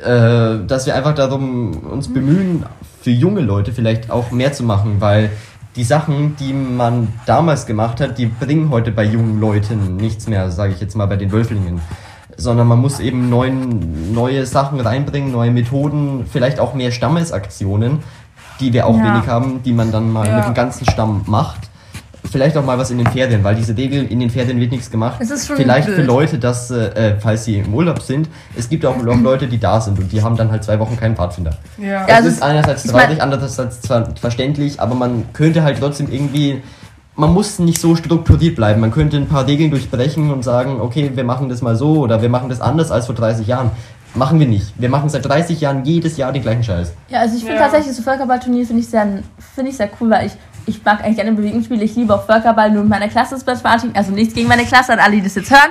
Äh, 0.04 0.66
dass 0.66 0.86
wir 0.86 0.94
einfach 0.94 1.14
darum 1.14 1.72
uns 1.86 2.12
bemühen, 2.12 2.64
für 3.02 3.10
junge 3.10 3.40
Leute 3.40 3.72
vielleicht 3.72 4.10
auch 4.10 4.30
mehr 4.30 4.52
zu 4.52 4.62
machen, 4.62 4.96
weil 5.00 5.30
die 5.76 5.84
Sachen, 5.84 6.36
die 6.36 6.52
man 6.52 7.08
damals 7.26 7.66
gemacht 7.66 8.00
hat, 8.00 8.18
die 8.18 8.26
bringen 8.26 8.70
heute 8.70 8.92
bei 8.92 9.04
jungen 9.04 9.40
Leuten 9.40 9.96
nichts 9.96 10.28
mehr, 10.28 10.50
sage 10.50 10.72
ich 10.74 10.80
jetzt 10.80 10.96
mal 10.96 11.06
bei 11.06 11.16
den 11.16 11.32
Wölflingen. 11.32 11.80
Sondern 12.36 12.66
man 12.66 12.78
muss 12.80 13.00
eben 13.00 13.28
neuen, 13.30 14.12
neue 14.14 14.46
Sachen 14.46 14.80
reinbringen, 14.80 15.32
neue 15.32 15.50
Methoden, 15.50 16.26
vielleicht 16.30 16.60
auch 16.60 16.74
mehr 16.74 16.90
Stammesaktionen, 16.90 17.98
die 18.60 18.72
wir 18.72 18.86
auch 18.86 18.96
Ja. 18.96 19.04
wenig 19.14 19.28
haben, 19.28 19.62
die 19.62 19.72
man 19.72 19.92
dann 19.92 20.10
mal 20.10 20.26
Ja. 20.26 20.36
mit 20.36 20.44
dem 20.46 20.54
ganzen 20.54 20.84
Stamm 20.90 21.22
macht. 21.26 21.68
Vielleicht 22.32 22.56
auch 22.56 22.64
mal 22.64 22.78
was 22.78 22.90
in 22.90 22.98
den 22.98 23.06
Ferien, 23.08 23.44
weil 23.44 23.54
diese 23.54 23.76
Regel, 23.76 24.04
in 24.06 24.18
den 24.18 24.30
Ferien 24.30 24.58
wird 24.58 24.72
nichts 24.72 24.90
gemacht. 24.90 25.16
Es 25.20 25.30
ist 25.30 25.46
schon 25.46 25.56
Vielleicht 25.56 25.86
für 25.88 25.96
blöd. 25.96 26.06
Leute, 26.06 26.38
dass, 26.38 26.70
äh, 26.70 27.14
falls 27.20 27.44
sie 27.44 27.58
im 27.58 27.74
Urlaub 27.74 28.00
sind, 28.00 28.28
es 28.56 28.68
gibt 28.70 28.86
auch 28.86 28.96
noch 28.96 29.20
Leute, 29.20 29.46
die 29.46 29.58
da 29.58 29.80
sind 29.80 29.98
und 29.98 30.10
die 30.10 30.22
haben 30.22 30.36
dann 30.36 30.50
halt 30.50 30.64
zwei 30.64 30.78
Wochen 30.78 30.96
keinen 30.96 31.14
Pfadfinder. 31.14 31.52
Ja. 31.78 31.86
Ja, 31.86 32.06
Das 32.06 32.16
also 32.16 32.28
ist 32.30 32.42
einerseits 32.42 32.84
traurig, 32.84 33.20
andererseits 33.22 33.82
zwar 33.82 34.08
verständlich, 34.16 34.80
aber 34.80 34.94
man 34.94 35.24
könnte 35.34 35.62
halt 35.62 35.78
trotzdem 35.78 36.10
irgendwie, 36.10 36.62
man 37.16 37.32
muss 37.34 37.58
nicht 37.58 37.78
so 37.80 37.94
strukturiert 37.94 38.56
bleiben. 38.56 38.80
Man 38.80 38.90
könnte 38.90 39.18
ein 39.18 39.26
paar 39.28 39.46
Regeln 39.46 39.70
durchbrechen 39.70 40.30
und 40.32 40.42
sagen, 40.42 40.80
okay, 40.80 41.10
wir 41.14 41.24
machen 41.24 41.50
das 41.50 41.60
mal 41.60 41.76
so 41.76 41.98
oder 42.00 42.22
wir 42.22 42.30
machen 42.30 42.48
das 42.48 42.62
anders 42.62 42.90
als 42.90 43.06
vor 43.06 43.14
30 43.14 43.46
Jahren. 43.46 43.70
Machen 44.14 44.38
wir 44.40 44.46
nicht. 44.46 44.74
Wir 44.78 44.90
machen 44.90 45.08
seit 45.08 45.24
30 45.26 45.60
Jahren 45.60 45.84
jedes 45.86 46.18
Jahr 46.18 46.32
den 46.32 46.42
gleichen 46.42 46.62
Scheiß. 46.64 46.92
Ja, 47.08 47.20
also 47.20 47.34
ich 47.36 47.42
finde 47.44 47.56
Ja. 47.56 47.62
tatsächlich 47.62 47.94
so 47.96 48.02
Völkerballturnier 48.02 48.66
finde 48.66 48.82
ich 48.82 48.88
sehr, 48.88 49.06
finde 49.54 49.70
ich 49.70 49.76
sehr 49.78 49.88
cool, 50.00 50.10
weil 50.10 50.26
ich 50.26 50.32
ich 50.66 50.84
mag 50.84 51.00
eigentlich 51.00 51.16
gerne 51.16 51.32
Bewegungsspiele. 51.32 51.84
Ich 51.84 51.96
liebe 51.96 52.14
auch 52.14 52.26
Völkerball. 52.26 52.70
Nur 52.70 52.82
mit 52.82 52.90
meiner 52.90 53.08
Klasse 53.08 53.34
ist 53.34 53.46
Martin. 53.64 53.90
Also 53.94 54.12
nichts 54.12 54.34
gegen 54.34 54.48
meine 54.48 54.64
Klasse, 54.64 54.92
an 54.92 54.98
alle, 54.98 55.16
die 55.16 55.22
das 55.22 55.34
jetzt 55.34 55.50
hören. 55.50 55.70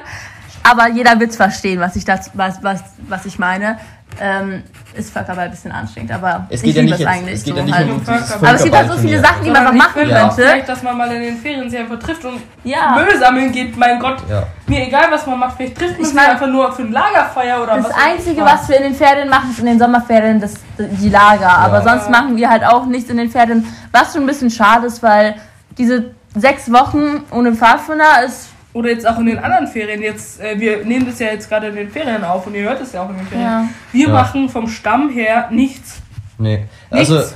Aber 0.64 0.90
jeder 0.90 1.20
wird 1.20 1.36
verstehen, 1.36 1.80
was 1.80 1.96
ich 1.96 2.06
das, 2.06 2.32
was, 2.34 2.62
was, 2.62 2.84
was 3.08 3.26
ich 3.26 3.40
meine. 3.40 3.78
Ähm, 4.20 4.64
ist 4.94 5.12
Völkerball 5.14 5.46
ein 5.46 5.52
bisschen 5.52 5.72
anstrengend, 5.72 6.12
aber 6.12 6.46
Es 6.50 6.60
ich 6.62 6.66
geht 6.66 6.76
ja 6.76 6.82
liebe 6.82 6.92
nicht, 6.92 6.94
es 6.94 7.00
jetzt, 7.00 7.10
eigentlich 7.10 7.34
es 7.36 7.44
geht 7.44 7.54
so 7.54 7.60
ja 7.60 7.66
nicht 7.66 7.76
halt. 7.76 7.90
um 7.90 8.00
dieses 8.06 8.32
Aber 8.34 8.54
es 8.54 8.64
gibt 8.64 8.76
halt 8.76 8.92
so 8.92 8.98
viele. 8.98 9.20
Sachen, 9.22 9.44
die 9.46 9.50
man 9.50 9.64
noch 9.64 9.72
ich 9.72 9.78
machen 9.78 9.94
könnte. 9.94 10.32
vielleicht, 10.36 10.70
dass 10.70 10.84
man 10.84 10.98
mal 10.98 11.12
in 11.14 11.22
den 11.22 11.38
Ferien 11.38 11.70
sich 11.70 11.80
einfach 11.80 11.98
trifft 12.00 12.26
und 12.26 12.42
Ja. 12.64 12.96
Müll 12.96 13.18
sammeln 13.18 13.52
geht. 13.52 13.78
Mein 13.78 14.00
Gott, 14.00 14.18
Ja. 14.30 14.44
mir 14.68 14.86
egal, 14.88 15.06
was 15.10 15.26
man 15.26 15.40
macht. 15.40 15.56
Vielleicht 15.58 15.78
trifft 15.78 15.94
man 15.94 16.02
Ich 16.02 16.08
sich 16.10 16.20
einfach 16.20 16.48
nur 16.48 16.72
für 16.74 16.82
ein 16.84 16.92
Lagerfeuer 16.92 17.64
oder 17.64 17.78
Das 17.78 17.86
was. 17.86 17.94
Einzige, 18.06 18.42
was 18.42 18.68
wir 18.70 18.78
in 18.78 18.84
den 18.84 18.96
Ferien 18.96 19.30
machen, 19.30 19.50
ist 19.52 19.60
in 19.60 19.66
den 19.66 19.80
Sommerferien 19.80 20.40
das, 20.42 20.54
die 20.78 21.10
Lager. 21.10 21.50
Aber 21.50 21.82
sonst 21.82 22.10
machen 22.10 22.36
wir 22.36 22.50
halt 22.50 22.64
auch 22.66 22.86
nichts 22.86 23.10
in 23.10 23.18
den 23.18 23.32
Ferien. 23.32 23.66
Was 23.92 24.12
schon 24.14 24.24
ein 24.24 24.28
bisschen 24.28 24.52
schade 24.52 24.88
ist, 24.88 25.02
weil 25.02 25.36
diese 25.78 26.12
sechs 26.36 26.72
Wochen 26.72 27.24
ohne 27.32 27.54
Pfadfinder 27.54 28.24
ist. 28.26 28.50
Oder 28.74 28.90
jetzt 28.90 29.08
auch 29.08 29.20
in 29.20 29.26
den 29.26 29.38
anderen 29.40 29.68
Ferien. 29.68 30.02
Jetzt, 30.02 30.40
äh, 30.40 30.60
wir 30.60 30.86
nehmen 30.86 31.06
das 31.06 31.20
ja 31.20 31.28
jetzt 31.28 31.50
gerade 31.50 31.68
in 31.68 31.76
den 31.76 31.90
Ferien 31.90 32.24
auf 32.24 32.48
und 32.48 32.56
ihr 32.56 32.64
hört 32.64 32.82
es 32.82 32.94
ja 32.94 33.04
auch 33.04 33.10
in 33.10 33.18
den 33.18 33.28
Ferien. 33.28 33.46
Ja. 33.48 33.68
Wir 33.92 34.08
Ja. 34.08 34.14
machen 34.14 34.48
vom 34.50 34.68
Stamm 34.68 35.10
her 35.10 35.50
nichts. 35.52 36.02
Nee. 36.38 36.66
Also, 36.90 37.16
Nichts. 37.18 37.36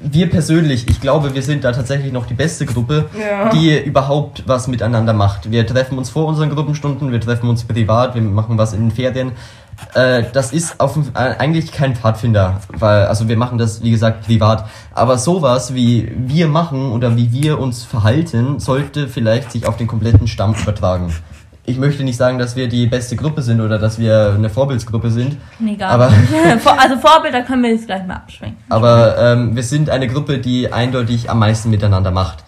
wir 0.00 0.28
persönlich, 0.28 0.88
ich 0.90 1.00
glaube, 1.00 1.32
wir 1.34 1.42
sind 1.42 1.62
da 1.64 1.70
tatsächlich 1.72 2.12
noch 2.12 2.26
die 2.26 2.34
beste 2.34 2.66
Gruppe, 2.66 3.06
Ja. 3.18 3.50
die 3.50 3.78
überhaupt 3.82 4.42
was 4.46 4.66
miteinander 4.66 5.12
macht. 5.12 5.50
Wir 5.52 5.64
treffen 5.66 5.96
uns 5.98 6.10
vor 6.10 6.26
unseren 6.26 6.50
Gruppenstunden, 6.50 7.12
wir 7.12 7.20
treffen 7.20 7.48
uns 7.48 7.62
privat, 7.64 8.14
wir 8.16 8.22
machen 8.22 8.58
was 8.58 8.72
in 8.72 8.80
den 8.80 8.90
Ferien. 8.90 9.32
Äh, 9.94 10.24
das 10.32 10.52
ist 10.52 10.80
auf, 10.80 10.96
äh, 11.14 11.18
eigentlich 11.18 11.72
kein 11.72 11.94
Pfadfinder, 11.96 12.60
weil, 12.72 13.06
also 13.06 13.28
wir 13.28 13.36
machen 13.36 13.58
das, 13.58 13.82
wie 13.82 13.90
gesagt, 13.90 14.24
privat. 14.26 14.66
Aber 14.94 15.18
sowas, 15.18 15.74
wie 15.74 16.10
wir 16.16 16.48
machen 16.48 16.92
oder 16.92 17.16
wie 17.16 17.32
wir 17.32 17.58
uns 17.58 17.84
verhalten, 17.84 18.58
sollte 18.60 19.08
vielleicht 19.08 19.52
sich 19.52 19.66
auf 19.66 19.76
den 19.76 19.86
kompletten 19.86 20.26
Stamm 20.28 20.54
übertragen. 20.54 21.12
Ich 21.64 21.78
möchte 21.78 22.02
nicht 22.02 22.16
sagen, 22.16 22.38
dass 22.40 22.56
wir 22.56 22.68
die 22.68 22.86
beste 22.86 23.14
Gruppe 23.14 23.40
sind 23.40 23.60
oder 23.60 23.78
dass 23.78 23.96
wir 24.00 24.32
eine 24.36 24.50
Vorbildsgruppe 24.50 25.10
sind. 25.12 25.36
Nee, 25.60 25.76
gar 25.76 25.90
Aber- 25.92 26.10
nicht. 26.10 26.32
Also 26.76 26.96
Vorbilder 26.98 27.42
können 27.42 27.62
wir 27.62 27.70
jetzt 27.70 27.86
gleich 27.86 28.04
mal 28.04 28.14
abschwenken. 28.16 28.58
Aber 28.68 29.16
ähm, 29.16 29.54
wir 29.54 29.62
sind 29.62 29.88
eine 29.88 30.08
Gruppe, 30.08 30.38
die 30.38 30.72
eindeutig 30.72 31.30
am 31.30 31.38
meisten 31.38 31.70
miteinander 31.70 32.10
macht. 32.10 32.42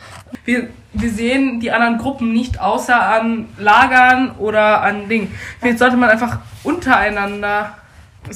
Wir, 0.45 0.69
wir 0.93 1.11
sehen 1.11 1.61
die 1.61 1.71
anderen 1.73 1.99
Gruppen 1.99 2.33
nicht 2.33 2.61
außer 2.61 3.01
an 3.01 3.49
Lagern 3.59 4.33
oder 4.39 4.83
an 4.83 5.09
Dingen. 5.09 5.35
Vielleicht 5.61 5.79
sollte 5.79 5.97
man 5.97 6.11
einfach 6.11 6.39
untereinander. 6.63 7.75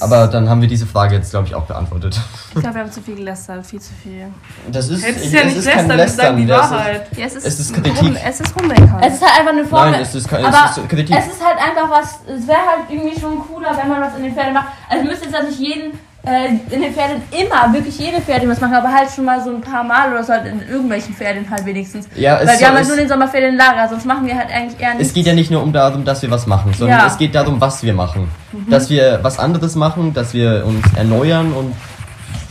Aber 0.00 0.26
dann 0.26 0.50
haben 0.50 0.60
wir 0.60 0.68
diese 0.68 0.86
Frage 0.86 1.14
jetzt, 1.14 1.30
glaube 1.30 1.46
ich, 1.46 1.54
auch 1.54 1.64
beantwortet. 1.64 2.20
Ich 2.54 2.60
glaube, 2.60 2.74
wir 2.74 2.82
haben 2.82 2.92
zu 2.92 3.00
viel 3.00 3.16
gelästert, 3.16 3.64
viel 3.66 3.80
zu 3.80 3.94
viel. 4.02 4.26
Das 4.70 4.86
ist, 4.90 5.02
Hättest 5.02 5.24
ich- 5.26 5.32
ja 5.32 5.40
es 5.40 5.46
nicht 5.46 5.56
ist 5.56 5.70
kein 5.70 5.86
lästern, 5.88 5.98
wir 5.98 6.08
sagen 6.08 6.36
die 6.36 6.46
das 6.46 6.64
ist- 6.66 6.72
Wahrheit. 6.72 7.16
Ja, 7.16 7.24
es 7.26 7.34
ist, 7.36 7.46
Es 7.46 7.60
ist 7.60 7.72
Kritik. 7.74 8.02
Rum, 8.02 8.16
es 8.22 8.40
ist 8.40 8.54
rummeckern. 8.60 9.00
Es 9.00 9.14
ist 9.14 9.22
halt 9.22 9.38
einfach 9.40 9.52
eine 9.52 9.64
Formel. 9.64 9.90
Nein, 9.92 10.00
es 10.02 10.14
ist 10.14 10.28
kein- 10.28 10.44
es 10.44 10.54
aber 10.54 10.70
ist 10.82 10.88
Kritik. 10.90 11.16
Es 11.18 11.26
ist 11.26 11.42
halt 11.42 11.56
einfach 11.58 11.90
was, 11.90 12.18
es 12.28 12.46
wäre 12.46 12.58
halt 12.58 12.80
irgendwie 12.90 13.18
schon 13.18 13.38
cooler, 13.38 13.74
wenn 13.80 13.88
man 13.88 14.02
was 14.02 14.14
in 14.16 14.24
den 14.24 14.34
Pferden 14.34 14.52
macht. 14.52 14.66
Also 14.90 15.04
ihr 15.04 15.10
müsst 15.10 15.24
jetzt 15.24 15.34
halt 15.34 15.48
nicht 15.48 15.58
jeden, 15.58 15.98
äh, 16.26 16.74
in 16.74 16.82
den 16.82 16.92
Pferden 16.92 17.22
immer, 17.30 17.72
wirklich 17.72 17.98
jede 17.98 18.20
Pferdin 18.20 18.48
was 18.48 18.60
machen, 18.60 18.74
aber 18.74 18.92
halt 18.92 19.08
schon 19.10 19.24
mal 19.24 19.42
so 19.42 19.50
ein 19.50 19.60
paar 19.60 19.84
Mal 19.84 20.10
oder 20.12 20.24
so 20.24 20.32
halt 20.32 20.46
in 20.46 20.60
irgendwelchen 20.68 21.14
Pferden 21.14 21.48
halt 21.48 21.64
wenigstens. 21.64 22.08
Ja, 22.16 22.38
es 22.40 22.48
Weil 22.48 22.58
wir 22.58 22.68
haben 22.68 22.76
halt 22.76 22.88
nur 22.88 22.96
den 22.96 23.08
Sommerpferdenlager, 23.08 23.88
sonst 23.88 24.04
machen 24.04 24.26
wir 24.26 24.36
halt 24.36 24.50
eigentlich 24.50 24.80
eher 24.80 24.94
nicht. 24.94 25.06
Es 25.06 25.14
geht 25.14 25.26
ja 25.26 25.34
nicht 25.34 25.50
nur 25.50 25.62
um 25.62 25.72
darum, 25.72 26.04
dass 26.04 26.22
wir 26.22 26.30
was 26.30 26.46
machen, 26.46 26.74
sondern 26.74 26.98
Ja. 26.98 27.06
es 27.06 27.18
geht 27.18 27.34
darum, 27.34 27.60
was 27.60 27.82
wir 27.82 27.94
machen. 27.94 28.28
Mhm. 28.52 28.70
Dass 28.70 28.90
wir 28.90 29.20
was 29.22 29.38
anderes 29.38 29.76
machen, 29.76 30.12
dass 30.12 30.34
wir 30.34 30.64
uns 30.66 30.84
erneuern 30.96 31.52
und 31.52 31.74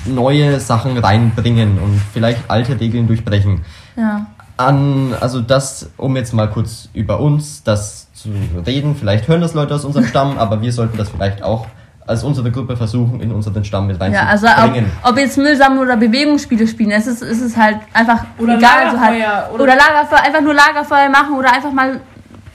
neue 0.06 0.60
Sachen 0.60 0.98
reinbringen 0.98 1.78
und 1.78 2.02
vielleicht 2.14 2.50
alte 2.50 2.80
Regeln 2.80 3.08
durchbrechen. 3.08 3.66
Ja. 3.98 4.28
An, 4.56 5.14
also 5.20 5.42
das, 5.42 5.90
um 5.98 6.16
jetzt 6.16 6.34
mal 6.34 6.50
kurz 6.50 6.90
über 6.94 7.20
uns 7.20 7.64
das 7.64 8.08
zu 8.14 8.30
reden, 8.66 8.96
vielleicht 8.96 9.28
hören 9.28 9.42
das 9.42 9.54
Leute 9.54 9.76
aus 9.76 9.86
unserem 9.86 10.06
Stamm, 10.08 10.38
aber 10.40 10.62
wir 10.62 10.72
sollten 10.72 10.98
das 10.98 11.10
vielleicht 11.10 11.44
auch 11.44 11.68
als 12.08 12.24
unsere 12.24 12.50
Gruppe 12.52 12.76
versuchen, 12.78 13.20
in 13.22 13.32
unseren 13.32 13.64
Stamm 13.66 13.88
mit 13.88 14.02
Ja, 14.02 14.26
also 14.28 14.48
reinzubringen. 14.48 14.92
ob, 15.04 15.12
ob 15.12 15.18
jetzt 15.18 15.38
Müllsammeln 15.38 15.82
oder 15.82 15.98
Bewegungsspiele 15.98 16.66
spielen, 16.68 16.92
es 16.92 17.06
ist, 17.06 17.22
es 17.22 17.42
ist 17.42 17.58
halt 17.58 17.78
einfach 17.94 18.24
Oder 18.40 18.58
egal. 18.58 18.86
Also 18.86 19.00
halt, 19.00 19.20
Lagerfeuer, 19.20 19.50
oder, 19.54 19.64
oder- 19.66 19.76
Lagerfeuer, 19.76 20.22
einfach 20.24 20.42
nur 20.42 20.54
Lagerfeuer 20.54 21.10
machen 21.10 21.34
oder 21.38 21.54
einfach 21.54 21.72
mal 21.72 22.00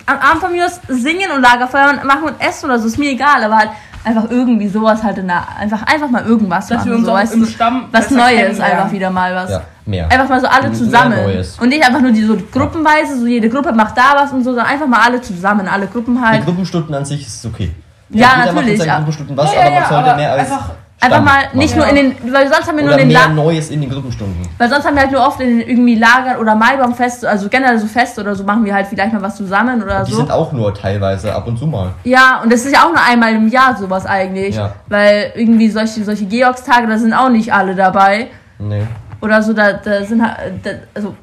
am 0.07 0.17
Abend 0.19 0.41
von 0.43 0.53
mir 0.53 0.65
aus 0.65 0.81
singen 0.89 1.31
und 1.37 1.43
Lagerfeuer 1.43 2.03
machen 2.05 2.25
und 2.25 2.35
essen 2.41 2.67
oder 2.67 2.79
so, 2.79 2.87
ist 2.89 2.99
mir 2.99 3.11
egal, 3.13 3.45
aber 3.45 3.57
halt 3.59 3.71
einfach 4.05 4.29
irgendwie 4.31 4.67
sowas 4.67 5.01
halt 5.03 5.19
in 5.19 5.29
der, 5.29 5.45
einfach, 5.61 5.83
einfach 5.85 6.09
mal 6.11 6.25
irgendwas 6.25 6.67
Dass 6.67 6.79
machen. 6.79 6.91
wir 6.91 6.97
uns 6.97 7.05
so, 7.07 7.13
auch 7.13 7.17
weißt 7.17 7.35
im 7.35 7.41
du, 7.41 7.47
Stamm 7.47 7.85
was 7.93 8.11
Neues, 8.11 8.59
einfach 8.59 8.91
wieder 8.91 9.11
mal 9.11 9.33
was. 9.35 9.51
ja, 9.51 9.61
mehr. 9.87 10.11
Einfach 10.11 10.29
mal 10.29 10.41
so 10.41 10.49
alle 10.49 10.73
zusammen. 10.73 11.15
Und 11.61 11.69
nicht 11.69 11.87
einfach 11.87 12.01
nur 12.01 12.11
die 12.11 12.25
so 12.25 12.37
gruppenweise, 12.51 13.17
so 13.21 13.27
jede 13.27 13.49
Gruppe 13.49 13.73
macht 13.73 13.97
da 13.97 14.15
was 14.17 14.33
und 14.33 14.41
so, 14.43 14.51
sondern 14.51 14.67
einfach 14.67 14.89
mal 14.89 15.03
alle 15.07 15.21
zusammen, 15.21 15.69
alle 15.69 15.87
Gruppen 15.87 16.17
Die 16.17 16.21
halt. 16.21 16.45
Gruppenstunden 16.45 16.93
an 16.95 17.05
sich 17.05 17.25
ist 17.27 17.47
okay. 17.47 17.71
Ja, 18.13 18.29
Jeder 18.41 18.53
natürlich, 18.53 18.79
Macht 18.79 18.87
in 18.87 18.87
ja. 18.93 18.97
Gruppenstunden 18.97 19.37
was, 19.37 19.55
Ja, 19.55 19.61
aber 19.61 19.71
ja, 19.71 19.81
man 19.81 19.89
sollte 19.89 20.17
mehr 20.17 20.33
als 20.33 20.41
einfach- 20.51 20.71
Einfach 21.05 21.21
mal 21.21 21.39
nicht 21.55 21.75
nur 21.75 21.85
in 21.89 21.97
den, 21.97 22.33
weil 22.33 22.47
sonst 22.47 22.69
haben 22.69 22.77
wir 22.77 22.85
nur 22.85 22.93
Oder 22.95 22.99
den 23.03 23.09
mehr 23.09 23.23
La 23.27 23.29
Neues 23.33 23.71
in 23.71 23.81
den 23.81 23.91
Gruppenstunden. 23.91 24.47
Weil 24.57 24.69
sonst 24.71 24.87
haben 24.87 24.95
wir 24.95 25.03
halt 25.03 25.11
nur 25.11 25.27
oft 25.27 25.41
in 25.41 25.59
den 25.59 25.69
irgendwie 25.69 25.97
Lagern 25.97 26.37
oder 26.37 26.55
Maibaumfest, 26.55 27.25
also 27.27 27.49
generell 27.49 27.77
so 27.81 27.89
Feste 27.89 28.21
oder 28.21 28.37
so 28.37 28.45
machen 28.45 28.65
wir 28.65 28.73
halt 28.73 28.87
vielleicht 28.87 29.13
mal 29.13 29.21
was 29.21 29.35
zusammen 29.35 29.83
oder 29.83 30.05
Die 30.05 30.13
so. 30.13 30.19
sind 30.19 30.31
auch 30.31 30.53
nur 30.53 30.73
teilweise 30.73 31.35
ab 31.35 31.49
und 31.49 31.59
zu 31.59 31.67
mal. 31.67 31.89
Ja, 32.05 32.41
und 32.45 32.53
das 32.53 32.65
ist 32.65 32.73
ja 32.73 32.85
auch 32.85 32.91
nur 32.91 33.03
einmal 33.03 33.35
im 33.35 33.49
Jahr 33.49 33.77
sowas 33.77 34.07
eigentlich. 34.07 34.55
Ja. 34.55 34.75
Weil 34.87 35.33
irgendwie 35.35 35.69
solche, 35.71 36.05
solche 36.05 36.27
Georgstage, 36.27 36.87
da 36.87 36.97
sind 36.97 37.13
auch 37.13 37.31
nicht 37.31 37.53
alle 37.53 37.75
dabei. 37.75 38.29
Nee. 38.61 38.87
Oder 39.21 39.43
so, 39.43 39.55
da, 39.55 39.73
da 39.73 40.05
sind 40.05 40.23
halt, 40.23 40.65
da, 40.65 40.71
also 40.95 41.17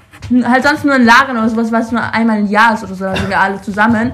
halt 0.44 0.62
sonst 0.68 0.84
nur 0.84 0.96
in 0.98 1.06
Lagern 1.06 1.38
oder 1.38 1.48
sowas, 1.48 1.72
was 1.72 1.94
nur 1.94 2.02
einmal 2.14 2.40
im 2.40 2.48
Jahr 2.48 2.74
ist 2.74 2.84
oder 2.84 2.96
so, 2.96 3.06
da 3.06 3.16
sind 3.16 3.30
wir 3.30 3.40
alle 3.40 3.62
zusammen. 3.62 4.12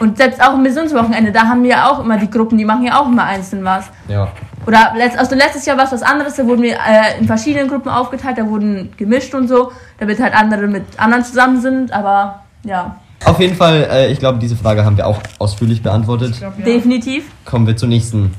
Und 0.00 0.16
selbst 0.16 0.42
auch 0.42 0.54
im 0.54 0.62
Missionswochenende, 0.62 1.32
da 1.32 1.42
haben 1.42 1.62
wir 1.62 1.88
auch 1.90 2.00
immer 2.00 2.18
die 2.18 2.30
Gruppen, 2.30 2.58
die 2.58 2.64
machen 2.64 2.84
ja 2.84 3.00
auch 3.00 3.06
immer 3.06 3.24
einzeln 3.24 3.62
was. 3.64 3.84
Ja. 4.08 4.28
Oder 4.66 4.92
letzt, 4.96 5.18
also 5.18 5.34
letztes 5.34 5.66
Jahr 5.66 5.76
war 5.76 5.84
es 5.84 5.92
was 5.92 6.02
anderes, 6.02 6.36
da 6.36 6.46
wurden 6.46 6.62
wir 6.62 6.74
äh, 6.74 7.18
in 7.20 7.26
verschiedenen 7.26 7.68
Gruppen 7.68 7.88
aufgeteilt, 7.88 8.38
da 8.38 8.46
wurden 8.46 8.92
gemischt 8.96 9.34
und 9.34 9.48
so, 9.48 9.72
damit 9.98 10.20
halt 10.20 10.34
andere 10.34 10.66
mit 10.66 10.84
anderen 10.98 11.24
zusammen 11.24 11.60
sind, 11.60 11.92
aber 11.92 12.42
ja, 12.64 12.96
Auf 13.24 13.38
jeden 13.40 13.56
Fall, 13.56 13.88
äh, 13.90 14.12
ich 14.12 14.18
glaube, 14.18 14.38
diese 14.38 14.56
Frage 14.56 14.84
haben 14.84 14.96
wir 14.96 15.06
auch 15.06 15.20
ausführlich 15.38 15.82
beantwortet. 15.82 16.36
Glaub, 16.38 16.58
ja. 16.58 16.64
definitiv. 16.64 17.24
Kommen 17.44 17.66
wir 17.66 17.76
zur 17.76 17.88
nächsten. 17.88 18.34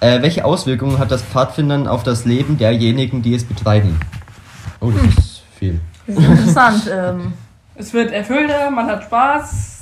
Äh, 0.00 0.22
welche 0.22 0.44
Auswirkungen 0.44 0.98
hat 0.98 1.10
das 1.10 1.22
Pfadfindern 1.22 1.86
auf 1.86 2.02
das 2.02 2.24
Leben 2.24 2.56
derjenigen, 2.58 3.22
die 3.22 3.34
es 3.34 3.44
betreiben? 3.44 4.00
Oh, 4.80 4.90
das 4.90 5.18
ist 5.24 5.42
viel. 5.58 5.80
Das 6.06 6.16
ist 6.16 6.24
interessant. 6.24 6.90
ähm, 6.92 7.32
Es 7.74 7.92
wird 7.92 8.10
erfüllter, 8.12 8.70
man 8.70 8.86
hat 8.86 9.04
Spaß. 9.04 9.79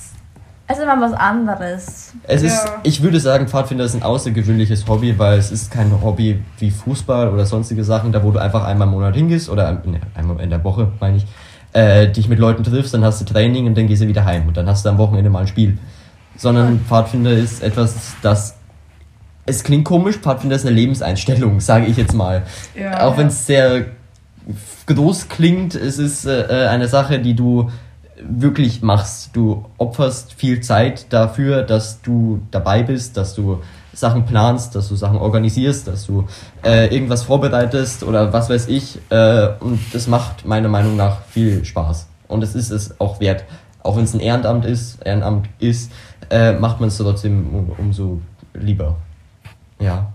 Es 0.88 0.96
ist 0.96 1.03
immer 1.03 1.12
was 1.12 1.18
anderes. 1.18 2.12
Es 2.24 2.42
Ja. 2.42 2.48
ist, 2.48 2.68
ich 2.83 3.03
würde 3.03 3.20
sagen, 3.20 3.48
Pfadfinder 3.48 3.85
ist 3.85 3.94
ein 3.94 4.03
außergewöhnliches 4.03 4.87
Hobby, 4.88 5.18
weil 5.18 5.38
es 5.38 5.51
ist 5.51 5.70
kein 5.70 5.90
Hobby 6.03 6.42
wie 6.59 6.70
Fußball 6.70 7.29
oder 7.29 7.46
sonstige 7.46 7.85
Sachen, 7.85 8.12
da 8.12 8.22
wo 8.22 8.31
du 8.31 8.38
einfach 8.38 8.64
einmal 8.64 8.88
im 8.88 8.94
Monat 8.94 9.14
hingehst 9.16 9.48
oder 9.48 9.72
ne, 9.85 10.01
einmal 10.14 10.40
in 10.40 10.51
der 10.51 10.62
Woche, 10.64 10.88
meine 11.01 11.18
ich, 11.18 11.27
äh, 11.72 12.09
dich 12.09 12.29
mit 12.29 12.38
Leuten 12.38 12.64
triffst, 12.64 12.94
dann 12.94 13.05
hast 13.05 13.20
du 13.20 13.24
Training 13.24 13.66
und 13.66 13.77
dann 13.77 13.87
gehst 13.87 14.03
du 14.03 14.09
wieder 14.09 14.24
heim 14.24 14.48
und 14.48 14.57
dann 14.57 14.66
hast 14.68 14.85
du 14.85 14.88
am 14.88 14.98
Wochenende 14.98 15.31
mal 15.31 15.40
ein 15.40 15.46
Spiel. 15.48 15.79
Sondern 16.37 16.81
Pfadfinder 16.81 17.33
ist 17.33 17.62
etwas, 17.62 18.14
das 18.22 18.55
es 19.44 19.64
klingt 19.64 19.85
komisch, 19.87 20.16
Pfadfinder 20.18 20.57
ist 20.57 20.66
eine 20.66 20.74
Lebenseinstellung, 20.74 21.61
sage 21.61 21.87
ich 21.87 21.96
jetzt 21.96 22.14
mal. 22.14 22.42
Ja, 22.79 23.07
Auch 23.07 23.12
ja. 23.12 23.18
wenn 23.18 23.27
es 23.29 23.46
sehr 23.46 23.87
groß 24.87 25.29
klingt, 25.29 25.74
es 25.74 25.98
ist 25.98 26.27
äh, 26.27 26.66
eine 26.70 26.87
Sache, 26.88 27.18
die 27.18 27.35
du 27.35 27.70
wirklich 28.23 28.83
machst. 28.83 29.31
Du 29.35 29.65
opferst 29.79 30.33
viel 30.35 30.61
Zeit 30.61 31.13
dafür, 31.13 31.63
dass 31.63 32.03
du 32.03 32.43
dabei 32.51 32.83
bist, 32.83 33.17
dass 33.17 33.35
du 33.35 33.63
Sachen 33.93 34.27
planst, 34.27 34.75
dass 34.75 34.89
du 34.89 34.97
Sachen 34.97 35.19
organisierst, 35.19 35.89
dass 35.89 36.07
du 36.07 36.27
äh, 36.65 36.95
irgendwas 36.95 37.25
vorbereitest 37.25 38.05
oder 38.05 38.33
was 38.33 38.49
weiß 38.49 38.69
ich. 38.69 38.99
Äh, 39.11 39.49
und 39.61 39.81
das 39.93 40.07
macht 40.07 40.47
meiner 40.47 40.69
Meinung 40.69 40.97
nach 40.97 41.23
viel 41.31 41.65
Spaß. 41.65 42.09
Und 42.29 42.43
es 42.43 42.55
ist 42.55 42.71
es 42.71 43.01
auch 43.01 43.21
wert. 43.21 43.45
Auch 43.83 43.97
wenn 43.97 44.05
es 44.05 44.15
ein 44.15 44.21
Ehrenamt 44.21 44.65
ist, 44.65 45.03
Ehrenamt 45.05 45.49
ist, 45.59 45.91
äh, 46.31 46.53
macht 46.53 46.81
man 46.81 46.89
es 46.89 46.99
trotzdem 46.99 47.55
um, 47.55 47.73
umso 47.79 48.21
lieber. 48.55 48.97
Ja. 49.81 50.13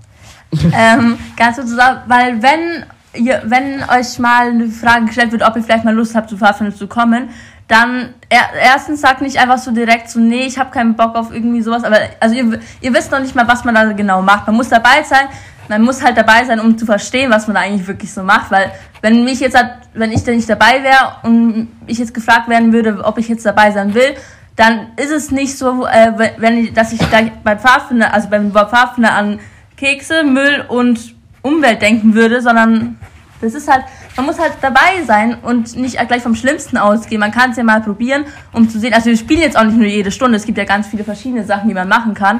ähm, 0.51 1.17
ganz 1.35 1.57
kurz 1.57 1.71
weil 2.07 2.41
wenn 2.41 2.85
ihr, 3.15 3.41
wenn 3.45 3.83
euch 3.89 4.19
mal 4.19 4.49
eine 4.49 4.67
Frage 4.67 5.05
gestellt 5.05 5.31
wird, 5.31 5.43
ob 5.43 5.55
ihr 5.55 5.63
vielleicht 5.63 5.85
mal 5.85 5.93
Lust 5.93 6.15
habt, 6.15 6.29
zu 6.29 6.37
Pfadfinder 6.37 6.75
zu 6.75 6.87
kommen, 6.87 7.29
dann 7.67 8.13
er, 8.29 8.41
erstens 8.61 9.01
sagt 9.01 9.21
nicht 9.21 9.37
einfach 9.37 9.57
so 9.57 9.71
direkt 9.71 10.09
so, 10.09 10.19
nee, 10.19 10.45
ich 10.45 10.57
habe 10.57 10.71
keinen 10.71 10.95
Bock 10.95 11.15
auf 11.15 11.33
irgendwie 11.33 11.61
sowas, 11.61 11.83
aber 11.83 11.97
also 12.19 12.35
ihr, 12.35 12.59
ihr 12.81 12.93
wisst 12.93 13.11
noch 13.11 13.19
nicht 13.19 13.35
mal, 13.35 13.47
was 13.47 13.63
man 13.63 13.75
da 13.75 13.91
genau 13.93 14.21
macht. 14.21 14.47
Man 14.47 14.55
muss 14.55 14.69
dabei 14.69 15.03
sein, 15.03 15.27
man 15.69 15.81
muss 15.81 16.03
halt 16.03 16.17
dabei 16.17 16.43
sein, 16.43 16.59
um 16.59 16.77
zu 16.77 16.85
verstehen, 16.85 17.31
was 17.31 17.47
man 17.47 17.55
da 17.55 17.61
eigentlich 17.61 17.87
wirklich 17.87 18.13
so 18.13 18.23
macht, 18.23 18.51
weil 18.51 18.71
wenn 19.01 19.23
mich 19.23 19.39
jetzt 19.39 19.55
halt, 19.55 19.71
wenn 19.93 20.11
ich 20.11 20.23
da 20.23 20.31
nicht 20.31 20.49
dabei 20.49 20.83
wäre 20.83 21.15
und 21.23 21.69
ich 21.87 21.97
jetzt 21.97 22.13
gefragt 22.13 22.49
werden 22.49 22.73
würde, 22.73 23.03
ob 23.03 23.17
ich 23.17 23.27
jetzt 23.27 23.45
dabei 23.45 23.71
sein 23.71 23.93
will, 23.93 24.15
dann 24.55 24.87
ist 24.97 25.11
es 25.11 25.31
nicht 25.31 25.57
so, 25.57 25.85
äh, 25.85 26.31
wenn 26.37 26.57
ich, 26.57 26.73
dass 26.73 26.93
ich 26.93 26.99
da 26.99 27.19
bei 27.43 27.55
Pfadfinder, 27.55 28.13
also 28.13 28.29
beim 28.29 28.51
Pfadfinder 28.51 29.13
an 29.13 29.39
Kekse, 29.77 30.23
Müll 30.23 30.65
und 30.67 31.15
Umwelt 31.41 31.81
denken 31.81 32.13
würde, 32.13 32.41
sondern 32.41 32.97
das 33.41 33.53
ist 33.53 33.69
halt, 33.69 33.83
man 34.15 34.25
muss 34.25 34.39
halt 34.39 34.53
dabei 34.61 35.03
sein 35.05 35.37
und 35.41 35.75
nicht 35.75 35.97
gleich 36.07 36.21
vom 36.21 36.35
Schlimmsten 36.35 36.77
ausgehen. 36.77 37.19
Man 37.19 37.31
kann 37.31 37.51
es 37.51 37.57
ja 37.57 37.63
mal 37.63 37.81
probieren, 37.81 38.25
um 38.51 38.69
zu 38.69 38.79
sehen. 38.79 38.93
Also 38.93 39.07
wir 39.07 39.17
spielen 39.17 39.41
jetzt 39.41 39.57
auch 39.57 39.63
nicht 39.63 39.77
nur 39.77 39.87
jede 39.87 40.11
Stunde, 40.11 40.37
es 40.37 40.45
gibt 40.45 40.57
ja 40.57 40.65
ganz 40.65 40.87
viele 40.87 41.03
verschiedene 41.03 41.43
Sachen, 41.43 41.67
die 41.67 41.73
man 41.73 41.87
machen 41.87 42.13
kann. 42.13 42.39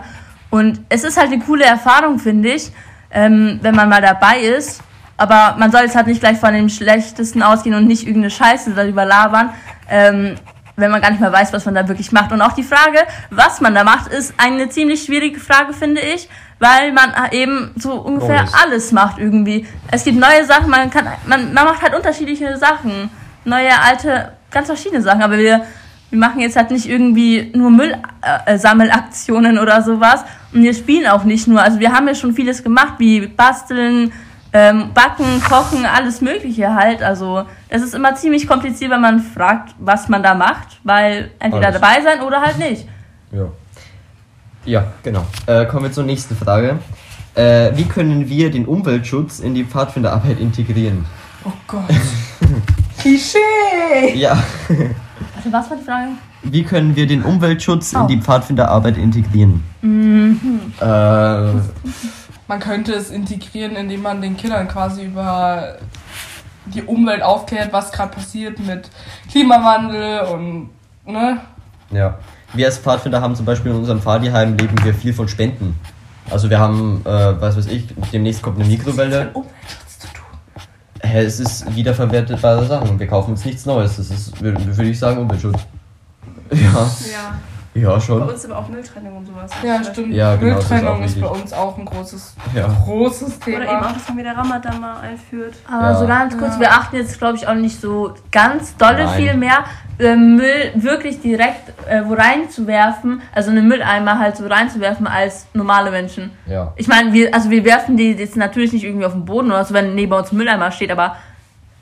Und 0.50 0.82
es 0.90 1.04
ist 1.04 1.18
halt 1.18 1.32
eine 1.32 1.42
coole 1.42 1.66
Erfahrung, 1.66 2.20
finde 2.20 2.54
ich, 2.54 2.72
ähm, 3.12 3.60
wenn 3.62 3.76
man 3.76 3.90
mal 3.90 4.02
dabei 4.02 4.40
ist. 4.42 4.82
Aber 5.18 5.56
man 5.58 5.72
soll 5.72 5.82
jetzt 5.82 5.96
halt 5.96 6.08
nicht 6.08 6.20
gleich 6.20 6.38
von 6.38 6.54
dem 6.54 6.70
Schlechtesten 6.70 7.42
ausgehen 7.42 7.76
und 7.76 7.88
nicht 7.88 8.04
irgendeine 8.04 8.32
Scheiße 8.32 8.72
darüber 8.72 9.06
labern. 9.06 9.52
Ähm, 9.90 10.36
wenn 10.76 10.92
man 10.92 11.02
gar 11.02 11.12
nicht 11.12 11.20
mehr 11.20 11.32
weiß, 11.32 11.54
was 11.54 11.66
man 11.66 11.76
da 11.76 11.88
wirklich 11.88 12.12
macht. 12.12 12.32
Und 12.32 12.42
auch 12.42 12.54
die 12.54 12.64
Frage, 12.64 13.00
was 13.30 13.62
man 13.62 13.76
da 13.76 13.84
macht, 13.84 14.12
ist 14.12 14.34
eine 14.38 14.70
ziemlich 14.70 15.04
schwierige 15.04 15.40
Frage, 15.40 15.74
finde 15.74 16.02
ich, 16.02 16.28
weil 16.60 16.92
man 16.92 17.12
eben 17.32 17.72
so 17.76 17.94
ungefähr 17.94 18.44
Neues. 18.44 18.54
alles 18.54 18.92
macht 18.92 19.20
irgendwie. 19.20 19.68
Es 19.92 20.04
gibt 20.04 20.18
neue 20.18 20.46
Sachen, 20.46 20.70
man 20.70 20.90
kann, 20.90 21.08
man, 21.26 21.54
man 21.54 21.66
macht 21.66 21.82
halt 21.82 21.94
unterschiedliche 21.96 22.58
Sachen. 22.58 23.10
Neue, 23.46 23.78
alte, 23.80 24.34
ganz 24.50 24.68
verschiedene 24.68 25.02
Sachen, 25.02 25.22
aber 25.22 25.38
wir, 25.38 25.66
wir 26.10 26.20
machen 26.20 26.40
jetzt 26.40 26.56
halt 26.56 26.72
nicht 26.72 26.88
irgendwie 26.88 27.52
nur 27.54 27.70
Müllsammelaktionen 27.72 29.60
oder 29.60 29.82
sowas. 29.82 30.24
Und 30.54 30.64
wir 30.64 30.74
spielen 30.74 31.08
auch 31.08 31.24
nicht 31.24 31.48
nur. 31.48 31.62
Also 31.62 31.80
wir 31.80 31.92
haben 31.92 32.08
ja 32.08 32.16
schon 32.16 32.34
vieles 32.34 32.64
gemacht, 32.64 32.94
wie 32.98 33.28
basteln, 33.28 34.14
ähm, 34.54 34.92
backen, 34.94 35.42
kochen, 35.44 35.86
alles 35.86 36.22
Mögliche 36.22 36.74
halt. 36.76 37.02
Also 37.02 37.44
es 37.70 37.82
ist 37.82 37.96
immer 37.96 38.16
ziemlich 38.16 38.48
kompliziert, 38.48 38.92
wenn 38.92 39.02
man 39.02 39.20
fragt, 39.22 39.74
was 39.80 40.10
man 40.10 40.22
da 40.24 40.36
macht, 40.36 40.80
weil 40.84 41.32
entweder 41.40 41.68
Alles. 41.68 41.82
dabei 41.82 42.02
sein 42.04 42.22
oder 42.22 42.42
halt 42.42 42.60
nicht. 42.60 42.88
Ja. 43.32 43.46
Ja, 44.66 44.86
genau. 45.04 45.26
Äh, 45.46 45.66
kommen 45.66 45.84
wir 45.86 45.92
zur 45.92 46.04
nächsten 46.06 46.36
Frage. 46.38 46.78
Äh, 47.36 47.72
wie 47.76 47.86
können 47.86 48.30
wir 48.30 48.52
den 48.52 48.66
Umweltschutz 48.66 49.40
in 49.40 49.56
die 49.56 49.64
Pfadfinderarbeit 49.66 50.40
integrieren? 50.40 51.06
Oh 51.44 51.52
Gott. 51.68 51.82
Klischee! 53.00 54.14
Ja. 54.16 54.32
Also 55.36 55.52
was 55.52 55.70
war 55.70 55.78
die 55.78 55.84
Frage? 55.84 56.08
Wie 56.44 56.64
können 56.64 56.96
wir 56.96 57.08
den 57.08 57.24
Umweltschutz 57.24 57.94
Oh. 57.96 58.02
in 58.02 58.08
die 58.08 58.22
Pfadfinderarbeit 58.22 58.98
integrieren? 58.98 59.64
Äh, 60.80 60.86
Man 62.48 62.60
könnte 62.60 62.94
es 62.94 63.10
integrieren, 63.10 63.76
indem 63.76 64.02
man 64.02 64.22
den 64.22 64.36
Kindern 64.36 64.68
quasi 64.68 65.04
über 65.06 65.78
die 66.66 66.84
Umwelt 66.84 67.22
aufklärt, 67.22 67.72
was 67.74 67.92
gerade 67.92 68.14
passiert 68.16 68.60
mit 68.60 68.90
Klimawandel 69.32 70.22
und 70.28 70.70
ne? 71.06 71.40
Ja. 71.92 72.18
Wir 72.54 72.68
als 72.68 72.78
Pfadfinder 72.78 73.22
haben 73.22 73.36
zum 73.36 73.46
Beispiel 73.46 73.72
in 73.72 73.78
unserem 73.78 74.02
Pfadiheim 74.02 74.58
leben 74.58 74.76
wir 74.84 74.94
viel 74.94 75.14
von 75.14 75.28
Spenden. 75.28 75.80
Also 76.30 76.50
wir 76.50 76.60
haben, 76.60 77.02
äh, 77.06 77.42
was 77.42 77.58
weiß 77.58 77.68
ich, 77.68 77.88
demnächst 78.12 78.42
kommt 78.42 78.60
eine 78.60 78.68
Mikrowelle. 78.68 79.32
Umweltschutz 79.34 80.00
zu 80.00 80.08
tun. 80.08 80.26
Hä, 81.02 81.24
es 81.24 81.40
ist 81.40 81.76
wiederverwertbare 81.76 82.66
Sachen. 82.66 83.00
Wir 83.00 83.08
kaufen 83.08 83.32
uns 83.32 83.44
nichts 83.44 83.66
Neues. 83.66 83.98
Das 83.98 84.10
ist, 84.10 84.40
würde 84.42 84.64
würde 84.66 84.90
ich 84.90 85.00
sagen, 85.00 85.20
Umweltschutz. 85.20 85.60
Ja, 86.52 86.58
Ja. 87.12 87.40
Ja 87.76 87.90
Bei 87.94 88.00
schon. 88.00 88.22
uns 88.22 88.46
aber 88.46 88.58
auch 88.60 88.68
Mülltrennung 88.68 89.18
und 89.18 89.26
sowas. 89.26 89.52
Ja, 89.64 89.84
stimmt. 89.84 90.14
Ja, 90.14 90.36
genau, 90.36 90.58
ist 90.60 90.70
Mülltrennung 90.70 91.02
auch 91.02 91.06
ist, 91.06 91.22
bei 91.22 91.28
uns 91.28 91.54
auch 91.54 91.78
ein 91.78 91.86
großes, 91.86 92.36
Ja. 92.54 92.68
großes 92.86 93.38
Oder 93.46 93.48
eben 93.56 93.62
Thema. 93.66 93.88
auch, 93.88 93.92
dass 93.94 94.08
man 94.10 94.18
wieder 94.18 94.38
Ramadan 94.38 94.80
mal 94.82 95.00
einführt. 95.02 95.56
Aber 95.70 95.88
Ja. 95.92 95.96
so 95.96 96.08
ganz 96.08 96.38
kurz, 96.38 96.54
Ja. 96.56 96.60
wir 96.60 96.72
achten 96.72 96.96
jetzt, 96.98 97.18
glaube 97.18 97.38
ich, 97.38 97.48
auch 97.48 97.54
nicht 97.56 97.80
so 97.82 98.14
ganz 98.32 98.76
dolle 98.78 99.06
Nein. 99.06 99.20
viel 99.20 99.34
mehr, 99.36 99.64
äh, 100.00 100.16
Müll 100.16 100.72
wirklich 100.76 101.22
direkt 101.22 101.70
äh, 101.88 102.02
wo 102.06 102.14
reinzuwerfen, 102.16 103.22
also 103.34 103.50
in 103.52 103.58
den 103.58 103.68
Mülleimer 103.68 104.18
halt 104.20 104.38
so 104.38 104.48
reinzuwerfen 104.48 105.06
als 105.08 105.46
normale 105.54 105.92
Menschen. 105.92 106.32
Ja. 106.48 106.74
Ich 106.78 106.88
meine, 106.88 107.14
wir, 107.14 107.34
also 107.34 107.50
wir 107.50 107.64
werfen 107.66 107.98
die 107.98 108.12
jetzt 108.14 108.36
natürlich 108.38 108.74
nicht 108.74 108.84
irgendwie 108.84 109.06
auf 109.06 109.14
den 109.14 109.26
Boden 109.26 109.48
oder 109.52 109.64
so, 109.66 109.74
wenn 109.74 109.94
neben 109.96 110.14
uns 110.14 110.32
ein 110.32 110.38
Mülleimer 110.38 110.72
steht, 110.72 110.92
aber 110.92 111.16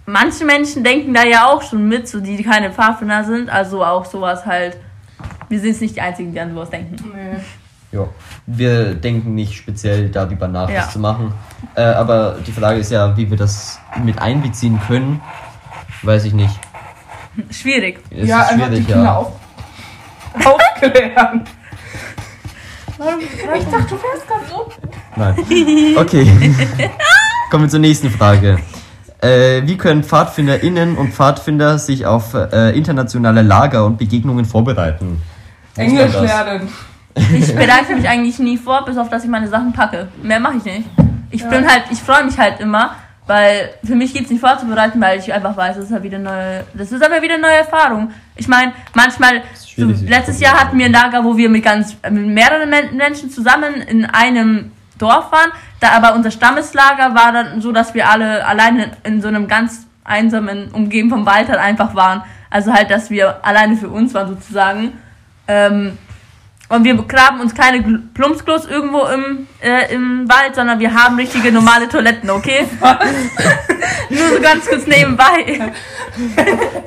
manche 0.05 0.43
Menschen 0.45 0.83
denken 0.83 1.13
da 1.13 1.23
ja 1.23 1.45
auch 1.47 1.61
schon 1.61 1.87
mit, 1.87 2.07
so 2.09 2.19
die 2.19 2.41
keine 2.43 2.71
Pfadfinder 2.71 3.23
sind, 3.23 3.49
also 3.49 3.83
auch 3.85 4.05
sowas 4.05 4.45
halt. 4.45 4.77
Wir 5.51 5.59
sind 5.59 5.71
jetzt 5.71 5.81
nicht 5.81 5.97
die 5.97 6.01
Einzigen, 6.01 6.31
die 6.31 6.39
an 6.39 6.53
sowas 6.53 6.69
denken. 6.69 6.95
Nee. 7.13 7.41
Ja. 7.91 8.07
Wir 8.45 8.95
denken 8.95 9.35
nicht 9.35 9.53
speziell 9.53 10.07
darüber 10.07 10.47
nach, 10.47 10.69
Ja. 10.69 10.83
das 10.83 10.93
zu 10.93 10.99
machen. 10.99 11.33
Äh, 11.75 11.81
aber 11.81 12.37
die 12.47 12.53
Frage 12.53 12.79
ist 12.79 12.89
ja, 12.89 13.17
wie 13.17 13.29
wir 13.29 13.35
das 13.37 13.77
mit 14.01 14.21
einbeziehen 14.21 14.79
können. 14.87 15.19
Weiß 16.03 16.23
ich 16.23 16.33
nicht. 16.33 16.57
Schwierig. 17.49 17.99
Es 18.09 18.29
ja, 18.29 18.43
ist 18.43 18.51
die 18.51 18.59
schwierig, 18.61 18.87
Kinder 18.87 19.03
ja. 19.03 19.15
auf, 19.17 19.33
aufklären. 20.35 21.43
Ich 23.57 23.65
dachte, 23.65 23.87
du 23.89 23.95
wärst 23.95 24.27
gerade 24.27 24.45
so. 24.49 24.71
Nein. 25.17 25.35
Okay. 25.97 26.31
Kommen 27.51 27.65
wir 27.65 27.69
zur 27.69 27.79
nächsten 27.79 28.09
Frage. 28.09 28.57
Äh, 29.19 29.63
wie 29.65 29.75
können 29.75 30.03
PfadfinderInnen 30.03 30.95
und 30.95 31.13
Pfadfinder 31.13 31.77
sich 31.77 32.05
auf 32.05 32.35
äh, 32.35 32.69
internationale 32.77 33.41
Lager 33.41 33.85
und 33.85 33.97
Begegnungen 33.97 34.45
vorbereiten? 34.45 35.21
Englisch 35.75 36.13
lernen. 36.13 36.69
Ich 37.33 37.53
bereite 37.53 37.95
mich 37.95 38.07
eigentlich 38.07 38.39
nie 38.39 38.57
vor, 38.57 38.85
bis 38.85 38.97
auf 38.97 39.09
dass 39.09 39.23
ich 39.23 39.29
meine 39.29 39.47
Sachen 39.47 39.73
packe. 39.73 40.07
Mehr 40.21 40.39
mache 40.39 40.57
ich 40.57 40.63
nicht. 40.63 40.89
Ich 41.29 41.47
bin 41.47 41.69
halt, 41.69 41.83
ich 41.89 41.99
freue 41.99 42.23
mich 42.25 42.37
halt 42.37 42.59
immer, 42.59 42.95
weil 43.27 43.69
für 43.83 43.95
mich 43.95 44.13
geht's 44.13 44.29
nicht 44.29 44.39
vorzubereiten, 44.41 44.99
weil 44.99 45.19
ich 45.19 45.31
einfach 45.31 45.55
weiß, 45.55 45.77
das 45.77 45.85
ist 45.85 45.91
halt 45.91 46.03
wieder 46.03 46.19
neue, 46.19 46.65
das 46.73 46.91
ist 46.91 47.03
aber 47.03 47.21
wieder 47.21 47.35
eine 47.35 47.43
neue 47.43 47.57
Erfahrung. 47.57 48.11
Ich 48.35 48.47
meine, 48.47 48.73
manchmal, 48.93 49.41
so, 49.55 49.85
letztes 50.05 50.39
Jahr 50.39 50.59
hatten 50.59 50.77
wir 50.77 50.85
ein 50.85 50.91
Lager, 50.91 51.23
wo 51.23 51.37
wir 51.37 51.49
mit 51.49 51.63
ganz, 51.63 51.95
mit 52.09 52.27
mehreren 52.27 52.69
Men 52.69 52.95
Menschen 52.95 53.29
zusammen 53.29 53.75
in 53.75 54.05
einem 54.05 54.71
Dorf 54.97 55.31
waren. 55.31 55.51
Da 55.79 55.89
aber 55.91 56.13
unser 56.13 56.31
Stammeslager 56.31 57.15
war 57.15 57.31
dann 57.31 57.61
so, 57.61 57.71
dass 57.71 57.93
wir 57.93 58.09
alle 58.09 58.45
alleine 58.45 58.91
in 59.03 59.21
so 59.21 59.27
einem 59.27 59.47
ganz 59.47 59.87
einsamen 60.03 60.69
Umgeben 60.71 61.09
vom 61.09 61.25
Wald 61.25 61.49
halt 61.49 61.59
einfach 61.59 61.95
waren. 61.95 62.23
Also 62.49 62.73
halt, 62.73 62.91
dass 62.91 63.09
wir 63.09 63.45
alleine 63.45 63.77
für 63.77 63.89
uns 63.89 64.13
waren 64.13 64.27
sozusagen. 64.27 64.93
Ähm, 65.51 65.97
und 66.69 66.85
wir 66.85 66.95
graben 67.03 67.41
uns 67.41 67.53
keine 67.53 67.83
Plumpsklos 68.13 68.65
irgendwo 68.65 69.03
im, 69.05 69.47
äh, 69.61 69.93
im 69.93 70.29
Wald, 70.29 70.55
sondern 70.55 70.79
wir 70.79 70.93
haben 70.93 71.17
richtige 71.17 71.51
normale 71.51 71.89
Toiletten, 71.89 72.29
okay? 72.29 72.65
Nur 74.09 74.29
so 74.35 74.41
ganz 74.41 74.65
kurz 74.67 74.87
nebenbei. 74.87 75.73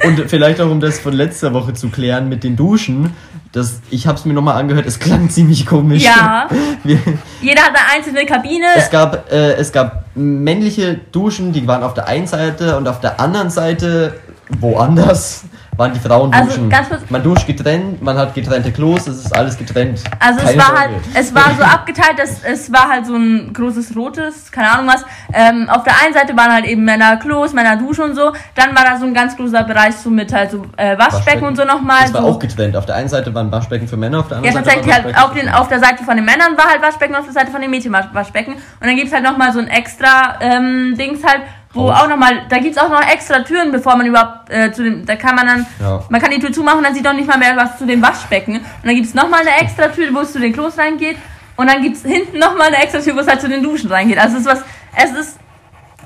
Und 0.05 0.31
vielleicht 0.31 0.63
auch, 0.63 0.71
um 0.71 0.81
das 0.81 0.99
von 0.99 1.13
letzter 1.13 1.53
Woche 1.53 1.75
zu 1.75 1.91
klären 1.91 2.31
mit 2.31 2.45
den 2.45 2.57
Duschen. 2.57 3.15
Das, 3.53 3.83
ich 3.91 4.07
habe 4.07 4.19
es 4.19 4.25
mir 4.25 4.33
nochmal 4.33 4.57
angehört, 4.57 4.87
es 4.87 4.99
klang 4.99 5.29
ziemlich 5.29 5.67
komisch. 5.67 6.03
Ja. 6.03 6.49
Wir, 6.83 6.99
Jeder 7.43 7.63
hat 7.63 7.71
eine 7.77 7.95
einzelne 7.95 8.25
Kabine. 8.25 8.65
es, 8.77 8.91
gab, 8.91 9.31
äh, 9.31 9.53
es 9.53 9.71
gab 9.71 10.07
männliche 10.15 10.99
Duschen, 11.13 11.53
die 11.53 11.67
waren 11.67 11.83
auf 11.83 11.93
der 11.93 12.09
einen 12.09 12.27
Seite 12.27 12.79
und 12.79 12.89
auf 12.89 13.01
der 13.01 13.21
anderen 13.21 13.51
Seite, 13.51 14.19
woanders, 14.61 15.45
waren 15.77 15.93
die 15.93 16.01
Frauen 16.01 16.33
Also, 16.33 16.51
duschen. 16.51 16.71
kurz- 16.71 17.11
man 17.11 17.23
duscht 17.23 17.47
getrennt, 17.47 18.01
man 18.03 18.17
hat 18.17 18.35
getrennte 18.35 18.71
Klos, 18.73 19.07
es 19.07 19.25
ist 19.25 19.37
alles 19.37 19.57
getrennt. 19.59 20.01
Also 20.21 20.41
es 20.41 20.47
Keine 20.47 20.59
war 20.59 20.65
Sorge. 20.67 20.79
halt, 20.81 20.91
es 21.15 21.35
war 21.35 21.51
so 21.59 21.63
abgeteilt, 21.65 22.19
dass 22.19 22.43
es 22.45 22.73
war 22.73 22.89
halt 22.89 23.07
so 23.07 23.17
ein 23.17 23.53
großes 23.53 23.97
rotes, 23.97 24.53
keine 24.53 24.71
Ahnung 24.71 24.87
was. 24.89 25.05
Ähm, 25.33 25.69
auf 25.69 25.83
der 25.85 25.95
einen 26.05 26.15
Seite 26.15 26.37
waren 26.37 26.53
halt 26.53 26.65
eben 26.67 26.85
Männer 26.85 27.17
Klos, 27.17 27.53
Männer 27.53 27.77
Duschen 27.77 28.05
und 28.05 28.15
so. 28.15 28.33
Dann 28.55 28.75
war 28.77 28.85
da 28.85 28.97
so 28.99 29.05
ein 29.07 29.15
ganz 29.15 29.37
großer 29.37 29.65
Bereich 29.65 29.97
so 29.97 30.11
mit 30.11 30.33
halt 30.33 30.51
so 30.51 30.65
äh, 30.77 30.97
Waschbecken, 30.99 31.45
und 31.47 31.57
so 31.57 31.65
nochmal. 31.65 32.03
Das 32.03 32.15
war 32.15 32.23
so. 32.23 32.29
auch 32.29 32.39
getrennt. 32.39 32.77
Auf 32.77 32.87
der 32.87 32.95
einen 32.97 33.09
Seite 33.09 33.35
waren 33.35 33.51
Waschbecken 33.51 33.89
für 33.89 33.97
Männer, 33.97 34.21
auf 34.21 34.29
der 34.29 34.39
Ja, 34.39 34.49
anderen 34.51 34.65
Seite 34.65 34.77
tatsächlich 34.77 34.95
waren 34.95 35.05
halt 35.05 35.17
Waschbecken 35.17 35.49
auf, 35.49 35.53
den, 35.53 35.61
auf 35.63 35.69
der 35.69 35.81
Seite 35.81 36.05
von 36.05 36.17
den 36.17 36.25
Männern 36.25 36.57
war 36.57 36.67
halt 36.71 36.83
Waschbecken, 36.83 37.15
auf 37.17 37.25
der 37.25 37.33
Seite 37.33 37.51
von 37.51 37.61
den 37.61 37.71
Mädchen 37.71 37.93
war 37.93 38.09
Waschbecken. 38.15 38.55
Und 38.55 38.61
dann 38.87 38.97
gibt's 38.97 39.13
halt 39.13 39.25
nochmal 39.25 39.53
so 39.53 39.59
ein 39.59 39.69
extra 39.69 40.35
ähm, 40.41 40.95
Dings 40.97 41.23
halt, 41.25 41.43
wo 41.75 41.93
Haus. 41.93 42.03
auch 42.03 42.09
nochmal, 42.09 42.43
da 42.49 42.59
gibt's 42.59 42.79
auch 42.79 42.89
noch 42.89 43.03
extra 43.03 43.41
Türen, 43.41 43.73
bevor 43.73 43.97
man 43.97 44.07
überhaupt 44.07 44.49
äh, 44.51 44.73
zu 44.73 44.83
dem, 44.85 45.05
da 45.05 45.17
kann 45.17 45.35
man 45.35 45.47
dann, 45.47 45.67
Ja. 45.81 46.03
man 46.09 46.21
kann 46.21 46.31
die 46.31 46.39
Tür 46.39 46.53
zumachen, 46.53 46.83
dann 46.83 46.95
sieht 46.95 47.05
doch 47.05 47.13
nicht 47.13 47.29
mal 47.29 47.39
mehr 47.39 47.57
was 47.57 47.79
zu 47.79 47.87
dem 47.87 48.01
Waschbecken. 48.01 48.57
Und 48.57 48.65
dann 48.85 48.95
gibt's 48.95 49.15
nochmal 49.15 49.41
eine 49.41 49.61
extra 49.61 49.89
Tür, 49.89 50.15
wo 50.15 50.21
es 50.21 50.33
zu 50.33 50.39
den 50.41 50.53
Klos 50.53 50.79
reingeht. 50.79 51.17
Und 51.57 51.69
dann 51.69 51.83
gibt's 51.83 52.03
hinten 52.03 52.39
nochmal 52.39 52.69
eine 52.69 52.79
extra 52.83 53.01
Tür, 53.01 53.15
wo 53.17 53.21
es 53.21 53.27
halt 53.29 53.41
zu 53.41 53.49
den 53.49 53.63
Duschen 53.63 53.91
reingeht. 53.91 54.19
Also 54.19 54.37
es 54.37 54.43
ist 54.43 54.49
was, 54.49 54.63
es 54.97 55.13
ist 55.13 55.39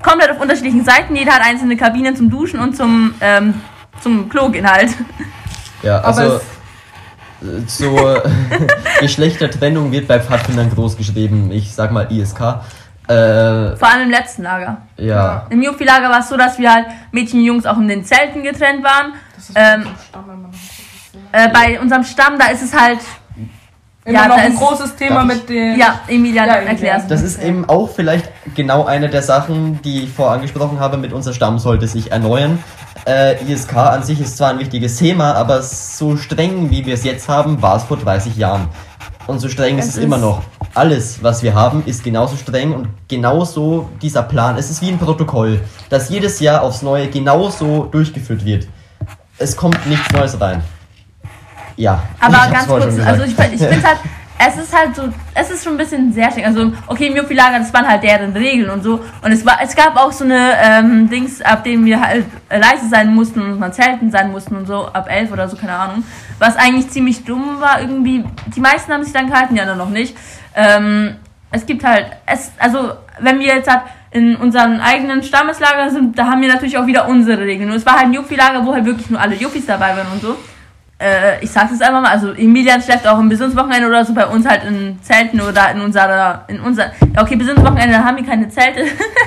komplett 0.02 0.30
auf 0.30 0.40
unterschiedlichen 0.40 0.84
Seiten. 0.84 1.14
Jeder 1.16 1.32
hat 1.32 1.42
einzelne 1.44 1.76
Kabinen 1.76 2.14
zum 2.16 2.30
Duschen 2.30 2.60
und 2.60 2.76
zum, 2.76 3.14
ähm, 3.20 3.54
zum 4.00 4.28
Klo 4.28 4.48
gehen 4.50 4.70
halt. 4.70 4.90
Ja, 5.82 6.00
also 6.00 6.36
äh, 6.36 7.66
zur 7.66 8.22
Geschlechtertrennung 9.00 9.92
wird 9.92 10.08
bei 10.08 10.20
Pfadfindern 10.20 10.70
groß 10.74 10.96
geschrieben. 10.96 11.50
Ich 11.52 11.74
sag 11.74 11.92
mal 11.92 12.10
ISK. 12.12 12.40
Äh, 13.08 13.76
Vor 13.76 13.88
allem 13.88 14.02
im 14.04 14.10
letzten 14.10 14.42
Lager. 14.42 14.78
ja. 14.96 15.46
Im 15.50 15.62
Juppie-Lager 15.62 16.10
war 16.10 16.20
es 16.20 16.28
so, 16.28 16.36
dass 16.36 16.58
wir 16.58 16.72
halt 16.72 16.86
Mädchen 17.10 17.40
und 17.40 17.44
Jungs 17.46 17.66
auch 17.66 17.78
in 17.78 17.88
den 17.88 18.04
Zelten 18.04 18.42
getrennt 18.42 18.84
waren. 18.84 19.14
Das 19.34 19.48
ist 19.48 19.56
Ähm, 19.56 19.82
so 19.84 19.88
Stamm, 20.08 20.24
wenn 20.28 20.42
man- 20.42 20.50
Äh, 21.32 21.48
bei 21.48 21.80
unserem 21.80 22.04
Stamm, 22.04 22.38
da 22.38 22.46
ist 22.48 22.62
es 22.62 22.74
halt, 22.78 22.98
Immer 24.04 24.18
ja, 24.20 24.28
noch 24.28 24.36
da 24.36 24.42
ein 24.42 24.52
ist- 24.52 24.58
großes 24.58 24.96
Thema 24.96 25.24
mit 25.24 25.48
den. 25.48 25.78
ja, 25.78 26.00
Emilian 26.08 26.46
Ja, 26.46 26.54
Emilian. 26.56 26.66
erklär's. 26.76 27.06
Das 27.08 27.22
ist 27.22 27.42
eben 27.42 27.68
auch 27.68 27.90
vielleicht 27.90 28.30
genau 28.54 28.86
eine 28.86 29.08
der 29.10 29.22
Sachen, 29.22 29.80
die 29.82 30.04
ich 30.04 30.10
vorher 30.12 30.36
angesprochen 30.36 30.80
habe, 30.80 30.96
mit 30.96 31.12
unser 31.12 31.32
Stamm 31.34 31.58
sollte 31.58 31.86
sich 31.86 32.10
erneuern. 32.12 32.62
Äh, 33.06 33.42
ISK 33.50 33.74
an 33.76 34.02
sich 34.02 34.20
ist 34.20 34.36
zwar 34.36 34.50
ein 34.50 34.58
wichtiges 34.58 34.96
Thema, 34.98 35.34
aber 35.34 35.62
so 35.62 36.16
streng 36.16 36.70
wie 36.70 36.84
wir 36.84 36.94
es 36.94 37.04
jetzt 37.04 37.28
haben, 37.28 37.60
war 37.62 37.76
es 37.76 37.84
vor 37.84 37.96
30 37.96 38.36
Jahren. 38.36 38.68
Und 39.26 39.38
so 39.40 39.48
streng 39.48 39.78
ist 39.78 39.88
Es 39.88 39.96
es 39.96 40.04
immer 40.04 40.16
ist- 40.16 40.22
noch. 40.22 40.42
Alles, 40.78 41.20
was 41.24 41.42
wir 41.42 41.56
haben, 41.56 41.82
ist 41.86 42.04
genauso 42.04 42.36
streng 42.36 42.72
und 42.72 42.88
genauso 43.08 43.90
dieser 44.00 44.22
Plan. 44.22 44.56
Es 44.56 44.70
ist 44.70 44.80
wie 44.80 44.90
ein 44.90 44.98
Protokoll, 44.98 45.60
das 45.90 46.08
jedes 46.08 46.38
Jahr 46.38 46.62
aufs 46.62 46.82
Neue 46.82 47.08
genauso 47.08 47.86
durchgeführt 47.90 48.44
wird. 48.44 48.68
Es 49.38 49.56
kommt 49.56 49.84
nichts 49.88 50.08
Neues 50.12 50.40
rein. 50.40 50.62
Ja. 51.76 52.04
Aber 52.20 52.48
ganz 52.52 52.68
kurz, 52.68 52.96
also 53.04 53.24
ich, 53.24 53.32
ich 53.32 53.60
finde 53.60 53.82
halt, 53.88 53.98
es 54.38 54.56
ist 54.56 54.72
halt 54.72 54.94
so, 54.94 55.02
es 55.34 55.50
ist 55.50 55.64
schon 55.64 55.74
ein 55.74 55.78
bisschen 55.78 56.12
sehr 56.12 56.30
streng. 56.30 56.44
Also, 56.44 56.72
okay, 56.86 57.08
im 57.08 57.16
Juppie-Lager, 57.16 57.58
das 57.58 57.74
waren 57.74 57.88
halt 57.88 58.04
deren 58.04 58.32
Regeln 58.32 58.70
und 58.70 58.84
so. 58.84 59.00
Und 59.22 59.32
es 59.32 59.44
war, 59.44 59.58
es 59.60 59.74
gab 59.74 59.96
auch 59.96 60.12
so 60.12 60.22
eine 60.22 60.52
ähm, 60.62 61.10
Dings, 61.10 61.42
ab 61.42 61.64
dem 61.64 61.84
wir 61.86 62.00
halt 62.00 62.24
leise 62.48 62.88
sein 62.88 63.12
mussten 63.12 63.40
und 63.40 63.58
mal 63.58 63.72
zelten 63.72 64.12
sein 64.12 64.30
mussten 64.30 64.54
und 64.54 64.66
so, 64.66 64.86
ab 64.86 65.08
elf 65.10 65.32
oder 65.32 65.48
so, 65.48 65.56
keine 65.56 65.74
Ahnung. 65.74 66.04
Was 66.38 66.54
eigentlich 66.54 66.88
ziemlich 66.90 67.24
dumm 67.24 67.60
war, 67.60 67.80
irgendwie. 67.80 68.24
Die 68.54 68.60
meisten 68.60 68.92
haben 68.92 69.02
sich 69.02 69.12
dann 69.12 69.26
gehalten, 69.26 69.56
die 69.56 69.60
anderen 69.60 69.80
noch 69.80 69.90
nicht. 69.90 70.16
Ähm, 70.54 71.16
es 71.50 71.64
gibt 71.64 71.84
halt, 71.84 72.06
es, 72.26 72.52
also, 72.58 72.92
wenn 73.20 73.38
wir 73.38 73.46
jetzt 73.46 73.70
halt 73.70 73.82
in 74.10 74.36
unseren 74.36 74.80
eigenen 74.80 75.22
Stammeslager 75.22 75.90
sind, 75.90 76.18
da 76.18 76.26
haben 76.26 76.40
wir 76.40 76.48
natürlich 76.48 76.78
auch 76.78 76.86
wieder 76.86 77.08
unsere 77.08 77.40
Regeln. 77.40 77.70
Und 77.70 77.76
es 77.76 77.86
war 77.86 77.94
halt 77.94 78.06
ein 78.06 78.14
Juppie-Lager, 78.14 78.64
wo 78.64 78.72
halt 78.72 78.84
wirklich 78.84 79.10
nur 79.10 79.20
alle 79.20 79.34
Juppies 79.34 79.66
dabei 79.66 79.96
waren 79.96 80.12
und 80.12 80.22
so 80.22 80.36
äh, 80.98 81.42
ich 81.42 81.50
sag's 81.50 81.70
jetzt 81.70 81.82
einfach 81.82 82.02
mal, 82.02 82.10
also 82.10 82.32
Emilian 82.32 82.82
schläft 82.82 83.06
auch 83.06 83.18
im 83.18 83.28
Besinnungswochenende 83.28 83.88
oder 83.88 84.04
so 84.04 84.14
bei 84.14 84.26
uns 84.26 84.46
halt 84.46 84.64
in 84.64 84.98
Zelten 85.02 85.40
oder 85.40 85.70
in 85.70 85.80
unserer, 85.80 86.44
in 86.48 86.60
unser, 86.60 86.92
ja 87.14 87.22
okay, 87.22 87.36
Besinnungswochenende, 87.36 88.04
haben 88.04 88.16
wir 88.16 88.24
keine 88.24 88.48
Zelte, 88.48 88.84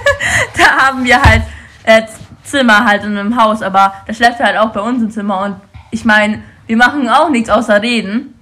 da 0.57 0.85
haben 0.85 1.03
wir 1.03 1.21
halt 1.21 1.43
äh, 1.83 2.03
Zimmer 2.43 2.85
halt 2.85 3.03
in 3.03 3.17
einem 3.17 3.41
Haus, 3.41 3.61
aber 3.61 3.93
da 4.05 4.13
schläft 4.13 4.39
er 4.39 4.47
halt 4.47 4.57
auch 4.57 4.71
bei 4.71 4.81
uns 4.81 5.01
im 5.01 5.11
Zimmer 5.11 5.41
und 5.41 5.55
ich 5.91 6.03
meine, 6.03 6.41
wir 6.67 6.77
machen 6.77 7.07
auch 7.09 7.29
nichts 7.29 7.49
außer 7.49 7.81
reden. 7.81 8.33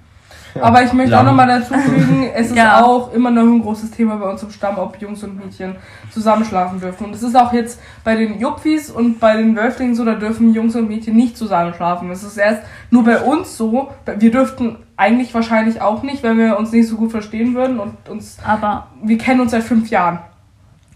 Aber 0.60 0.82
ich 0.82 0.92
möchte 0.92 1.14
auch 1.14 1.24
Lang. 1.24 1.36
nochmal 1.36 1.46
dazu 1.46 1.74
fügen, 1.74 2.30
es 2.34 2.48
ist 2.48 2.56
Ja. 2.60 2.82
auch 2.84 3.12
immer 3.12 3.30
noch 3.30 3.42
ein 3.42 3.60
großes 3.62 3.90
Thema 3.90 4.16
bei 4.16 4.28
uns 4.30 4.42
im 4.42 4.50
Stamm, 4.50 4.78
ob 4.78 5.00
Jungs 5.00 5.22
und 5.22 5.36
Mädchen 5.36 5.76
zusammenschlafen 6.10 6.80
dürfen. 6.80 7.04
Und 7.06 7.14
es 7.14 7.22
ist 7.22 7.36
auch 7.36 7.52
jetzt 7.52 7.80
bei 8.04 8.16
den 8.16 8.40
Jupfis 8.40 8.90
und 8.90 9.20
bei 9.20 9.36
den 9.36 9.54
Wölflingen 9.56 9.94
so, 9.94 10.04
da 10.04 10.14
dürfen 10.14 10.52
Jungs 10.54 10.74
und 10.76 10.88
Mädchen 10.88 11.14
nicht 11.16 11.36
zusammenschlafen. 11.36 12.10
Es 12.10 12.22
ist 12.22 12.36
erst 12.36 12.62
nur 12.90 13.04
bei 13.04 13.20
uns 13.20 13.56
so. 13.56 13.90
Wir 14.18 14.30
dürften 14.30 14.76
eigentlich 14.96 15.32
wahrscheinlich 15.34 15.80
auch 15.80 16.02
nicht, 16.02 16.22
wenn 16.22 16.36
wir 16.38 16.58
uns 16.58 16.72
nicht 16.72 16.88
so 16.88 16.96
gut 16.96 17.10
verstehen 17.10 17.54
würden 17.54 17.78
und 17.78 18.08
uns, 18.08 18.38
Aber, 18.46 18.88
wir 19.02 19.18
kennen 19.18 19.40
uns 19.40 19.52
seit 19.52 19.62
fünf 19.62 19.88
Jahren. 19.90 20.18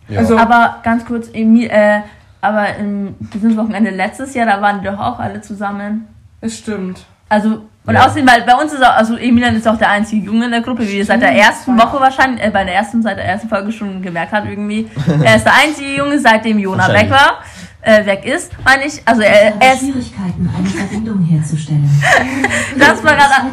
Ja. 0.09 0.19
Also, 0.21 0.37
aber 0.37 0.77
ganz 0.83 1.05
kurz, 1.07 1.29
Emil, 1.33 1.69
äh, 1.71 2.01
aber 2.43 2.77
im 2.77 3.15
Businesswochenende 3.33 3.89
letztes 3.91 4.35
Jahr, 4.35 4.45
da 4.47 4.61
waren 4.61 4.81
die 4.81 4.87
doch 4.87 4.99
auch 4.99 5.19
alle 5.19 5.41
zusammen. 5.41 6.07
Es 6.43 6.59
stimmt. 6.59 7.07
Also, 7.29 7.65
und 7.87 7.95
Ja. 7.95 8.07
außerdem, 8.07 8.27
weil 8.27 8.43
bei 8.43 8.55
uns 8.55 8.73
ist 8.73 8.83
auch, 8.83 8.95
also 8.97 9.17
Emilian 9.17 9.57
ist 9.57 9.67
auch 9.69 9.77
der 9.77 9.91
einzige 9.91 10.25
Junge 10.27 10.47
in 10.47 10.51
der 10.53 10.61
Gruppe, 10.63 10.87
wie 10.89 10.99
ihr 10.99 11.05
seit 11.07 11.21
der 11.21 11.33
ersten 11.33 11.77
Woche 11.79 12.01
wahrscheinlich, 12.01 12.43
äh, 12.43 12.51
bei 12.51 12.65
der 12.65 12.75
ersten, 12.75 13.03
seit 13.03 13.19
der 13.19 13.27
ersten 13.27 13.49
Folge 13.49 13.73
schon 13.73 14.01
gemerkt 14.03 14.33
hat 14.33 14.45
irgendwie. 14.47 14.89
Er 15.23 15.37
ist 15.37 15.45
der 15.45 15.55
einzige 15.55 15.97
Junge, 15.97 16.19
seitdem 16.19 16.59
Jona 16.59 16.89
weg 16.93 17.11
war, 17.11 17.41
äh, 17.83 18.05
weg 18.07 18.25
ist, 18.25 18.53
meine 18.65 18.85
ich. 18.87 19.03
Also 19.05 19.21
er, 19.23 19.51
habe 19.53 19.57
er 19.65 19.73
ist, 19.75 19.81
Schwierigkeiten, 19.81 20.51
eine 20.57 20.67
Verbindung 20.69 21.23
herzustellen. 21.25 21.91
das 22.79 23.05
war 23.05 23.15
gerade. 23.17 23.53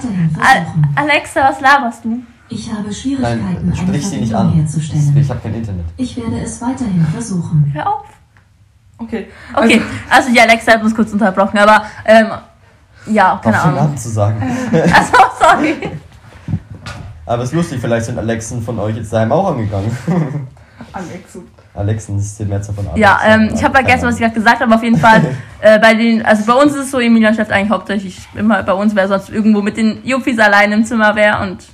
Alexa, 0.95 1.49
was 1.49 1.59
laberst 1.61 2.05
du? 2.05 2.24
Ich 2.49 2.72
habe 2.72 2.91
Schwierigkeiten, 2.91 3.43
Nein, 3.45 3.57
eine 3.63 3.76
sprich 3.76 4.07
sie 4.07 4.17
nicht 4.17 4.32
Verbindung 4.32 4.59
an. 4.59 4.63
herzustellen. 4.65 5.17
Ich 5.17 5.30
habe 5.30 5.39
kein 5.39 5.53
Internet. 5.55 5.86
Ich 5.97 6.17
werde 6.17 6.39
es 6.41 6.61
weiterhin 6.61 7.05
versuchen. 7.13 7.72
Hör 7.74 7.88
auf. 7.88 8.05
Okay. 8.97 9.28
Okay, 9.53 9.82
also 10.09 10.32
die 10.32 10.39
Alexa 10.39 10.74
hat 10.74 10.84
uns 10.84 10.93
kurz 10.93 11.11
unterbrochen, 11.11 11.57
aber, 11.57 11.86
ähm, 12.05 12.28
ja, 13.05 13.39
keine 13.43 13.59
Ahnung. 13.59 13.75
Namen 13.75 13.97
zu 13.97 14.09
sagen. 14.09 14.41
Also, 14.71 15.13
sorry. 15.39 15.91
Aber 17.25 17.43
es 17.43 17.49
ist 17.49 17.55
lustig, 17.55 17.79
vielleicht 17.79 18.05
sind 18.05 18.17
Alexen 18.19 18.61
von 18.61 18.77
euch 18.79 18.95
jetzt 18.95 19.13
daheim 19.13 19.31
auch 19.31 19.51
angegangen. 19.51 19.95
Alex. 20.93 21.37
Alexen 21.73 22.17
ist 22.17 22.37
die 22.37 22.45
Mehrzahl 22.45 22.75
von 22.75 22.85
Alex. 22.87 22.99
Ja, 22.99 23.19
ähm, 23.25 23.49
ich 23.53 23.63
habe 23.63 23.73
vergessen, 23.73 24.03
was 24.03 24.15
ich 24.15 24.21
gerade 24.21 24.33
gesagt 24.33 24.59
habe. 24.59 24.75
Auf 24.75 24.83
jeden 24.83 24.97
Fall, 24.97 25.21
äh, 25.61 25.79
bei 25.79 25.93
den, 25.93 26.25
also 26.25 26.45
bei 26.45 26.61
uns 26.61 26.73
ist 26.73 26.85
es 26.85 26.91
so, 26.91 26.99
Emilia 26.99 27.33
schläft 27.33 27.51
eigentlich 27.51 27.69
hauptsächlich 27.69 28.19
immer 28.35 28.61
bei 28.63 28.73
uns, 28.73 28.95
wer 28.95 29.07
sonst 29.07 29.29
irgendwo 29.29 29.61
mit 29.61 29.77
den 29.77 30.03
Juppies 30.03 30.39
allein 30.39 30.71
im 30.71 30.83
Zimmer 30.85 31.15
wäre 31.15 31.41
und. 31.41 31.65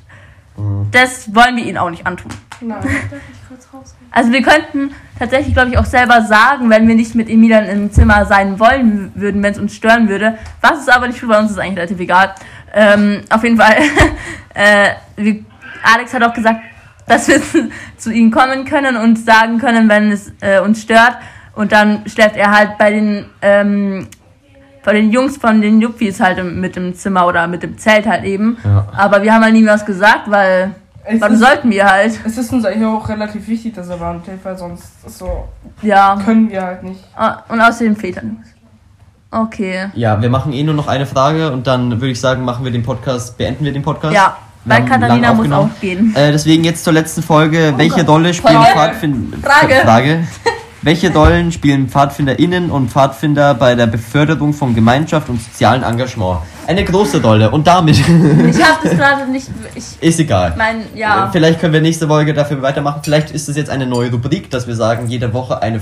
Das 0.91 1.34
wollen 1.36 1.55
wir 1.58 1.66
ihnen 1.66 1.78
auch 1.78 1.89
nicht 1.89 2.05
antun. 2.08 2.32
Nein. 2.62 2.82
Darf 2.82 3.22
ich 3.32 3.47
kurz 3.47 3.68
rausgehen? 3.74 4.08
Also 4.12 4.32
wir 4.32 4.41
könnten 4.41 4.91
tatsächlich, 5.20 5.53
glaube 5.53 5.70
ich, 5.70 5.78
auch 5.78 5.86
selber 5.86 6.22
sagen, 6.24 6.70
wenn 6.70 6.88
wir 6.88 6.95
nicht 6.95 7.14
mit 7.16 7.30
Emilian 7.30 7.66
im 7.66 7.91
Zimmer 7.91 8.26
sein 8.26 8.60
wollen 8.60 9.12
würden, 9.16 9.43
wenn 9.43 9.53
es 9.53 9.60
uns 9.60 9.76
stören 9.76 10.10
würde. 10.10 10.38
Was 10.62 10.82
es 10.82 10.89
aber 10.89 11.08
nicht 11.08 11.20
tut, 11.20 11.30
bei 11.30 11.39
uns 11.39 11.51
ist 11.51 11.60
eigentlich 11.60 11.78
relativ 11.78 11.99
egal. 11.99 12.34
Ähm, 12.74 13.22
auf 13.30 13.43
jeden 13.43 13.58
Fall, 13.58 13.76
äh, 14.53 14.89
wir, 15.16 15.43
Alex 15.84 16.14
hat 16.14 16.24
auch 16.24 16.34
gesagt, 16.34 16.62
dass 17.08 17.28
wir 17.28 17.41
zu 17.97 18.12
ihm 18.12 18.32
kommen 18.32 18.66
können 18.66 18.95
und 18.97 19.18
sagen 19.18 19.60
können, 19.60 19.89
wenn 19.89 20.12
es 20.12 20.32
äh, 20.41 20.60
uns 20.60 20.82
stört. 20.82 21.18
Und 21.53 21.72
dann 21.72 22.08
schläft 22.08 22.36
er 22.36 22.51
halt 22.51 22.78
bei 22.78 22.91
den, 22.91 23.26
ähm, 23.41 24.08
bei 24.88 24.94
den 24.94 25.12
Jungs 25.12 25.36
von 25.36 25.60
den 25.60 25.82
Juppies 25.82 26.22
halt 26.22 26.38
im, 26.38 26.62
mit 26.62 26.78
im 26.78 26.96
Zimmer 26.96 27.28
oder 27.28 27.46
mit 27.48 27.62
dem 27.62 27.78
Zelt 27.78 28.06
halt 28.08 28.24
eben. 28.24 28.56
Ja. 28.64 28.88
Aber 28.96 29.22
wir 29.22 29.34
haben 29.34 29.44
halt 29.44 29.54
nie 29.54 29.66
was 29.66 29.86
gesagt, 29.86 30.32
weil, 30.32 30.72
Es 31.04 31.20
warum 31.20 31.34
ist, 31.36 31.42
sollten 31.42 31.70
wir 31.70 31.86
halt? 31.92 32.18
es 32.26 32.38
ist 32.38 32.54
uns 32.54 32.64
eigentlich 32.64 32.88
auch 32.88 33.10
relativ 33.10 33.46
wichtig, 33.50 33.74
dass 33.76 33.90
er 33.90 34.00
uns 34.10 34.26
hilft, 34.26 34.46
weil 34.46 34.58
sonst 34.58 34.86
ist 35.06 35.18
so 35.18 35.50
Ja. 35.82 36.18
können 36.24 36.50
wir 36.50 36.62
halt 36.62 36.84
nicht. 36.84 37.02
Ah, 37.18 37.40
Und 37.50 37.60
außerdem 37.60 37.98
fehlt 37.98 38.16
dann 38.16 38.38
was. 38.40 39.42
Okay. 39.42 39.88
Ja, 39.94 40.22
wir 40.22 40.30
machen 40.30 40.54
eh 40.54 40.64
nur 40.64 40.74
noch 40.74 40.88
eine 40.88 41.06
Frage 41.06 41.52
und 41.52 41.68
dann 41.68 41.92
würde 41.92 42.12
ich 42.12 42.22
sagen, 42.22 42.46
machen 42.46 42.64
wir 42.64 42.72
den 42.72 42.84
Podcast, 42.84 43.38
beenden 43.38 43.66
wir 43.66 43.74
den 43.74 43.84
Podcast. 43.84 44.14
Ja, 44.16 44.38
weil 44.64 44.86
Katharina 44.86 45.34
muss 45.34 45.40
aufgenommen. 45.48 45.72
auch 45.76 45.82
gehen. 45.82 46.16
Äh, 46.16 46.32
deswegen 46.32 46.64
jetzt 46.64 46.86
zur 46.86 46.94
letzten 46.94 47.22
Folge. 47.22 47.74
Welche 47.76 47.98
Gott. 48.06 48.08
Rolle 48.08 48.34
spielen 48.34 48.56
Frage. 48.74 49.76
Frage. 49.84 50.20
Welche 50.88 51.12
Rollen 51.14 51.52
spielen 51.52 51.90
PfadfinderInnen 51.90 52.72
und 52.72 52.90
Pfadfinder 52.90 53.54
bei 53.56 53.76
der 53.76 53.88
Beförderung 53.88 54.54
von 54.54 54.74
Gemeinschaft 54.74 55.28
und 55.28 55.42
sozialen 55.42 55.84
Engagement? 55.84 56.40
Eine 56.66 56.86
große 56.86 57.22
Rolle 57.22 57.52
und 57.52 57.68
damit 57.68 57.98
Ich 58.00 58.08
habe 58.64 58.78
das 58.82 58.96
gerade 58.96 59.30
nicht. 59.30 59.50
Ich 59.76 59.84
ist 60.00 60.18
egal. 60.22 60.54
mein, 60.58 60.84
ja. 60.96 61.28
Vielleicht 61.30 61.60
können 61.60 61.74
wir 61.74 61.82
nächste 61.82 62.08
Folge 62.08 62.34
dafür 62.34 62.62
weitermachen. 62.62 63.02
Vielleicht 63.04 63.32
ist 63.32 63.50
es 63.50 63.58
jetzt 63.58 63.70
eine 63.70 63.86
neue 63.86 64.12
Rubrik, 64.12 64.50
dass 64.50 64.66
wir 64.66 64.76
sagen, 64.78 65.08
jede 65.10 65.34
Woche 65.34 65.62
eine 65.62 65.82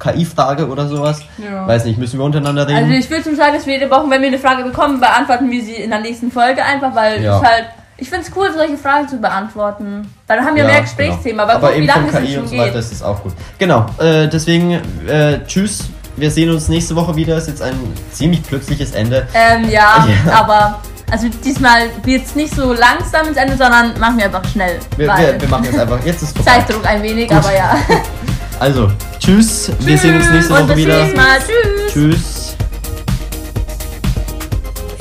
KI-Frage 0.00 0.68
oder 0.68 0.88
sowas. 0.88 1.20
Ja. 1.36 1.66
Weiß 1.68 1.84
nicht, 1.84 1.98
müssen 1.98 2.18
wir 2.18 2.24
untereinander 2.24 2.66
reden? 2.66 2.78
Also 2.78 2.92
ich 2.94 3.10
würde 3.10 3.24
schon 3.24 3.36
sagen, 3.36 3.52
dass 3.56 3.66
wir 3.66 3.74
jede 3.74 3.90
Woche, 3.90 4.08
wenn 4.08 4.22
wir 4.22 4.28
eine 4.28 4.38
Frage 4.38 4.64
bekommen, 4.64 5.00
beantworten 5.00 5.50
wir 5.50 5.62
sie 5.62 5.74
in 5.74 5.90
der 5.90 6.00
nächsten 6.00 6.32
Folge 6.32 6.64
einfach, 6.64 6.94
weil 6.94 7.22
Ja. 7.22 7.36
ich 7.42 7.46
halt. 7.46 7.66
Ich 7.98 8.10
finde 8.10 8.26
es 8.26 8.36
cool, 8.36 8.50
solche 8.54 8.76
Fragen 8.76 9.08
zu 9.08 9.16
beantworten. 9.18 10.06
Weil 10.26 10.36
dann 10.36 10.46
haben 10.46 10.54
wir 10.56 10.64
Ja, 10.64 10.70
mehr 10.70 10.82
Gesprächsthema. 10.82 11.44
genau. 11.44 11.54
Aber, 11.56 11.68
Aber 11.68 11.76
eben 11.76 11.88
es 11.88 12.14
KI 12.22 12.36
und 12.38 12.48
so 12.48 12.58
weiter 12.58 12.78
ist 12.78 12.92
das 12.92 13.02
auch 13.02 13.22
gut. 13.22 13.32
Genau, 13.58 13.86
äh, 13.98 14.28
deswegen 14.28 14.72
äh, 15.08 15.40
tschüss. 15.46 15.84
Wir 16.16 16.30
sehen 16.30 16.50
uns 16.50 16.68
nächste 16.68 16.94
Woche 16.96 17.14
wieder. 17.16 17.36
Ist 17.38 17.48
jetzt 17.48 17.62
ein 17.62 17.74
ziemlich 18.12 18.42
plötzliches 18.42 18.92
Ende. 18.92 19.26
Ähm, 19.34 19.68
ja, 19.70 20.06
Ja. 20.26 20.32
aber. 20.40 20.78
Also 21.08 21.28
diesmal 21.44 21.82
wird 22.02 22.26
es 22.26 22.34
nicht 22.34 22.52
so 22.52 22.72
langsam 22.72 23.28
ins 23.28 23.36
Ende, 23.36 23.56
sondern 23.56 23.96
machen 24.00 24.18
wir 24.18 24.24
einfach 24.24 24.44
schnell. 24.50 24.80
Wir, 24.96 25.06
wir, 25.06 25.40
wir 25.40 25.48
machen 25.48 25.64
jetzt 25.64 25.78
einfach. 25.78 26.04
Jetzt 26.04 26.22
ist 26.22 26.36
vorbei. 26.36 26.50
Zeitdruck 26.50 26.84
ein 26.84 27.00
wenig, 27.02 27.28
Gut. 27.28 27.38
aber 27.38 27.54
ja. 27.54 27.76
Also, 28.58 28.90
tschüss. 29.20 29.70
Wir 29.80 29.96
sehen 29.98 30.16
uns 30.16 30.28
nächste 30.30 30.52
Und 30.54 30.60
Woche 30.64 30.74
bis 30.74 30.76
wieder. 30.84 30.96
nächstes 31.04 31.16
Mal. 31.16 31.38
Tschüss. 31.46 31.92
Tschüss. 31.92 32.56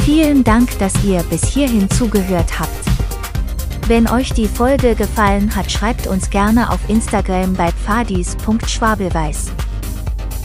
Vielen 0.03 0.43
Dank, 0.43 0.77
dass 0.77 0.93
ihr 1.03 1.23
bis 1.23 1.43
hierhin 1.45 1.89
zugehört 1.89 2.51
habt. 2.59 2.84
Wenn 3.87 4.09
euch 4.09 4.33
die 4.33 4.47
Folge 4.47 4.95
gefallen 4.95 5.55
hat, 5.55 5.71
schreibt 5.71 6.07
uns 6.07 6.31
gerne 6.31 6.71
auf 6.71 6.79
Instagram 6.89 7.53
bei 7.53 7.71
pfadis.schwabelweiß. 7.71 9.51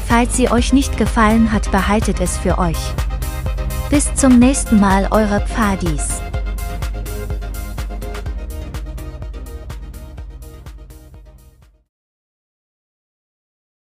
Falls 0.06 0.36
sie 0.36 0.50
euch 0.50 0.74
nicht 0.74 0.98
gefallen 0.98 1.50
hat, 1.50 1.70
behaltet 1.70 2.20
es 2.20 2.36
für 2.36 2.58
euch. 2.58 2.76
Bis 3.88 4.14
zum 4.14 4.38
nächsten 4.38 4.78
Mal, 4.78 5.08
eure 5.10 5.40
Pfadis. 5.40 6.20